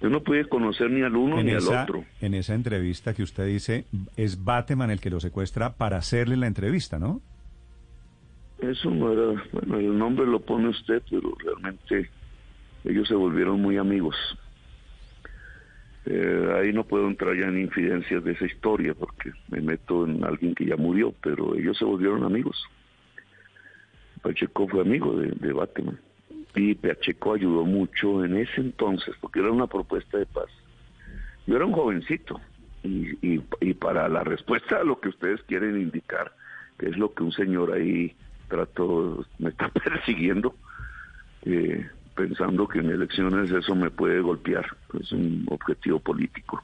Yo 0.01 0.09
no 0.09 0.21
pude 0.21 0.45
conocer 0.45 0.89
ni 0.91 1.01
al 1.01 1.15
uno 1.15 1.39
En 1.39 1.47
ni 1.47 1.51
al 1.53 1.67
otro. 1.67 2.05
en 2.21 2.35
esa 2.35 2.53
entrevista 2.53 3.15
que 3.15 3.23
usted 3.23 3.47
dice, 3.47 3.85
es 4.17 4.43
Bateman 4.43 4.91
el 4.91 4.99
que 4.99 5.09
lo 5.09 5.19
secuestra 5.19 5.73
para 5.73 5.97
hacerle 5.97 6.37
la 6.37 6.45
entrevista, 6.45 6.99
¿no? 6.99 7.21
Eso 8.59 8.91
no 8.91 9.11
era, 9.11 9.43
bueno, 9.51 9.79
el 9.79 9.97
nombre 9.97 10.27
lo 10.27 10.39
pone 10.39 10.69
usted, 10.69 11.01
pero 11.09 11.33
realmente 11.43 12.07
ellos 12.83 13.07
se 13.07 13.15
volvieron 13.15 13.59
muy 13.59 13.77
amigos. 13.77 14.15
Eh, 16.05 16.51
ahí 16.55 16.71
no 16.71 16.83
puedo 16.83 17.07
entrar 17.07 17.35
ya 17.35 17.47
en 17.47 17.59
infidencias 17.61 18.23
de 18.23 18.31
esa 18.33 18.45
historia 18.45 18.93
porque 18.93 19.31
me 19.49 19.61
meto 19.61 20.05
en 20.05 20.23
alguien 20.23 20.53
que 20.53 20.65
ya 20.65 20.75
murió, 20.77 21.13
pero 21.21 21.55
ellos 21.55 21.77
se 21.77 21.85
volvieron 21.85 22.23
amigos. 22.23 22.63
Pacheco 24.21 24.67
fue 24.67 24.81
amigo 24.81 25.15
de, 25.17 25.53
Bateman 25.53 25.99
y 26.55 26.75
Pacheco 26.75 27.33
ayudó 27.33 27.65
mucho 27.65 28.23
en 28.23 28.37
ese 28.37 28.61
entonces 28.61 29.15
porque 29.21 29.39
era 29.39 29.51
una 29.51 29.67
propuesta 29.67 30.17
de 30.17 30.25
paz. 30.25 30.49
Yo 31.47 31.55
era 31.55 31.65
un 31.65 31.73
jovencito 31.73 32.39
y 32.83 33.73
para 33.73 34.09
la 34.09 34.23
respuesta 34.23 34.77
a 34.77 34.83
lo 34.83 34.99
que 34.99 35.09
ustedes 35.09 35.41
quieren 35.43 35.79
indicar, 35.79 36.33
que 36.77 36.89
es 36.89 36.97
lo 36.97 37.13
que 37.13 37.23
un 37.23 37.31
señor 37.31 37.71
ahí 37.71 38.15
trató, 38.51 39.25
me 39.39 39.49
está 39.49 39.69
persiguiendo, 39.83 40.53
eh, 41.43 41.89
pensando 42.15 42.67
que 42.67 42.79
en 42.79 42.91
elecciones 42.91 43.49
eso 43.49 43.75
me 43.75 43.89
puede 43.89 44.19
golpear, 44.19 44.65
es 44.99 45.11
un 45.11 45.45
objetivo 45.49 45.99
político. 45.99 46.61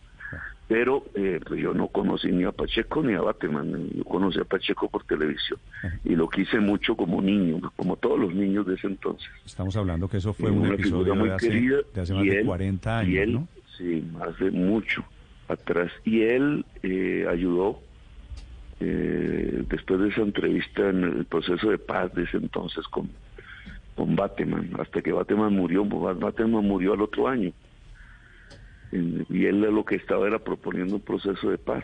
Pero 0.68 1.06
eh, 1.16 1.40
pues 1.48 1.62
yo 1.62 1.74
no 1.74 1.88
conocí 1.88 2.30
ni 2.30 2.44
a 2.44 2.52
Pacheco 2.52 3.02
ni 3.02 3.14
a 3.14 3.22
Bateman, 3.22 3.90
yo 3.96 4.04
conocí 4.04 4.38
a 4.40 4.44
Pacheco 4.44 4.90
por 4.90 5.04
televisión 5.06 5.60
y 6.04 6.14
lo 6.16 6.28
quise 6.30 6.60
mucho 6.60 6.96
como 6.96 7.22
niño, 7.22 7.72
como 7.78 7.96
todos 7.96 8.20
los 8.20 8.34
niños 8.36 8.66
de 8.68 8.76
ese 8.76 8.88
entonces. 8.88 9.30
Estamos 9.46 9.78
hablando 9.78 10.10
que 10.10 10.18
eso 10.18 10.34
fue 10.34 10.52
Y 10.52 10.54
un 10.56 10.66
episodio 10.74 11.16
muy 11.16 11.30
de 11.30 11.36
hace, 11.36 11.48
querida, 11.50 11.78
de 11.94 12.02
hace 12.02 12.14
más 12.14 12.26
y 12.26 12.30
de 12.30 12.40
él- 12.40 12.46
40 12.46 13.04
y 13.04 13.18
años, 13.18 13.24
él, 13.24 13.34
¿no? 13.34 13.48
Sí, 13.78 14.04
hace 14.20 14.52
mucho 14.52 15.06
atrás. 15.48 15.90
Y 16.04 16.22
él 16.24 16.66
eh, 16.84 17.26
ayudó 17.30 17.80
eh, 18.80 19.64
después 19.70 20.00
de 20.02 20.10
esa 20.10 20.22
entrevista 20.22 20.90
en 20.90 21.04
el 21.04 21.26
proceso 21.26 21.70
de 21.70 21.78
paz 21.78 22.14
de 22.14 22.24
ese 22.24 22.38
entonces 22.38 22.86
con, 22.90 23.10
con 23.96 24.16
Bateman, 24.16 24.72
hasta 24.80 25.02
que 25.02 25.12
Bateman 25.12 25.54
murió, 25.54 25.86
Bateman 25.86 26.66
murió 26.66 26.94
al 26.94 27.02
otro 27.02 27.28
año. 27.28 27.52
Y 28.92 29.46
él 29.46 29.62
lo 29.62 29.84
que 29.84 29.96
estaba 29.96 30.28
era 30.28 30.40
proponiendo 30.40 30.96
un 30.96 31.02
proceso 31.02 31.50
de 31.50 31.58
paz. 31.58 31.84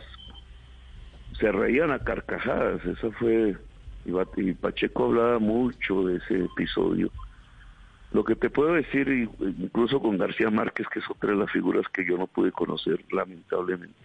Se 1.40 1.52
reían 1.52 1.92
a 1.92 2.00
carcajadas, 2.00 2.86
esa 2.86 3.12
fue... 3.12 3.58
Y 4.36 4.54
Pacheco 4.54 5.06
hablaba 5.06 5.40
mucho 5.40 6.06
de 6.06 6.18
ese 6.18 6.46
episodio. 6.46 7.10
Lo 8.12 8.24
que 8.24 8.36
te 8.36 8.50
puedo 8.50 8.74
decir, 8.74 9.08
incluso 9.10 10.02
con 10.02 10.18
García 10.18 10.50
Márquez, 10.50 10.88
que 10.90 11.00
es 11.00 11.10
otra 11.10 11.32
de 11.32 11.38
las 11.38 11.52
figuras 11.52 11.86
que 11.94 12.06
yo 12.06 12.18
no 12.18 12.28
pude 12.28 12.52
conocer, 12.52 13.04
lamentablemente, 13.12 13.96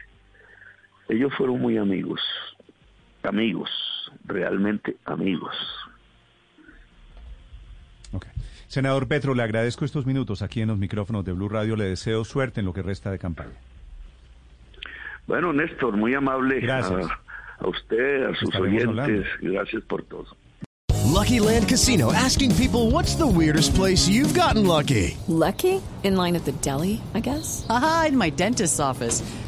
ellos 1.09 1.35
fueron 1.37 1.61
muy 1.61 1.77
amigos, 1.79 2.21
amigos, 3.23 3.71
realmente 4.25 4.97
amigos. 5.05 5.55
Senador 8.69 9.09
Petro, 9.09 9.35
le 9.35 9.43
agradezco 9.43 9.85
estos 9.85 10.05
minutos 10.07 10.43
aquí 10.43 10.61
en 10.61 10.69
los 10.69 10.79
micrófonos 10.79 11.25
de 11.25 11.33
Blue 11.33 11.49
Radio. 11.49 11.75
Le 11.75 11.85
deseo 11.85 12.25
suerte 12.25 12.61
en 12.61 12.66
lo 12.66 12.73
que 12.73 12.83
resta 12.83 13.11
de 13.11 13.19
campaña. 13.19 13.55
Bueno, 15.27 15.53
Néstor, 15.53 15.97
muy 15.97 16.14
amable 16.14 16.61
Gracias. 16.61 17.07
a, 17.07 17.64
a 17.64 17.69
usted, 17.69 18.25
a 18.25 18.35
sus 18.35 18.55
Estaremos 18.55 18.99
oyentes, 18.99 19.27
gracias 19.41 19.83
por 19.85 20.03
todo. 20.05 20.27
Lucky 21.12 21.41
Land 21.41 21.69
Casino 21.69 22.12
asking 22.12 22.55
people 22.55 22.91
what's 22.91 23.16
the 23.16 23.27
weirdest 23.27 23.75
place 23.75 24.07
you've 24.09 24.35
gotten 24.39 24.66
lucky? 24.66 25.16
Lucky? 25.27 25.81
In 26.05 26.16
line 26.16 26.37
at 26.37 26.45
the 26.45 26.53
deli, 26.61 27.01
I 27.14 27.21
guess? 27.21 27.66
Aha, 27.69 28.07
in 28.09 28.16
my 28.16 28.31
dentist's 28.31 28.79
office. 28.79 29.23